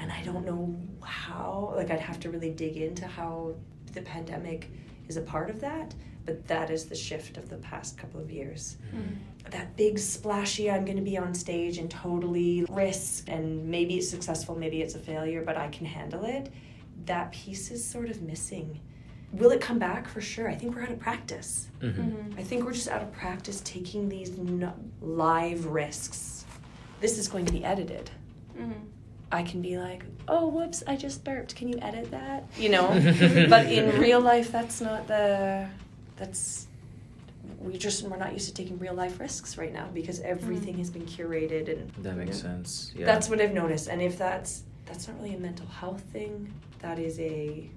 and 0.02 0.12
i 0.12 0.22
don't 0.24 0.46
know 0.46 0.76
how 1.04 1.74
like 1.76 1.90
i'd 1.92 2.00
have 2.12 2.20
to 2.20 2.30
really 2.30 2.50
dig 2.52 2.76
into 2.78 3.06
how 3.08 3.54
the 3.94 4.02
pandemic 4.02 4.70
is 5.08 5.16
a 5.18 5.22
part 5.22 5.50
of 5.50 5.60
that 5.62 5.94
but 6.26 6.48
that 6.48 6.70
is 6.70 6.86
the 6.86 6.96
shift 6.96 7.38
of 7.38 7.50
the 7.50 7.58
past 7.58 7.98
couple 7.98 8.20
of 8.20 8.30
years 8.32 8.78
Mhm. 8.94 9.16
that 9.52 9.76
big 9.78 9.98
splashy 10.00 10.70
i'm 10.70 10.84
going 10.86 10.98
to 10.98 11.04
be 11.14 11.18
on 11.18 11.34
stage 11.34 11.78
and 11.78 11.90
totally 11.90 12.66
risk 12.70 13.30
and 13.30 13.66
maybe 13.76 13.94
it's 13.98 14.10
successful 14.10 14.56
maybe 14.56 14.82
it's 14.82 14.96
a 14.96 15.00
failure 15.00 15.42
but 15.44 15.56
i 15.58 15.68
can 15.70 15.86
handle 15.86 16.24
it 16.26 16.52
that 17.06 17.32
piece 17.32 17.72
is 17.72 17.84
sort 17.84 18.10
of 18.10 18.22
missing 18.22 18.80
will 19.34 19.52
it 19.52 19.62
come 19.62 19.80
back 19.80 20.08
for 20.08 20.22
sure 20.22 20.48
i 20.50 20.56
think 20.56 20.76
we're 20.76 20.84
out 20.84 20.92
of 20.92 21.00
practice 21.00 21.68
Mm-hmm. 21.82 22.02
Mhm. 22.02 22.40
I 22.40 22.44
think 22.44 22.64
we're 22.64 22.74
just 22.74 22.90
out 22.90 23.02
of 23.02 23.12
practice 23.12 23.60
taking 23.62 24.08
these 24.08 24.38
no- 24.38 24.76
live 25.02 25.66
risks. 25.66 26.46
This 27.00 27.18
is 27.18 27.28
going 27.28 27.46
to 27.48 27.52
be 27.52 27.64
edited. 27.66 28.12
I 29.32 29.44
can 29.44 29.62
be 29.62 29.78
like, 29.78 30.04
oh, 30.28 30.48
whoops, 30.48 30.84
I 30.88 30.96
just 30.96 31.24
burped. 31.24 31.56
Can 31.56 31.70
you 31.70 31.80
edit 31.82 32.12
that? 32.12 32.46
You 32.58 32.70
know? 32.70 32.88
but 33.50 33.72
in 33.72 34.00
real 34.00 34.20
life, 34.20 34.52
that's 34.52 34.82
not 34.82 35.08
the. 35.08 35.67
That's. 36.17 36.67
We 37.60 37.78
just 37.78 38.04
we're 38.04 38.17
not 38.17 38.34
used 38.34 38.48
to 38.48 38.54
taking 38.54 38.78
real 38.80 38.94
life 38.94 39.20
risks 39.20 39.58
right 39.58 39.72
now 39.72 39.88
because 39.94 40.20
everything 40.22 40.76
mm. 40.76 40.80
has 40.80 40.89
been 40.89 41.06
curated 41.06 41.72
and 41.72 41.91
That 42.04 42.15
makes 42.15 42.38
you 42.38 42.44
know? 42.44 42.56
sense. 42.56 42.91
Yeah. 42.96 43.06
That's 43.06 43.30
what 43.30 43.39
I've 43.39 43.54
noticed, 43.54 43.88
and 43.88 44.02
if 44.02 44.17
that's 44.17 44.63
that's 44.86 45.08
not 45.08 45.17
really 45.17 45.36
a 45.36 45.39
mental 45.39 45.67
health 45.67 46.02
thing, 46.12 46.52
that 46.80 46.98
is 47.00 47.20
a 47.20 47.70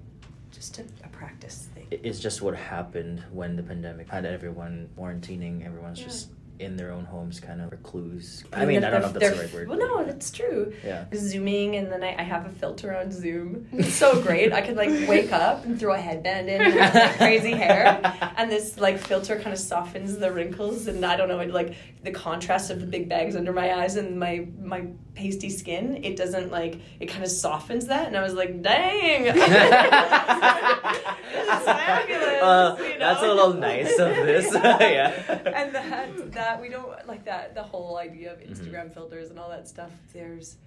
just 0.51 0.79
a, 0.79 0.83
a 1.03 1.09
practice 1.09 1.67
thing. 1.73 1.87
It's 1.91 2.19
just 2.19 2.41
what 2.41 2.55
happened 2.55 3.23
when 3.31 3.55
the 3.55 3.63
pandemic 3.63 4.09
had 4.09 4.25
everyone 4.25 4.89
quarantining. 4.97 5.65
Everyone's 5.65 5.99
Yeah. 5.99 6.05
just 6.05 6.29
in 6.59 6.77
their 6.77 6.91
own 6.91 7.05
homes, 7.05 7.39
kind 7.39 7.61
of 7.61 7.71
recluse. 7.71 8.43
I 8.53 8.65
mean, 8.65 8.83
I 8.83 8.89
don't 8.89 9.01
know 9.01 9.07
if 9.07 9.13
that's 9.13 9.35
the 9.35 9.41
right 9.43 9.53
word. 9.53 9.67
Well, 9.67 9.77
no, 9.77 10.03
that's 10.05 10.31
true. 10.31 10.73
Yeah. 10.83 11.05
zooming 11.13 11.75
and 11.75 11.91
then 11.91 12.03
I, 12.03 12.15
I 12.17 12.23
have 12.23 12.45
a 12.45 12.49
filter 12.49 12.95
on 12.95 13.11
zoom 13.11 13.67
it's 13.71 13.93
so 13.93 14.21
great 14.21 14.53
i 14.53 14.61
could 14.61 14.75
like 14.75 14.89
wake 15.07 15.31
up 15.31 15.65
and 15.65 15.79
throw 15.79 15.93
a 15.93 15.97
headband 15.97 16.49
in 16.49 16.61
and 16.61 16.73
have 16.73 16.93
like, 16.93 17.17
crazy 17.17 17.51
hair 17.51 18.01
and 18.37 18.51
this 18.51 18.77
like 18.79 18.97
filter 18.99 19.35
kind 19.35 19.53
of 19.53 19.59
softens 19.59 20.17
the 20.17 20.31
wrinkles 20.31 20.87
and 20.87 21.05
i 21.05 21.15
don't 21.15 21.27
know 21.27 21.39
it 21.39 21.51
like 21.51 21.75
the 22.03 22.11
contrast 22.11 22.69
of 22.69 22.79
the 22.79 22.85
big 22.87 23.09
bags 23.09 23.35
under 23.35 23.51
my 23.51 23.81
eyes 23.81 23.95
and 23.95 24.19
my 24.19 24.47
my 24.61 24.85
pasty 25.15 25.49
skin 25.49 26.03
it 26.03 26.15
doesn't 26.15 26.51
like 26.51 26.79
it 26.99 27.07
kind 27.07 27.23
of 27.23 27.29
softens 27.29 27.87
that 27.87 28.07
and 28.07 28.15
i 28.17 28.21
was 28.21 28.33
like 28.33 28.61
dang 28.61 29.25
fabulous 31.45 32.41
Uh, 32.43 32.75
you 32.79 32.99
That's 32.99 33.21
a 33.21 33.27
little 33.27 33.53
nice 33.53 33.91
of 33.99 34.15
this. 34.15 34.53
yeah. 34.53 35.11
and 35.55 35.73
that 35.75 36.31
that 36.33 36.61
we 36.61 36.69
don't 36.69 37.07
like 37.07 37.25
that 37.25 37.53
the 37.55 37.63
whole 37.63 37.97
idea 37.97 38.33
of 38.33 38.39
Instagram 38.39 38.93
filters 38.93 39.29
and 39.29 39.39
all 39.39 39.49
that 39.49 39.67
stuff. 39.67 39.91
There's 40.13 40.57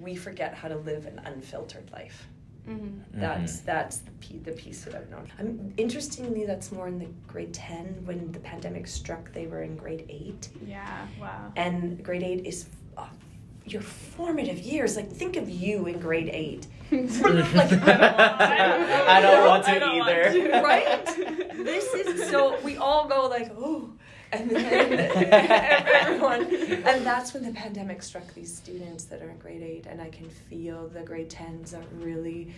we 0.00 0.14
forget 0.16 0.54
how 0.54 0.68
to 0.68 0.76
live 0.76 1.06
an 1.06 1.20
unfiltered 1.24 1.90
life. 1.92 2.26
Mhm. 2.68 3.00
That's 3.14 3.56
Mhm. 3.60 3.64
that's 3.64 3.96
the 3.98 4.10
piece, 4.12 4.42
the 4.44 4.52
piece 4.52 4.84
that 4.84 4.94
I've 4.94 5.10
known. 5.10 5.26
I'm 5.38 5.74
interestingly 5.76 6.46
that's 6.46 6.70
more 6.72 6.86
in 6.88 6.98
the 6.98 7.08
grade 7.26 7.52
ten 7.52 8.02
when 8.04 8.30
the 8.32 8.38
pandemic 8.40 8.86
struck. 8.86 9.32
They 9.32 9.46
were 9.46 9.62
in 9.62 9.76
grade 9.76 10.06
eight, 10.08 10.48
Yeah. 10.66 11.06
Wow. 11.20 11.52
and 11.56 12.02
grade 12.04 12.22
eight 12.22 12.46
is 12.46 12.66
a 12.96 13.06
your 13.64 13.82
formative 13.82 14.58
years. 14.58 14.96
Like 14.96 15.10
think 15.10 15.36
of 15.36 15.48
you 15.48 15.86
in 15.86 15.98
grade 16.00 16.30
eight. 16.32 16.66
like, 17.54 17.72
I 17.72 19.20
don't 19.22 19.46
want 19.48 19.64
to 19.64 19.70
I 19.70 19.78
don't 19.78 19.98
want 20.00 20.10
either. 20.10 20.32
to. 20.32 20.60
right? 20.62 21.06
this 21.64 21.94
is 21.94 22.28
so 22.28 22.60
we 22.60 22.76
all 22.76 23.08
go 23.08 23.28
like, 23.28 23.50
oh, 23.56 23.90
and 24.30 24.50
then 24.50 24.98
everyone, 25.32 26.42
and 26.54 27.04
that's 27.06 27.32
when 27.32 27.44
the 27.44 27.52
pandemic 27.52 28.02
struck 28.02 28.32
these 28.34 28.54
students 28.54 29.04
that 29.04 29.22
are 29.22 29.30
in 29.30 29.38
grade 29.38 29.62
eight, 29.62 29.86
and 29.86 30.00
I 30.02 30.10
can 30.10 30.28
feel 30.28 30.88
the 30.88 31.00
grade 31.02 31.30
tens 31.30 31.72
are 31.74 31.82
really. 31.98 32.52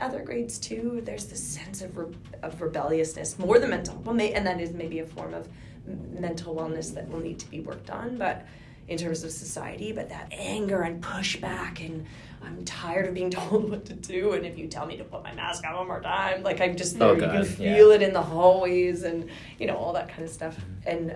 Other 0.00 0.22
grades 0.22 0.58
too. 0.58 1.00
There's 1.04 1.26
this 1.26 1.42
sense 1.42 1.80
of 1.80 1.96
re- 1.96 2.14
of 2.42 2.60
rebelliousness, 2.60 3.38
more 3.38 3.58
than 3.60 3.70
mental. 3.70 3.96
Well, 4.04 4.14
may, 4.14 4.32
and 4.32 4.44
that 4.46 4.60
is 4.60 4.72
maybe 4.72 4.98
a 4.98 5.06
form 5.06 5.32
of 5.34 5.48
m- 5.88 6.20
mental 6.20 6.54
wellness 6.54 6.92
that 6.94 7.08
will 7.08 7.20
need 7.20 7.38
to 7.38 7.48
be 7.50 7.60
worked 7.60 7.90
on. 7.90 8.16
But 8.18 8.44
in 8.88 8.98
terms 8.98 9.24
of 9.24 9.30
society, 9.30 9.92
but 9.92 10.08
that 10.10 10.28
anger 10.32 10.82
and 10.82 11.02
pushback 11.02 11.84
and 11.84 12.06
I'm 12.42 12.64
tired 12.64 13.06
of 13.06 13.14
being 13.14 13.30
told 13.42 13.70
what 13.70 13.84
to 13.86 13.94
do 13.94 14.32
and 14.32 14.44
if 14.44 14.58
you 14.58 14.68
tell 14.68 14.86
me 14.86 14.96
to 14.98 15.04
put 15.04 15.22
my 15.22 15.34
mask 15.34 15.64
on 15.66 15.74
one 15.74 15.86
more 15.86 16.00
time, 16.00 16.42
like 16.42 16.60
I'm 16.60 16.76
just. 16.76 17.00
Oh, 17.00 17.14
you 17.14 17.20
can 17.20 17.44
feel 17.44 17.88
yeah. 17.88 17.94
it 17.94 18.02
in 18.02 18.12
the 18.12 18.22
hallways 18.22 19.04
and 19.04 19.28
you 19.58 19.66
know, 19.66 19.76
all 19.76 19.92
that 19.94 20.08
kind 20.08 20.22
of 20.22 20.30
stuff. 20.30 20.56
And 20.86 21.14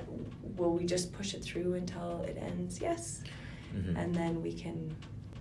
will 0.57 0.73
we 0.73 0.85
just 0.85 1.13
push 1.13 1.35
it 1.35 1.43
through 1.45 1.75
until 1.75 2.23
it 2.23 2.37
ends? 2.41 2.81
Yes. 2.81 3.23
Mhm. 3.75 3.97
And 3.97 4.15
then 4.15 4.43
we 4.43 4.53
can 4.53 4.95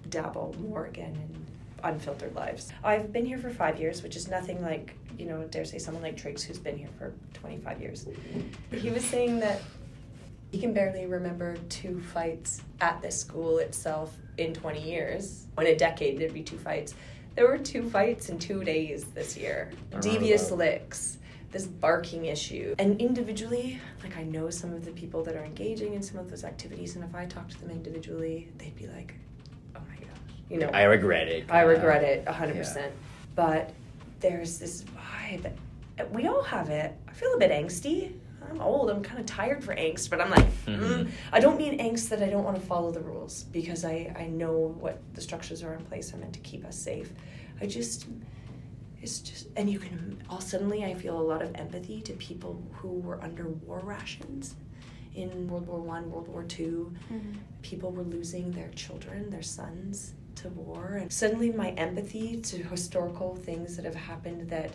dabble 0.09 0.55
more 0.59 0.86
again 0.86 1.15
in 1.15 1.45
unfiltered 1.84 2.36
lives. 2.36 2.71
I've 2.84 3.13
been 3.13 3.25
here 3.25 3.38
for 3.38 3.49
five 3.49 3.80
years, 3.80 4.03
which 4.03 4.15
is 4.15 4.28
nothing 4.28 4.61
like, 4.61 4.95
you 5.17 5.25
know, 5.25 5.43
dare 5.45 5.65
say 5.65 5.78
someone 5.78 6.03
like 6.03 6.17
Triggs 6.17 6.43
who's 6.43 6.59
been 6.59 6.78
here 6.78 6.89
for 6.97 7.13
25 7.34 7.82
years. 7.82 8.07
He 8.71 8.89
was 8.89 9.03
saying 9.05 9.39
that 9.39 9.61
he 10.51 10.59
can 10.59 10.73
barely 10.73 11.05
remember 11.05 11.57
two 11.69 11.99
fights 11.99 12.61
at 12.79 13.01
this 13.01 13.19
school 13.19 13.57
itself 13.57 14.15
in 14.37 14.53
20 14.53 14.81
years. 14.81 15.47
In 15.57 15.67
a 15.67 15.75
decade, 15.75 16.19
there'd 16.19 16.33
be 16.33 16.43
two 16.43 16.57
fights. 16.57 16.93
There 17.35 17.47
were 17.47 17.57
two 17.57 17.89
fights 17.89 18.29
in 18.29 18.39
two 18.39 18.63
days 18.63 19.05
this 19.05 19.37
year. 19.37 19.71
Devious 19.99 20.49
licks, 20.51 21.17
this 21.51 21.67
barking 21.67 22.25
issue. 22.25 22.73
And 22.79 22.99
individually, 22.99 23.79
like 24.03 24.17
I 24.17 24.23
know 24.23 24.49
some 24.49 24.73
of 24.73 24.85
the 24.85 24.91
people 24.91 25.23
that 25.23 25.35
are 25.35 25.43
engaging 25.43 25.93
in 25.93 26.01
some 26.01 26.17
of 26.17 26.29
those 26.29 26.43
activities, 26.43 26.95
and 26.95 27.03
if 27.03 27.13
I 27.13 27.25
talk 27.25 27.49
to 27.49 27.59
them 27.59 27.69
individually, 27.69 28.49
they'd 28.57 28.75
be 28.75 28.87
like, 28.87 29.15
oh 29.75 29.81
my 29.87 29.95
gosh. 29.95 30.17
You 30.49 30.59
know, 30.59 30.69
I 30.69 30.83
regret 30.83 31.27
it. 31.27 31.51
I 31.51 31.61
regret 31.61 32.03
it 32.03 32.23
a 32.25 32.33
hundred 32.33 32.55
yeah. 32.55 32.61
percent. 32.61 32.93
But 33.35 33.71
there's 34.19 34.57
this 34.57 34.83
vibe. 34.83 35.51
We 36.11 36.27
all 36.27 36.41
have 36.41 36.69
it. 36.69 36.95
I 37.07 37.11
feel 37.11 37.33
a 37.33 37.37
bit 37.37 37.51
angsty. 37.51 38.13
I'm 38.49 38.61
old. 38.61 38.89
I'm 38.89 39.03
kind 39.03 39.19
of 39.19 39.25
tired 39.25 39.63
for 39.63 39.75
angst, 39.75 40.09
but 40.09 40.21
I'm 40.21 40.29
like, 40.31 40.45
Mhm. 40.65 40.79
mm. 40.79 41.09
I 41.31 41.39
don't 41.39 41.57
mean 41.57 41.79
angst 41.79 42.09
that 42.09 42.21
I 42.23 42.29
don't 42.29 42.43
want 42.43 42.59
to 42.59 42.65
follow 42.65 42.91
the 42.91 43.01
rules 43.01 43.43
because 43.51 43.83
I 43.85 44.13
I 44.17 44.27
know 44.27 44.75
what 44.79 44.99
the 45.13 45.21
structures 45.21 45.63
are 45.63 45.73
in 45.73 45.83
place 45.85 46.13
are 46.13 46.17
meant 46.17 46.33
to 46.33 46.39
keep 46.39 46.65
us 46.65 46.75
safe. 46.77 47.11
I 47.61 47.65
just 47.67 48.07
it's 49.01 49.19
just 49.19 49.47
and 49.55 49.69
you 49.69 49.79
can 49.79 50.21
all 50.29 50.41
suddenly 50.41 50.83
I 50.83 50.93
feel 50.93 51.19
a 51.19 51.21
lot 51.33 51.41
of 51.41 51.51
empathy 51.55 52.01
to 52.01 52.13
people 52.13 52.61
who 52.73 52.99
were 52.99 53.21
under 53.23 53.47
war 53.47 53.79
rations 53.83 54.55
in 55.15 55.47
World 55.47 55.67
War 55.67 55.79
One, 55.79 56.11
World 56.11 56.27
War 56.27 56.43
Two 56.43 56.93
Mhm. 57.11 57.35
people 57.61 57.91
were 57.91 58.03
losing 58.03 58.51
their 58.51 58.69
children, 58.69 59.29
their 59.29 59.41
sons 59.41 60.13
to 60.35 60.49
war. 60.49 60.99
And 61.01 61.11
suddenly 61.11 61.51
my 61.51 61.71
empathy 61.71 62.37
to 62.41 62.57
historical 62.63 63.35
things 63.35 63.75
that 63.75 63.85
have 63.85 63.95
happened 63.95 64.49
that 64.49 64.71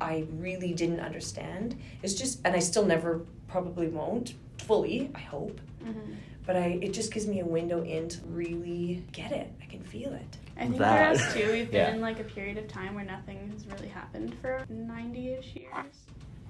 I 0.00 0.26
really 0.38 0.72
didn't 0.74 1.00
understand 1.00 1.76
It's 2.02 2.14
just, 2.14 2.40
and 2.44 2.54
I 2.54 2.60
still 2.60 2.84
never 2.84 3.22
probably 3.48 3.88
won't 3.88 4.34
fully, 4.58 5.10
I 5.14 5.20
hope. 5.20 5.60
Mhm. 5.84 6.16
But 6.46 6.56
I, 6.56 6.78
it 6.80 6.92
just 6.92 7.12
gives 7.12 7.26
me 7.26 7.40
a 7.40 7.44
window 7.44 7.82
in 7.82 8.08
to 8.08 8.20
really 8.26 9.04
get 9.12 9.32
it. 9.32 9.52
I 9.62 9.66
can 9.66 9.82
feel 9.82 10.12
it. 10.12 10.36
I 10.56 10.62
think 10.62 10.78
That- 10.78 11.16
for 11.16 11.22
us 11.24 11.34
too, 11.34 11.52
we've 11.52 11.70
been 11.70 11.80
yeah. 11.88 11.94
in 11.94 12.00
like 12.00 12.20
a 12.20 12.24
period 12.24 12.58
of 12.58 12.68
time 12.68 12.94
where 12.94 13.04
nothing 13.04 13.50
has 13.52 13.66
really 13.66 13.88
happened 13.88 14.34
for 14.40 14.64
90-ish 14.72 15.54
years. 15.56 15.94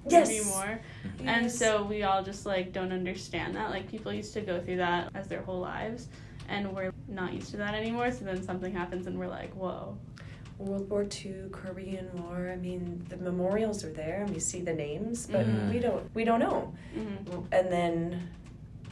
Yes. 0.07 0.29
Maybe 0.29 0.45
more. 0.45 0.79
And 1.25 1.51
so 1.51 1.83
we 1.83 2.03
all 2.03 2.23
just 2.23 2.45
like 2.45 2.71
don't 2.71 2.91
understand 2.93 3.55
that. 3.55 3.69
Like 3.71 3.89
people 3.89 4.13
used 4.13 4.33
to 4.33 4.41
go 4.41 4.59
through 4.61 4.77
that 4.77 5.09
as 5.13 5.27
their 5.27 5.41
whole 5.41 5.59
lives 5.59 6.07
and 6.47 6.73
we're 6.73 6.93
not 7.07 7.33
used 7.33 7.51
to 7.51 7.57
that 7.57 7.73
anymore. 7.75 8.11
So 8.11 8.23
then 8.25 8.41
something 8.41 8.73
happens 8.73 9.07
and 9.07 9.19
we're 9.19 9.27
like, 9.27 9.53
whoa. 9.53 9.97
World 10.59 10.89
War 10.89 11.03
II, 11.03 11.45
Korean 11.51 12.09
War. 12.21 12.49
I 12.51 12.57
mean, 12.57 13.03
the 13.09 13.17
memorials 13.17 13.83
are 13.85 13.91
there, 13.93 14.23
and 14.23 14.29
we 14.33 14.39
see 14.39 14.61
the 14.61 14.73
names, 14.73 15.25
but 15.27 15.45
Mhm. 15.47 15.69
we 15.73 15.79
don't 15.79 16.03
we 16.15 16.23
don't 16.25 16.39
know. 16.39 16.73
hmm 16.93 17.43
and 17.51 17.71
then 17.71 18.29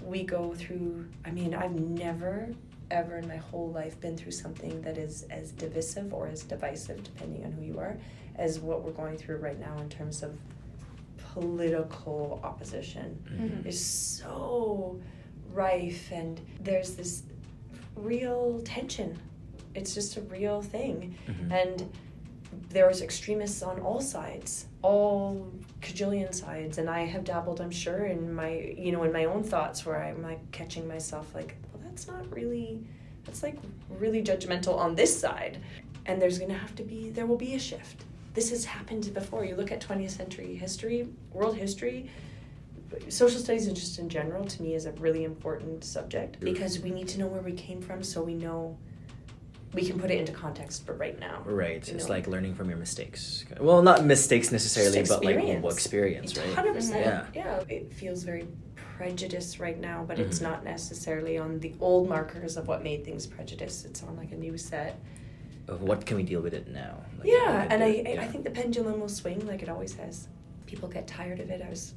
we 0.05 0.23
go 0.23 0.53
through 0.53 1.05
i 1.25 1.31
mean 1.31 1.53
i've 1.55 1.73
never 2.05 2.47
ever 2.91 3.17
in 3.17 3.27
my 3.27 3.35
whole 3.35 3.69
life 3.71 3.99
been 3.99 4.15
through 4.15 4.31
something 4.31 4.79
that 4.83 4.95
is 4.97 5.23
as 5.31 5.51
divisive 5.51 6.13
or 6.13 6.27
as 6.27 6.43
divisive 6.43 7.03
depending 7.03 7.43
on 7.43 7.51
who 7.51 7.63
you 7.63 7.79
are 7.79 7.97
as 8.35 8.59
what 8.59 8.83
we're 8.83 8.91
going 9.03 9.17
through 9.17 9.37
right 9.37 9.59
now 9.59 9.75
in 9.79 9.89
terms 9.89 10.21
of 10.23 10.37
political 11.33 12.39
opposition 12.43 13.17
Mhm. 13.37 13.65
is 13.65 13.79
so 13.83 14.99
rife 15.53 16.11
and 16.11 16.39
there's 16.61 16.95
this 16.95 17.23
real 17.95 18.61
tension 18.63 19.17
it's 19.77 19.93
just 19.93 20.17
a 20.17 20.21
real 20.21 20.61
thing. 20.61 21.15
Mhm. 21.27 21.51
and 21.61 21.89
there's 22.69 23.01
extremists 23.01 23.61
on 23.61 23.79
all 23.81 24.01
sides 24.01 24.65
all 24.81 25.47
cajillion 25.81 26.33
sides. 26.33 26.77
And 26.77 26.89
i 26.89 27.01
have 27.13 27.23
dabbled 27.23 27.59
i'm 27.61 27.71
sure 27.85 28.05
in 28.05 28.33
my 28.33 28.51
you 28.85 28.91
know 28.93 29.03
in 29.03 29.11
my 29.11 29.25
own 29.25 29.43
thoughts 29.43 29.85
where 29.85 29.99
i'm 30.07 30.21
like 30.23 30.41
catching 30.51 30.87
myself 30.87 31.25
like 31.35 31.55
well 31.71 31.81
that's 31.87 32.07
not 32.07 32.23
really 32.33 32.69
that's 33.25 33.43
like 33.43 33.57
really 33.99 34.21
judgmental 34.23 34.75
on 34.85 34.95
this 34.95 35.13
side. 35.25 35.57
And 36.05 36.21
there's 36.21 36.37
going 36.39 36.51
to 36.51 36.57
have 36.65 36.73
to 36.77 36.83
be 36.83 37.09
there 37.09 37.25
will 37.25 37.35
be 37.49 37.53
a 37.55 37.59
shift. 37.59 38.05
This 38.33 38.49
has 38.51 38.63
happened 38.63 39.13
before. 39.13 39.43
You 39.43 39.55
look 39.57 39.71
at 39.73 39.81
20th 39.81 40.11
century 40.11 40.55
history 40.55 40.99
world 41.33 41.55
history 41.57 42.09
social 43.09 43.39
studies 43.41 43.67
and 43.67 43.75
just 43.75 43.99
in 43.99 44.07
general 44.07 44.45
to 44.45 44.61
me 44.61 44.73
is 44.73 44.85
a 44.85 44.93
really 44.93 45.23
important 45.25 45.83
subject 45.83 46.39
because 46.39 46.79
we 46.79 46.89
need 46.89 47.07
to 47.09 47.19
know 47.19 47.27
where 47.27 47.41
we 47.41 47.51
came 47.51 47.81
from 47.81 48.01
so 48.01 48.23
we 48.23 48.33
know 48.33 48.77
we 49.73 49.85
can 49.85 49.99
put 49.99 50.09
it 50.11 50.19
into 50.19 50.31
context 50.31 50.85
for 50.85 50.93
right 50.93 51.19
now 51.19 51.41
Right. 51.45 51.87
It's 51.89 52.05
know? 52.07 52.13
like 52.13 52.27
learning 52.27 52.55
from 52.55 52.69
your 52.69 52.77
mistakes. 52.77 53.45
Well, 53.59 53.81
not 53.81 54.05
mistakes 54.05 54.51
necessarily, 54.51 55.01
but 55.03 55.23
like 55.23 55.35
experience. 55.35 55.63
well, 55.63 55.73
experience, 55.73 56.37
right? 56.37 56.53
Hundred 56.53 56.73
percent. 56.75 57.05
Yeah. 57.05 57.25
Yeah. 57.69 57.75
It 57.75 57.91
feels 57.93 58.23
very 58.23 58.47
prejudiced 58.97 59.59
right 59.59 59.79
now, 59.79 60.03
but 60.07 60.19
it's 60.19 60.39
Mhm. 60.39 60.43
not 60.43 60.63
necessarily 60.63 61.37
on 61.37 61.59
the 61.59 61.73
old 61.79 62.09
markers 62.09 62.57
of 62.57 62.67
what 62.67 62.81
made 62.83 63.03
things 63.05 63.27
prejudiced. 63.27 63.85
It's 63.85 64.01
on 64.03 64.15
like 64.17 64.31
a 64.31 64.35
new 64.35 64.57
set. 64.57 64.99
Of 65.67 65.81
what 65.81 66.05
can 66.05 66.15
we 66.17 66.23
deal 66.23 66.41
with 66.41 66.53
it 66.53 66.67
now? 66.69 67.03
Like, 67.19 67.27
yeah, 67.27 67.67
and 67.69 67.81
do 67.81 67.85
I 67.85 67.89
it- 67.89 68.19
I 68.19 68.27
think 68.27 68.45
the 68.45 68.51
pendulum 68.51 68.99
will 69.01 69.09
swing 69.09 69.45
like 69.45 69.61
it 69.61 69.69
always 69.69 69.93
has. 69.95 70.27
People 70.65 70.87
get 70.89 71.07
tired 71.07 71.39
of 71.39 71.49
it. 71.49 71.61
I 71.61 71.69
was. 71.69 71.93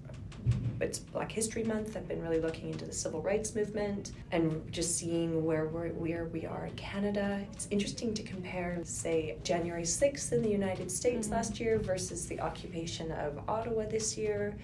It's 0.81 0.99
Black 0.99 1.31
History 1.31 1.63
Month. 1.63 1.97
I've 1.97 2.09
been 2.09 2.23
really 2.23 2.41
looking 2.41 2.71
into 2.71 2.87
the 2.87 2.93
civil 2.93 3.21
rights 3.21 3.55
movement 3.55 4.13
and 4.33 4.63
just 4.73 4.97
seeing 4.97 5.45
where 5.45 5.67
we're, 5.67 5.89
where 5.91 6.25
we 6.25 6.47
are 6.47 6.67
in 6.67 6.75
Canada. 6.75 7.45
It's 7.53 7.69
interesting 7.71 8.15
to 8.15 8.23
compare, 8.23 8.79
say, 8.85 9.37
January 9.45 9.85
6th 9.85 10.33
in 10.33 10.41
the 10.43 10.49
United 10.49 10.91
States 10.91 11.29
Mhm. 11.29 11.33
last 11.33 11.61
year 11.61 11.79
versus 11.79 12.27
the 12.27 12.41
occupation 12.41 13.13
of 13.13 13.39
Ottawa 13.49 13.85
this 13.87 14.17
year 14.17 14.57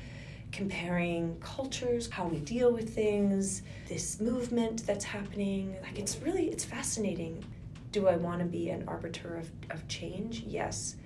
comparing 0.53 1.37
cultures, 1.41 2.09
how 2.09 2.27
we 2.27 2.39
deal 2.39 2.73
with 2.73 2.95
things, 2.95 3.63
this 3.89 4.21
movement 4.21 4.87
that's 4.87 5.05
happening. 5.05 5.75
Like 5.83 5.99
it's 5.99 6.17
really 6.23 6.49
it's 6.49 6.65
fascinating. 6.65 7.45
Do 7.93 8.09
I 8.09 8.17
want 8.17 8.39
to 8.41 8.47
be 8.47 8.71
an 8.71 8.85
arbiter 8.89 9.37
of, 9.37 9.51
of 9.71 9.87
change? 9.89 10.45
Yes. 10.47 10.97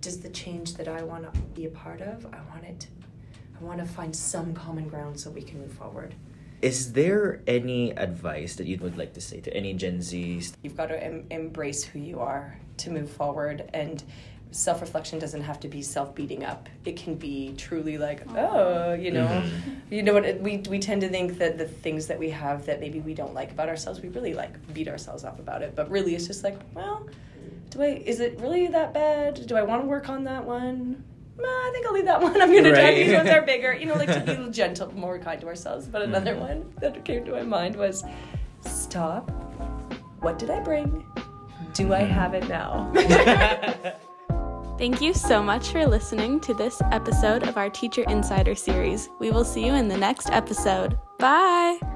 Does 0.00 0.20
the 0.20 0.28
change 0.30 0.74
that 0.74 0.88
I 0.88 1.02
want 1.02 1.30
to 1.32 1.40
be 1.54 1.66
a 1.66 1.70
part 1.70 2.00
of, 2.00 2.26
I 2.32 2.38
want 2.50 2.64
it 2.64 2.86
I 3.60 3.64
want 3.64 3.78
to 3.80 3.86
find 3.86 4.14
some 4.14 4.54
common 4.54 4.88
ground 4.88 5.18
so 5.18 5.30
we 5.30 5.42
can 5.42 5.60
move 5.60 5.72
forward. 5.72 6.14
Is 6.62 6.92
there 6.92 7.42
any 7.46 7.90
advice 7.92 8.56
that 8.56 8.66
you 8.66 8.78
would 8.78 8.96
like 8.98 9.12
to 9.14 9.20
say 9.20 9.40
to 9.40 9.54
any 9.54 9.74
Gen 9.74 9.98
Zs? 9.98 10.52
You've 10.62 10.76
got 10.76 10.86
to 10.86 11.02
em- 11.02 11.26
embrace 11.30 11.84
who 11.84 11.98
you 11.98 12.20
are 12.20 12.58
to 12.78 12.90
move 12.90 13.10
forward 13.10 13.68
and 13.74 14.02
self 14.52 14.80
reflection 14.80 15.18
doesn't 15.18 15.42
have 15.42 15.60
to 15.60 15.68
be 15.68 15.82
self 15.82 16.14
beating 16.14 16.44
up. 16.44 16.68
It 16.84 16.96
can 16.96 17.14
be 17.16 17.52
truly 17.58 17.98
like, 17.98 18.22
oh, 18.36 18.94
you 18.94 19.10
know, 19.10 19.26
Mhm. 19.26 19.50
you 19.90 20.02
know 20.02 20.14
what? 20.14 20.24
it- 20.24 20.40
We 20.40 20.58
we 20.68 20.78
tend 20.78 21.02
to 21.02 21.08
think 21.08 21.36
that 21.38 21.58
the 21.58 21.66
things 21.66 22.06
that 22.06 22.18
we 22.18 22.30
have 22.30 22.64
that 22.66 22.80
maybe 22.80 23.00
we 23.00 23.12
don't 23.12 23.34
like 23.34 23.50
about 23.50 23.68
ourselves, 23.68 24.00
we 24.00 24.08
really 24.08 24.32
like 24.34 24.52
beat 24.72 24.88
ourselves 24.88 25.24
up 25.24 25.38
about 25.38 25.62
it. 25.62 25.74
But 25.74 25.90
really, 25.90 26.14
it's 26.14 26.26
just 26.26 26.42
like, 26.42 26.56
well, 26.74 27.06
do 27.70 27.82
I? 27.82 28.02
Is 28.06 28.20
it 28.20 28.38
really 28.40 28.66
that 28.68 28.94
bad? 28.94 29.46
Do 29.46 29.56
I 29.56 29.62
want 29.62 29.82
to 29.82 29.88
work 29.88 30.08
on 30.08 30.24
that 30.24 30.44
one? 30.44 31.04
Nah, 31.38 31.44
I 31.46 31.70
think 31.72 31.86
I'll 31.86 31.92
leave 31.92 32.06
that 32.06 32.20
one. 32.28 32.40
I'm 32.40 32.52
gonna 32.54 32.70
try. 32.70 32.82
Right. 32.82 32.94
These 33.06 33.12
ones 33.14 33.28
are 33.30 33.42
bigger. 33.42 33.74
You 33.74 33.86
know, 33.86 33.94
like 33.94 34.12
to 34.12 34.36
be 34.36 34.50
gentle, 34.50 34.92
more 34.94 35.18
kind 35.18 35.40
to 35.40 35.46
ourselves. 35.46 35.86
But 35.86 36.02
another 36.02 36.34
Mhm. 36.34 36.40
one 36.40 36.72
that 36.80 37.04
came 37.04 37.24
to 37.26 37.32
my 37.32 37.42
mind 37.42 37.76
was, 37.76 38.04
stop. 38.60 39.30
What 40.20 40.38
did 40.38 40.50
I 40.50 40.60
bring? 40.60 41.04
Do 41.74 41.92
I 41.92 42.00
have 42.00 42.32
it 42.34 42.48
now? 42.48 42.90
Thank 44.78 45.00
you 45.00 45.14
so 45.14 45.42
much 45.42 45.68
for 45.68 45.86
listening 45.86 46.38
to 46.40 46.52
this 46.54 46.80
episode 46.92 47.44
of 47.48 47.56
our 47.56 47.70
Teacher 47.70 48.02
Insider 48.08 48.54
series. 48.54 49.08
We 49.18 49.30
will 49.30 49.44
see 49.44 49.64
you 49.64 49.72
in 49.74 49.88
the 49.88 49.96
next 49.96 50.30
episode. 50.30 50.98
Bye! 51.18 51.95